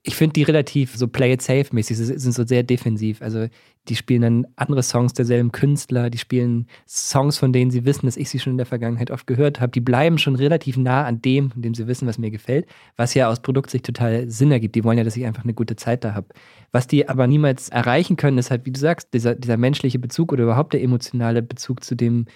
ich 0.08 0.16
finde 0.16 0.34
die 0.34 0.44
relativ 0.44 0.96
so 0.96 1.08
play 1.08 1.34
it 1.34 1.42
safe 1.42 1.66
mäßig, 1.72 1.98
sie 1.98 2.06
sind 2.06 2.32
so 2.32 2.46
sehr 2.46 2.62
defensiv. 2.62 3.24
Also 3.24 3.48
die 3.88 3.96
spielen 3.96 4.22
dann 4.22 4.48
andere 4.56 4.84
Songs 4.84 5.14
derselben 5.14 5.52
Künstler, 5.52 6.12
die 6.12 6.20
spielen 6.20 6.68
Songs, 6.88 7.40
von 7.40 7.52
denen 7.52 7.72
sie 7.72 7.86
wissen, 7.86 8.06
dass 8.06 8.16
ich 8.16 8.30
sie 8.30 8.38
schon 8.38 8.52
in 8.52 8.58
der 8.58 8.68
Vergangenheit 8.68 9.10
oft 9.10 9.26
gehört 9.26 9.60
habe. 9.60 9.72
Die 9.72 9.82
bleiben 9.82 10.20
schon 10.20 10.36
relativ 10.36 10.78
nah 10.78 11.06
an 11.06 11.24
dem, 11.24 11.50
von 11.50 11.64
dem 11.64 11.74
sie 11.74 11.88
wissen, 11.88 12.08
was 12.08 12.20
mir 12.20 12.30
gefällt, 12.30 12.68
was 12.98 13.16
ja 13.16 13.30
aus 13.30 13.42
Produktsicht 13.42 13.84
total 13.84 14.30
Sinn 14.30 14.52
ergibt. 14.52 14.76
Die 14.76 14.84
wollen 14.84 15.00
ja, 15.00 15.04
dass 15.04 15.18
ich 15.18 15.26
einfach 15.26 15.44
eine 15.44 15.56
gute 15.56 15.76
Zeit 15.76 16.04
da 16.04 16.14
habe. 16.14 16.28
Was 16.72 16.86
die 16.86 17.10
aber 17.10 17.26
niemals 17.26 17.70
erreichen 17.70 18.16
können, 18.16 18.38
ist 18.38 18.52
halt, 18.52 18.68
wie 18.68 18.72
du 18.72 18.80
sagst, 18.80 19.12
dieser, 19.12 19.34
dieser 19.34 19.58
menschliche 19.58 19.98
Bezug 19.98 20.32
oder 20.32 20.44
überhaupt 20.44 20.74
der 20.74 20.84
emotionale 20.84 21.42
Bezug 21.42 21.84
zu 21.84 21.96
dem, 21.96 22.28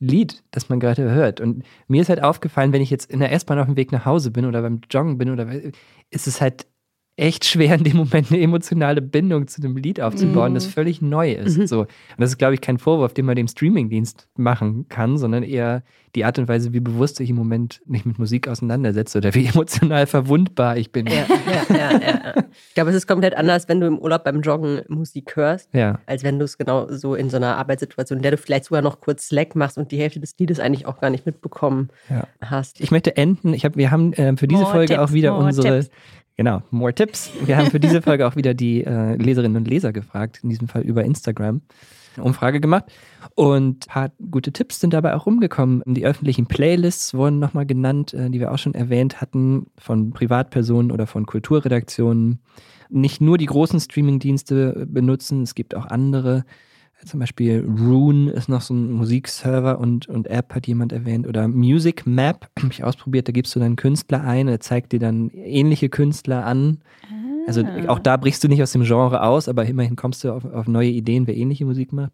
Lied, 0.00 0.44
das 0.52 0.68
man 0.68 0.78
gerade 0.78 1.10
hört. 1.10 1.40
Und 1.40 1.64
mir 1.88 2.00
ist 2.00 2.08
halt 2.08 2.22
aufgefallen, 2.22 2.72
wenn 2.72 2.82
ich 2.82 2.90
jetzt 2.90 3.10
in 3.10 3.18
der 3.18 3.32
S-Bahn 3.32 3.58
auf 3.58 3.66
dem 3.66 3.76
Weg 3.76 3.90
nach 3.90 4.04
Hause 4.04 4.30
bin 4.30 4.44
oder 4.44 4.62
beim 4.62 4.80
Joggen 4.88 5.18
bin 5.18 5.28
oder 5.28 5.50
ist 6.10 6.28
es 6.28 6.40
halt 6.40 6.66
echt 7.18 7.44
schwer, 7.44 7.74
in 7.74 7.84
dem 7.84 7.96
Moment 7.96 8.30
eine 8.30 8.40
emotionale 8.40 9.02
Bindung 9.02 9.46
zu 9.48 9.60
dem 9.60 9.76
Lied 9.76 10.00
aufzubauen, 10.00 10.52
Mhm. 10.52 10.54
das 10.54 10.66
völlig 10.66 11.02
neu 11.02 11.32
ist. 11.32 11.68
So. 11.68 11.80
Und 11.80 11.88
das 12.16 12.30
ist, 12.30 12.38
glaube 12.38 12.54
ich, 12.54 12.60
kein 12.60 12.78
Vorwurf, 12.78 13.12
den 13.12 13.26
man 13.26 13.36
dem 13.36 13.48
Streamingdienst 13.48 14.28
machen 14.36 14.86
kann, 14.88 15.18
sondern 15.18 15.42
eher 15.42 15.82
die 16.14 16.24
Art 16.24 16.38
und 16.38 16.48
Weise, 16.48 16.72
wie 16.72 16.80
bewusst 16.80 17.20
ich 17.20 17.28
im 17.30 17.36
Moment 17.36 17.82
mich 17.86 18.04
mit 18.06 18.18
Musik 18.18 18.48
auseinandersetze 18.48 19.18
oder 19.18 19.34
wie 19.34 19.46
emotional 19.54 20.06
verwundbar 20.06 20.76
ich 20.76 20.92
bin. 20.92 21.06
Ja, 21.06 21.26
ja, 21.68 21.92
ja. 22.00 22.34
Ich 22.68 22.74
glaube, 22.74 22.90
es 22.90 22.96
ist 22.96 23.06
komplett 23.06 23.36
anders, 23.36 23.68
wenn 23.68 23.80
du 23.80 23.86
im 23.86 23.98
Urlaub 23.98 24.24
beim 24.24 24.40
Joggen 24.40 24.80
Musik 24.88 25.36
hörst, 25.36 25.68
als 26.06 26.22
wenn 26.24 26.38
du 26.38 26.44
es 26.44 26.56
genau 26.56 26.88
so 26.90 27.14
in 27.14 27.28
so 27.30 27.36
einer 27.36 27.56
Arbeitssituation, 27.56 28.18
in 28.18 28.22
der 28.22 28.30
du 28.30 28.36
vielleicht 28.38 28.64
sogar 28.66 28.80
noch 28.82 29.00
kurz 29.00 29.28
Slack 29.28 29.54
machst 29.56 29.76
und 29.76 29.92
die 29.92 29.98
Hälfte 29.98 30.20
des 30.20 30.34
Liedes 30.38 30.60
eigentlich 30.60 30.86
auch 30.86 31.00
gar 31.00 31.10
nicht 31.10 31.26
mitbekommen 31.26 31.88
hast. 32.40 32.80
Ich 32.80 32.90
möchte 32.90 33.16
enden. 33.16 33.52
Ich 33.54 33.64
hab, 33.64 33.76
wir 33.76 33.90
haben 33.90 34.12
äh, 34.14 34.36
für 34.36 34.46
diese 34.48 34.62
More 34.62 34.72
Folge 34.72 34.94
Tipps, 34.94 35.00
auch 35.00 35.12
wieder 35.12 35.36
unsere. 35.36 35.80
Tipps. 35.80 35.90
Genau, 36.38 36.62
more 36.70 36.94
Tipps. 36.94 37.32
Wir 37.44 37.56
haben 37.56 37.68
für 37.68 37.80
diese 37.80 38.00
Folge 38.00 38.24
auch 38.24 38.36
wieder 38.36 38.54
die 38.54 38.84
äh, 38.84 39.16
Leserinnen 39.16 39.56
und 39.56 39.66
Leser 39.66 39.92
gefragt, 39.92 40.38
in 40.44 40.50
diesem 40.50 40.68
Fall 40.68 40.82
über 40.82 41.04
Instagram. 41.04 41.62
Eine 42.14 42.24
Umfrage 42.24 42.60
gemacht. 42.60 42.84
Und 43.34 43.86
ein 43.86 43.92
paar 43.92 44.12
gute 44.30 44.52
Tipps 44.52 44.78
sind 44.78 44.94
dabei 44.94 45.16
auch 45.16 45.26
rumgekommen. 45.26 45.82
Die 45.84 46.06
öffentlichen 46.06 46.46
Playlists 46.46 47.12
wurden 47.12 47.40
nochmal 47.40 47.66
genannt, 47.66 48.14
äh, 48.14 48.30
die 48.30 48.38
wir 48.38 48.52
auch 48.52 48.58
schon 48.58 48.74
erwähnt 48.74 49.20
hatten, 49.20 49.66
von 49.76 50.10
Privatpersonen 50.12 50.92
oder 50.92 51.08
von 51.08 51.26
Kulturredaktionen. 51.26 52.38
Nicht 52.88 53.20
nur 53.20 53.36
die 53.36 53.46
großen 53.46 53.80
Streamingdienste 53.80 54.86
benutzen, 54.88 55.42
es 55.42 55.56
gibt 55.56 55.74
auch 55.74 55.86
andere. 55.86 56.44
Zum 57.04 57.20
Beispiel 57.20 57.64
Rune 57.64 58.30
ist 58.32 58.48
noch 58.48 58.60
so 58.60 58.74
ein 58.74 58.90
Musikserver 58.90 59.78
und, 59.78 60.08
und 60.08 60.26
App, 60.26 60.54
hat 60.54 60.66
jemand 60.66 60.92
erwähnt. 60.92 61.26
Oder 61.28 61.46
Music 61.48 62.06
Map, 62.06 62.48
habe 62.58 62.72
ich 62.72 62.82
ausprobiert, 62.84 63.28
da 63.28 63.32
gibst 63.32 63.54
du 63.54 63.60
dann 63.60 63.76
Künstler 63.76 64.24
ein, 64.24 64.48
er 64.48 64.60
zeigt 64.60 64.92
dir 64.92 64.98
dann 64.98 65.28
ähnliche 65.30 65.88
Künstler 65.88 66.44
an. 66.44 66.78
Also 67.46 67.62
Ah. 67.62 67.88
auch 67.88 67.98
da 67.98 68.16
brichst 68.18 68.44
du 68.44 68.48
nicht 68.48 68.62
aus 68.62 68.72
dem 68.72 68.82
Genre 68.82 69.22
aus, 69.22 69.48
aber 69.48 69.64
immerhin 69.64 69.96
kommst 69.96 70.22
du 70.24 70.32
auf, 70.32 70.44
auf 70.44 70.66
neue 70.66 70.90
Ideen, 70.90 71.26
wer 71.26 71.36
ähnliche 71.36 71.64
Musik 71.64 71.92
macht. 71.92 72.12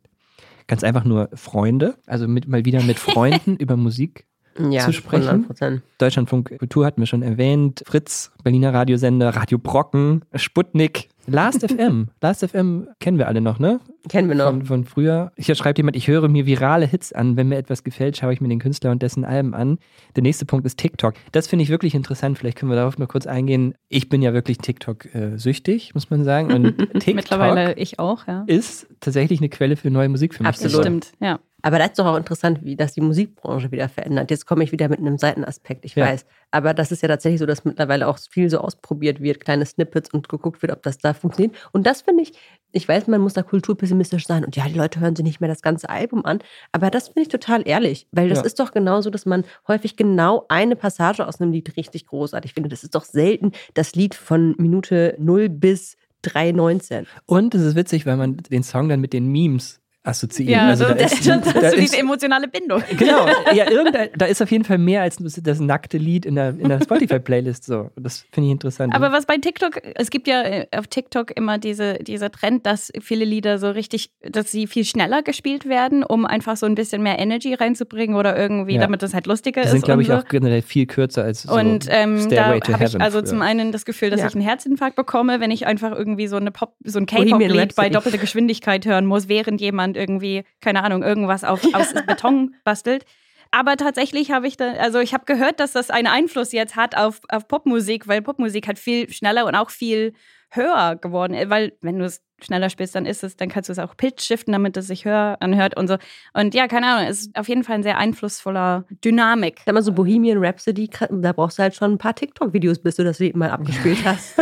Ganz 0.69 0.85
einfach 0.85 1.05
nur 1.05 1.29
Freunde, 1.35 1.97
also 2.07 2.29
mit, 2.29 2.47
mal 2.47 2.65
wieder 2.65 2.83
mit 2.83 2.99
Freunden 2.99 3.57
über 3.59 3.77
Musik. 3.77 4.27
Ja, 4.59 4.85
zu 4.85 4.93
sprechen. 4.93 5.47
100%. 5.49 5.81
Deutschlandfunk 5.99 6.59
Kultur 6.59 6.87
hatten 6.87 7.01
wir 7.01 7.07
schon 7.07 7.23
erwähnt, 7.23 7.83
Fritz, 7.87 8.33
Berliner 8.43 8.73
Radiosender, 8.73 9.31
Radio 9.31 9.59
Brocken, 9.59 10.23
Sputnik, 10.35 11.09
Last 11.27 11.61
FM. 11.69 12.09
Last 12.21 12.45
FM 12.45 12.89
kennen 13.01 13.19
wir 13.19 13.29
alle 13.29 13.41
noch, 13.41 13.59
ne? 13.59 13.81
Kennen 14.09 14.29
wir 14.29 14.37
noch. 14.37 14.47
Von, 14.47 14.65
von 14.65 14.85
früher. 14.85 15.33
Hier 15.37 15.55
schreibt 15.55 15.79
jemand, 15.79 15.97
ich 15.97 16.09
höre 16.09 16.29
mir 16.29 16.47
virale 16.47 16.87
Hits 16.87 17.13
an. 17.13 17.37
Wenn 17.37 17.49
mir 17.49 17.57
etwas 17.57 17.85
gefällt, 17.85 18.17
schaue 18.17 18.33
ich 18.33 18.41
mir 18.41 18.49
den 18.49 18.59
Künstler 18.59 18.91
und 18.91 19.03
dessen 19.03 19.25
Alben 19.25 19.55
an. 19.55 19.79
Der 20.17 20.23
nächste 20.23 20.45
Punkt 20.45 20.67
ist 20.67 20.79
TikTok. 20.79 21.15
Das 21.33 21.47
finde 21.47 21.63
ich 21.63 21.71
wirklich 21.71 21.95
interessant. 21.95 22.39
Vielleicht 22.39 22.59
können 22.59 22.71
wir 22.71 22.77
darauf 22.77 22.99
mal 22.99 23.07
kurz 23.07 23.27
eingehen. 23.27 23.75
Ich 23.89 24.09
bin 24.09 24.21
ja 24.23 24.35
wirklich 24.35 24.59
TikTok-süchtig, 24.59 25.95
muss 25.95 26.11
man 26.11 26.25
sagen. 26.25 26.53
Und 26.53 26.77
TikTok 26.93 27.15
Mittlerweile 27.15 27.75
ich 27.75 27.99
auch, 27.99 28.27
ja. 28.27 28.45
ist 28.47 28.87
tatsächlich 29.01 29.41
eine 29.41 29.49
Quelle 29.49 29.77
für 29.77 29.91
neue 29.91 30.09
Musik 30.09 30.35
für 30.35 30.43
mich. 30.43 30.49
Absolut. 30.49 30.83
stimmt, 30.83 31.13
ja. 31.21 31.39
Aber 31.65 31.79
das 31.79 31.89
ist 31.89 31.99
doch 31.99 32.05
auch 32.05 32.17
interessant, 32.19 32.59
wie 32.63 32.77
das 32.77 32.93
die 32.93 33.01
Musikbranche 33.01 33.71
wieder 33.73 33.89
verändert. 33.89 34.31
Jetzt 34.31 34.45
komme 34.45 34.65
ich 34.65 34.71
wieder 34.71 34.91
mit 34.91 34.99
einem 34.99 35.17
Seitenaspekt, 35.17 35.87
ich 35.87 35.95
Ja. 35.95 36.05
weiß. 36.05 36.27
Aber 36.51 36.75
das 36.75 36.93
ist 36.93 37.01
ja 37.01 37.09
tatsächlich 37.09 37.41
so, 37.41 37.47
dass 37.47 37.65
mittlerweile 37.65 38.07
auch 38.07 38.19
viel 38.19 38.51
so 38.51 38.59
ausprobiert 38.59 39.23
wird, 39.23 39.41
kleine 39.41 39.65
Snippets 39.65 40.11
und 40.13 40.29
geguckt 40.29 40.61
wird, 40.61 40.73
ob 40.73 40.83
das 40.83 40.99
da 40.99 41.15
funktioniert. 41.15 41.57
Und 41.73 41.87
das 41.87 42.03
finde 42.03 42.23
ich, 42.23 42.35
ich 42.73 42.87
weiß, 42.87 43.07
man 43.07 43.23
muss 43.23 43.33
da 43.33 43.43
kulturpessimistisch 43.43 44.27
sein 44.27 44.45
und 44.45 44.55
ja, 44.57 44.69
die 44.69 44.75
Leute 44.75 45.01
hören 45.01 45.17
sich 45.17 45.25
nicht 45.25 45.41
mehr 45.41 45.49
das 45.49 45.63
ganze 45.63 45.89
Album 45.89 46.27
an. 46.27 46.41
Aber 46.73 46.91
das 46.91 47.09
finde 47.09 47.23
ich 47.23 47.29
total 47.29 47.67
ehrlich, 47.67 48.09
weil 48.13 48.29
das 48.29 48.41
Ja. 48.41 48.45
ist 48.45 48.61
doch 48.61 48.73
genauso, 48.73 49.09
dass 49.09 49.25
man 49.25 49.45
häufig 49.67 49.97
genau 49.97 50.45
eine 50.51 50.77
Passage 50.77 51.27
aus 51.27 51.41
einem 51.41 51.51
Lied 51.53 51.75
richtig 51.79 52.07
großartig 52.07 52.53
findet. 52.53 52.73
Das 52.73 52.85
ist 52.85 52.95
doch 52.95 53.05
selten 53.05 53.53
das 53.73 53.95
Lied 53.95 54.15
von 54.15 54.55
Minute 54.59 55.15
0 55.19 55.49
bis 55.49 55.97
3,19. 56.23 57.07
Und 57.25 57.55
es 57.55 57.63
ist 57.63 57.75
witzig, 57.75 58.05
weil 58.05 58.19
man 58.19 58.37
den 58.37 58.63
Song 58.63 58.91
dann 58.91 59.01
mit 59.01 59.15
den 59.15 59.29
Memes 59.29 59.81
assoziiert. 60.05 60.51
Ja, 60.51 60.69
also 60.69 60.85
so, 60.85 60.91
da 60.91 60.95
das, 61.03 61.13
ist, 61.15 61.27
das, 61.27 61.41
da 61.41 61.55
hast 61.55 61.63
du 61.63 61.67
ist, 61.77 61.81
diese 61.93 61.99
emotionale 61.99 62.49
Bindung. 62.49 62.83
Genau, 62.97 63.27
ja, 63.55 63.71
irgendein, 63.71 64.11
da 64.17 64.27
ist 64.27 64.41
auf 64.43 64.51
jeden 64.51 64.65
Fall 64.65 64.79
mehr 64.79 65.03
als 65.03 65.17
das, 65.19 65.61
nackte 65.61 65.99
Lied 65.99 66.27
in 66.27 66.35
der, 66.37 66.51
in 66.51 66.69
der 66.69 66.81
Spotify-Playlist. 66.81 67.65
So. 67.65 67.91
Das 67.97 68.25
finde 68.31 68.49
ich 68.49 68.53
interessant. 68.53 68.95
Aber 68.95 69.13
was 69.13 69.27
bei 69.27 69.37
TikTok, 69.37 69.81
es 69.95 70.11
gibt 70.11 70.29
ja 70.29 70.43
äh, 70.43 70.67
auf 70.77 70.87
TikTok 70.87 71.37
immer 71.37 71.59
diese, 71.59 71.95
dieser 71.95 72.31
Trend, 72.31 72.67
dass 72.67 72.93
viele 73.01 73.25
Lieder 73.25 73.59
so 73.59 73.71
richtig, 73.71 74.11
dass 74.23 74.51
sie 74.51 74.67
viel 74.67 74.85
schneller 74.85 75.23
gespielt 75.23 75.69
werden, 75.69 76.05
um 76.05 76.27
einfach 76.27 76.57
so 76.57 76.67
ein 76.67 76.75
bisschen 76.75 77.03
mehr 77.03 77.19
Energy 77.19 77.55
reinzubringen 77.55 78.17
oder 78.17 78.37
irgendwie, 78.37 78.75
Ja. 78.75 78.83
damit 78.83 79.03
das 79.03 79.15
halt 79.15 79.27
lustiger 79.27 79.63
die 79.63 79.67
ist. 79.67 79.73
sind, 79.73 79.85
glaube 79.85 80.03
ich, 80.03 80.09
so. 80.09 80.15
auch 80.15 80.25
generell 80.27 80.63
viel 80.63 80.87
kürzer 80.87 81.25
als 81.25 81.43
so 81.43 81.55
Und 81.55 81.87
ähm, 81.89 82.29
da 82.31 82.47
habe 82.47 82.59
ich 82.59 83.01
also 83.01 83.19
früher. 83.19 83.25
zum 83.25 83.43
einen 83.43 83.73
das 83.73 83.85
Gefühl, 83.85 84.11
dass 84.11 84.21
Ja. 84.21 84.27
ich 84.29 84.35
einen 84.35 84.45
Herzinfarkt 84.45 84.97
bekomme, 84.97 85.41
wenn 85.41 85.51
ich 85.51 85.67
einfach 85.67 85.93
irgendwie 85.97 86.27
so 86.27 86.37
eine 86.37 86.51
Pop, 86.51 86.75
so 86.85 86.99
ein 86.99 87.07
K-Pop-Lied 87.07 87.75
bei 87.75 87.89
doppelter 87.89 88.19
Geschwindigkeit 88.19 88.85
hören 88.87 89.07
muss, 89.07 89.29
während 89.29 89.61
jemand 89.61 89.94
irgendwie, 89.97 90.45
keine 90.61 90.83
Ahnung, 90.83 91.03
irgendwas 91.03 91.45
auf, 91.45 91.61
aus 91.75 91.93
Beton 92.07 92.55
bastelt. 92.65 93.05
Aber 93.51 93.77
tatsächlich 93.77 94.33
habe 94.33 94.49
ich 94.49 94.57
da, 94.57 94.73
also 94.73 94.99
ich 94.99 95.15
habe 95.15 95.27
gehört, 95.27 95.61
dass 95.61 95.73
das 95.73 95.91
einen 95.91 96.09
Einfluss 96.09 96.51
jetzt 96.51 96.75
hat 96.75 96.97
auf, 96.97 97.21
auf 97.29 97.47
Popmusik, 97.47 98.09
weil 98.09 98.21
Popmusik 98.21 98.67
halt 98.67 98.81
viel 98.81 99.13
schneller 99.13 99.47
und 99.47 99.55
auch 99.55 99.71
viel 99.71 100.15
höher 100.57 100.97
geworden 100.97 101.35
ist. 101.35 101.51
Weil 101.51 101.73
wenn 101.81 101.99
du 101.99 102.05
es 102.05 102.23
schneller 102.43 102.69
spielst, 102.69 102.95
dann 102.95 103.07
ist 103.07 103.25
es, 103.25 103.37
dann 103.37 103.49
kannst 103.49 103.69
du 103.69 103.73
es 103.73 103.79
auch 103.79 103.97
pitch 103.97 104.23
shiften, 104.23 104.53
damit 104.53 104.77
es 104.77 104.87
sich 104.89 105.05
höher 105.05 105.37
anhört 105.41 105.77
und 105.77 105.89
so. 105.89 105.97
Und 106.35 106.55
ja, 106.55 106.67
keine 106.69 106.87
Ahnung, 106.87 107.07
es 107.09 107.21
ist 107.21 107.39
auf 107.39 107.49
jeden 107.49 107.65
Fall 107.65 107.77
ein 107.77 107.83
sehr 107.83 107.97
einflussvoller 107.99 108.85
Dynamik. 109.05 109.61
Sag 109.65 109.75
mal 109.75 109.83
so 109.83 109.93
Bohemian 109.93 110.39
Rhapsody, 110.45 110.91
da 111.11 111.33
brauchst 111.33 111.59
du 111.59 111.63
halt 111.63 111.75
schon 111.75 111.93
ein 111.93 111.99
paar 111.99 112.15
TikTok-Videos, 112.15 112.81
bis 112.81 112.97
du 112.97 113.05
das 113.05 113.19
Lied 113.19 113.37
mal 113.37 113.51
abgespielt 113.51 113.99
hast. 114.05 114.35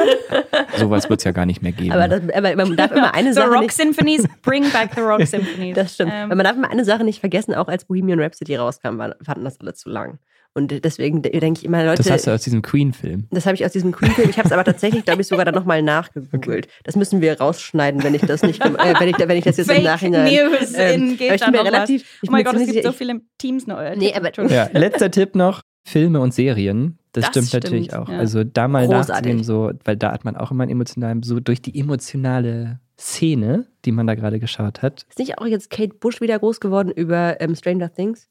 Sowas 0.76 1.08
wird 1.08 1.20
es 1.20 1.24
ja 1.24 1.32
gar 1.32 1.46
nicht 1.46 1.62
mehr 1.62 1.72
geben. 1.72 1.92
aber, 1.92 2.08
das, 2.08 2.22
aber 2.34 2.56
man 2.56 2.76
darf 2.76 2.90
immer 2.92 3.14
eine 3.14 3.28
The 3.28 3.40
Sache 3.40 3.50
Rock 3.50 3.60
nicht, 3.62 3.74
Symphonies, 3.74 4.26
bring 4.42 4.68
back 4.70 4.90
the 4.94 5.00
Rock 5.00 5.22
Symphonies. 5.26 5.74
das 5.76 5.94
stimmt. 5.94 6.12
Ähm, 6.14 6.24
Aber 6.26 6.36
man 6.36 6.44
darf 6.44 6.56
immer 6.56 6.70
eine 6.70 6.84
Sache 6.84 7.04
nicht 7.04 7.20
vergessen, 7.20 7.54
auch 7.54 7.68
als 7.68 7.84
Bohemian 7.84 8.18
Rhapsody 8.20 8.56
rauskam, 8.56 8.98
fanden 8.98 9.44
das 9.44 9.60
alle 9.60 9.74
zu 9.74 9.90
lang. 9.90 10.18
Und 10.54 10.84
deswegen 10.84 11.22
denke 11.22 11.60
ich 11.60 11.64
immer, 11.64 11.82
Leute. 11.84 12.02
Das 12.02 12.10
hast 12.10 12.26
du 12.26 12.30
aus 12.30 12.42
diesem 12.42 12.60
Queen-Film. 12.60 13.26
Das 13.30 13.46
habe 13.46 13.54
ich 13.54 13.64
aus 13.64 13.72
diesem 13.72 13.92
Queen-Film. 13.92 14.28
Ich 14.28 14.36
habe 14.36 14.46
es 14.46 14.52
aber 14.52 14.64
tatsächlich, 14.64 15.04
glaube 15.04 15.22
ich, 15.22 15.26
sogar 15.26 15.46
dann 15.46 15.54
nochmal 15.54 15.82
nachgegoogelt. 15.82 16.66
Okay. 16.66 16.74
Das 16.84 16.94
müssen 16.94 17.22
wir 17.22 17.38
rausschneiden, 17.40 18.02
wenn 18.02 18.14
ich 18.14 18.20
das 18.22 18.42
nicht, 18.42 18.62
äh, 18.62 18.94
wenn, 18.98 19.08
ich, 19.08 19.18
wenn 19.18 19.36
ich 19.38 19.44
das 19.44 19.56
jetzt 19.56 19.68
Fake 19.68 19.78
im 19.78 19.84
Nachhinein. 19.84 20.32
News 20.32 20.74
ähm, 20.74 21.10
in 21.10 21.16
geht 21.16 21.32
ich 21.34 21.40
bin 21.40 21.52
mir 21.52 21.64
relativ. 21.64 22.02
Was. 22.02 22.28
Oh 22.28 22.32
mein 22.32 22.44
Gott, 22.44 22.54
es 22.56 22.70
gibt 22.70 22.84
so 22.84 22.92
viele 22.92 23.22
Teams 23.38 23.66
noch. 23.66 23.78
Nee, 23.96 24.12
aber 24.14 24.30
ja, 24.50 24.68
letzter 24.72 25.10
Tipp 25.10 25.34
noch: 25.34 25.62
Filme 25.84 26.20
und 26.20 26.34
Serien. 26.34 26.98
Das, 27.12 27.24
das 27.24 27.30
stimmt, 27.30 27.48
stimmt, 27.48 27.64
natürlich 27.64 27.94
auch. 27.94 28.08
Ja. 28.08 28.18
Also 28.18 28.42
da 28.44 28.68
mal 28.68 28.86
Großartig. 28.86 29.34
nachzusehen, 29.34 29.44
so, 29.44 29.72
weil 29.84 29.96
da 29.96 30.12
hat 30.12 30.24
man 30.24 30.36
auch 30.36 30.50
immer 30.50 30.62
einen 30.62 30.72
emotionalen, 30.72 31.22
so 31.22 31.40
durch 31.40 31.60
die 31.60 31.78
emotionale 31.78 32.80
Szene, 32.98 33.66
die 33.84 33.92
man 33.92 34.06
da 34.06 34.14
gerade 34.14 34.38
geschaut 34.38 34.80
hat. 34.80 35.04
Ist 35.08 35.18
nicht 35.18 35.38
auch 35.38 35.46
jetzt 35.46 35.70
Kate 35.70 35.94
Bush 35.94 36.20
wieder 36.20 36.38
groß 36.38 36.60
geworden 36.60 36.90
über 36.90 37.40
ähm, 37.40 37.54
Stranger 37.54 37.92
Things? 37.92 38.28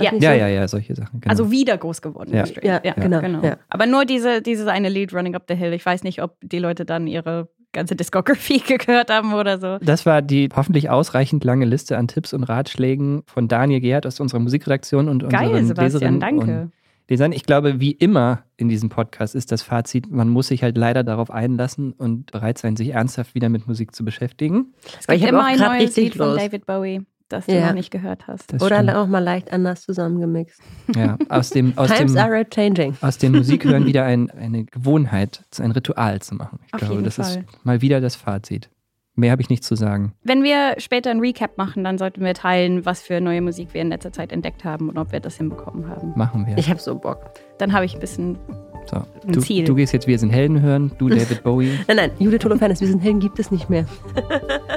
Ja. 0.00 0.12
ja, 0.12 0.20
so? 0.20 0.26
ja, 0.26 0.48
ja, 0.48 0.68
solche 0.68 0.94
Sachen. 0.94 1.20
Genau. 1.20 1.30
Also 1.30 1.50
wieder 1.50 1.76
groß 1.76 2.02
geworden. 2.02 2.32
Ja, 2.34 2.44
ja, 2.62 2.80
ja 2.82 2.94
genau. 2.94 3.20
genau. 3.20 3.40
Aber 3.68 3.86
nur 3.86 4.04
diese, 4.04 4.42
dieses 4.42 4.66
eine 4.66 4.88
Lied 4.88 5.14
Running 5.14 5.34
Up 5.34 5.44
the 5.48 5.54
Hill. 5.54 5.72
Ich 5.72 5.84
weiß 5.84 6.02
nicht, 6.02 6.22
ob 6.22 6.36
die 6.42 6.58
Leute 6.58 6.84
dann 6.84 7.06
ihre 7.06 7.48
ganze 7.72 7.96
Discography 7.96 8.58
gehört 8.78 9.10
haben 9.10 9.34
oder 9.34 9.58
so. 9.58 9.78
Das 9.84 10.06
war 10.06 10.22
die 10.22 10.48
hoffentlich 10.54 10.88
ausreichend 10.88 11.44
lange 11.44 11.66
Liste 11.66 11.98
an 11.98 12.08
Tipps 12.08 12.32
und 12.32 12.44
Ratschlägen 12.44 13.22
von 13.26 13.48
Daniel 13.48 13.80
Gerhardt 13.80 14.06
aus 14.06 14.20
unserer 14.20 14.40
Musikredaktion 14.40 15.08
und 15.08 15.28
Geil, 15.28 15.48
unseren 15.48 15.66
Sebastian, 15.66 15.92
Leserinnen 15.92 16.20
danke. 16.20 16.70
Lesern. 17.08 17.32
Ich 17.32 17.44
glaube, 17.44 17.80
wie 17.80 17.90
immer 17.90 18.44
in 18.56 18.70
diesem 18.70 18.88
Podcast 18.88 19.34
ist 19.34 19.52
das 19.52 19.62
Fazit, 19.62 20.10
man 20.10 20.30
muss 20.30 20.48
sich 20.48 20.62
halt 20.62 20.78
leider 20.78 21.04
darauf 21.04 21.30
einlassen 21.30 21.92
und 21.92 22.32
bereit 22.32 22.56
sein, 22.56 22.76
sich 22.76 22.90
ernsthaft 22.90 23.34
wieder 23.34 23.50
mit 23.50 23.66
Musik 23.66 23.94
zu 23.94 24.06
beschäftigen. 24.06 24.72
Es 24.98 25.06
gibt 25.06 25.22
immer 25.22 25.44
ein 25.44 25.58
neues 25.58 25.94
Lied 25.96 26.14
von 26.14 26.34
David 26.36 26.64
Bowie 26.64 27.02
das 27.34 27.46
du 27.46 27.52
ja. 27.52 27.66
noch 27.66 27.74
nicht 27.74 27.90
gehört 27.90 28.26
hast. 28.26 28.52
Das 28.52 28.62
Oder 28.62 28.76
stimmt. 28.76 28.94
auch 28.94 29.06
mal 29.06 29.18
leicht 29.18 29.52
anders 29.52 29.82
zusammengemixt. 29.82 30.60
Ja, 30.94 31.18
aus 31.28 31.50
dem, 31.50 31.76
aus 31.76 31.90
Times 31.90 32.12
dem, 32.12 32.22
are 32.22 32.48
changing. 32.48 32.96
Aus 33.00 33.18
dem 33.18 33.32
Musikhören 33.32 33.84
wieder 33.86 34.04
ein, 34.04 34.30
eine 34.30 34.64
Gewohnheit, 34.64 35.42
ein 35.58 35.72
Ritual 35.72 36.20
zu 36.22 36.34
machen. 36.34 36.60
Ich 36.66 36.74
Auf 36.74 36.80
glaube, 36.80 37.02
das 37.02 37.16
Fall. 37.16 37.26
ist 37.26 37.64
mal 37.64 37.80
wieder 37.80 38.00
das 38.00 38.16
Fazit. 38.16 38.70
Mehr 39.16 39.30
habe 39.30 39.42
ich 39.42 39.48
nicht 39.48 39.62
zu 39.62 39.76
sagen. 39.76 40.12
Wenn 40.24 40.42
wir 40.42 40.74
später 40.78 41.10
ein 41.10 41.20
Recap 41.20 41.56
machen, 41.56 41.84
dann 41.84 41.98
sollten 41.98 42.24
wir 42.24 42.34
teilen, 42.34 42.84
was 42.84 43.00
für 43.00 43.20
neue 43.20 43.42
Musik 43.42 43.68
wir 43.72 43.80
in 43.80 43.88
letzter 43.88 44.12
Zeit 44.12 44.32
entdeckt 44.32 44.64
haben 44.64 44.88
und 44.88 44.98
ob 44.98 45.12
wir 45.12 45.20
das 45.20 45.36
hinbekommen 45.36 45.88
haben. 45.88 46.12
Machen 46.16 46.46
wir. 46.46 46.58
Ich 46.58 46.68
habe 46.68 46.80
so 46.80 46.96
Bock. 46.96 47.30
Dann 47.58 47.72
habe 47.72 47.84
ich 47.84 47.94
ein 47.94 48.00
bisschen 48.00 48.38
so, 48.86 49.02
du, 49.26 49.40
Ziel. 49.40 49.64
du 49.64 49.74
gehst 49.74 49.92
jetzt 49.92 50.06
Wir 50.06 50.18
sind 50.18 50.30
Helden 50.30 50.60
hören, 50.60 50.92
du 50.98 51.08
David 51.10 51.42
Bowie. 51.42 51.78
nein, 51.88 51.96
nein, 51.96 52.10
Jule 52.18 52.38
Tolofernes, 52.38 52.80
Wir 52.80 52.88
sind 52.88 53.00
Helden 53.00 53.20
gibt 53.20 53.38
es 53.38 53.50
nicht 53.50 53.68
mehr. 53.70 53.84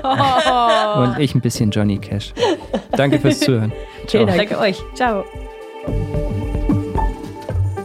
oh. 0.03 0.99
Und 1.03 1.20
ich 1.20 1.36
ein 1.36 1.41
bisschen 1.41 1.72
Johnny 1.72 1.97
Cash. 1.97 2.34
Danke 2.91 3.20
fürs 3.20 3.39
Zuhören. 3.39 3.72
Ciao. 4.08 4.26
Danke 4.26 4.58
euch. 4.58 4.82
Ciao. 4.93 5.24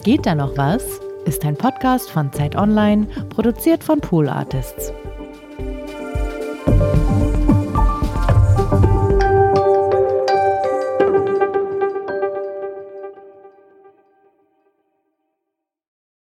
Geht 0.04 0.26
da 0.26 0.34
noch 0.34 0.56
was? 0.56 1.00
Ist 1.24 1.44
ein 1.44 1.54
Podcast 1.56 2.10
von 2.10 2.32
Zeit 2.32 2.56
Online, 2.56 3.06
produziert 3.30 3.84
von 3.84 4.00
Pool 4.00 4.28
Artists. 4.28 4.92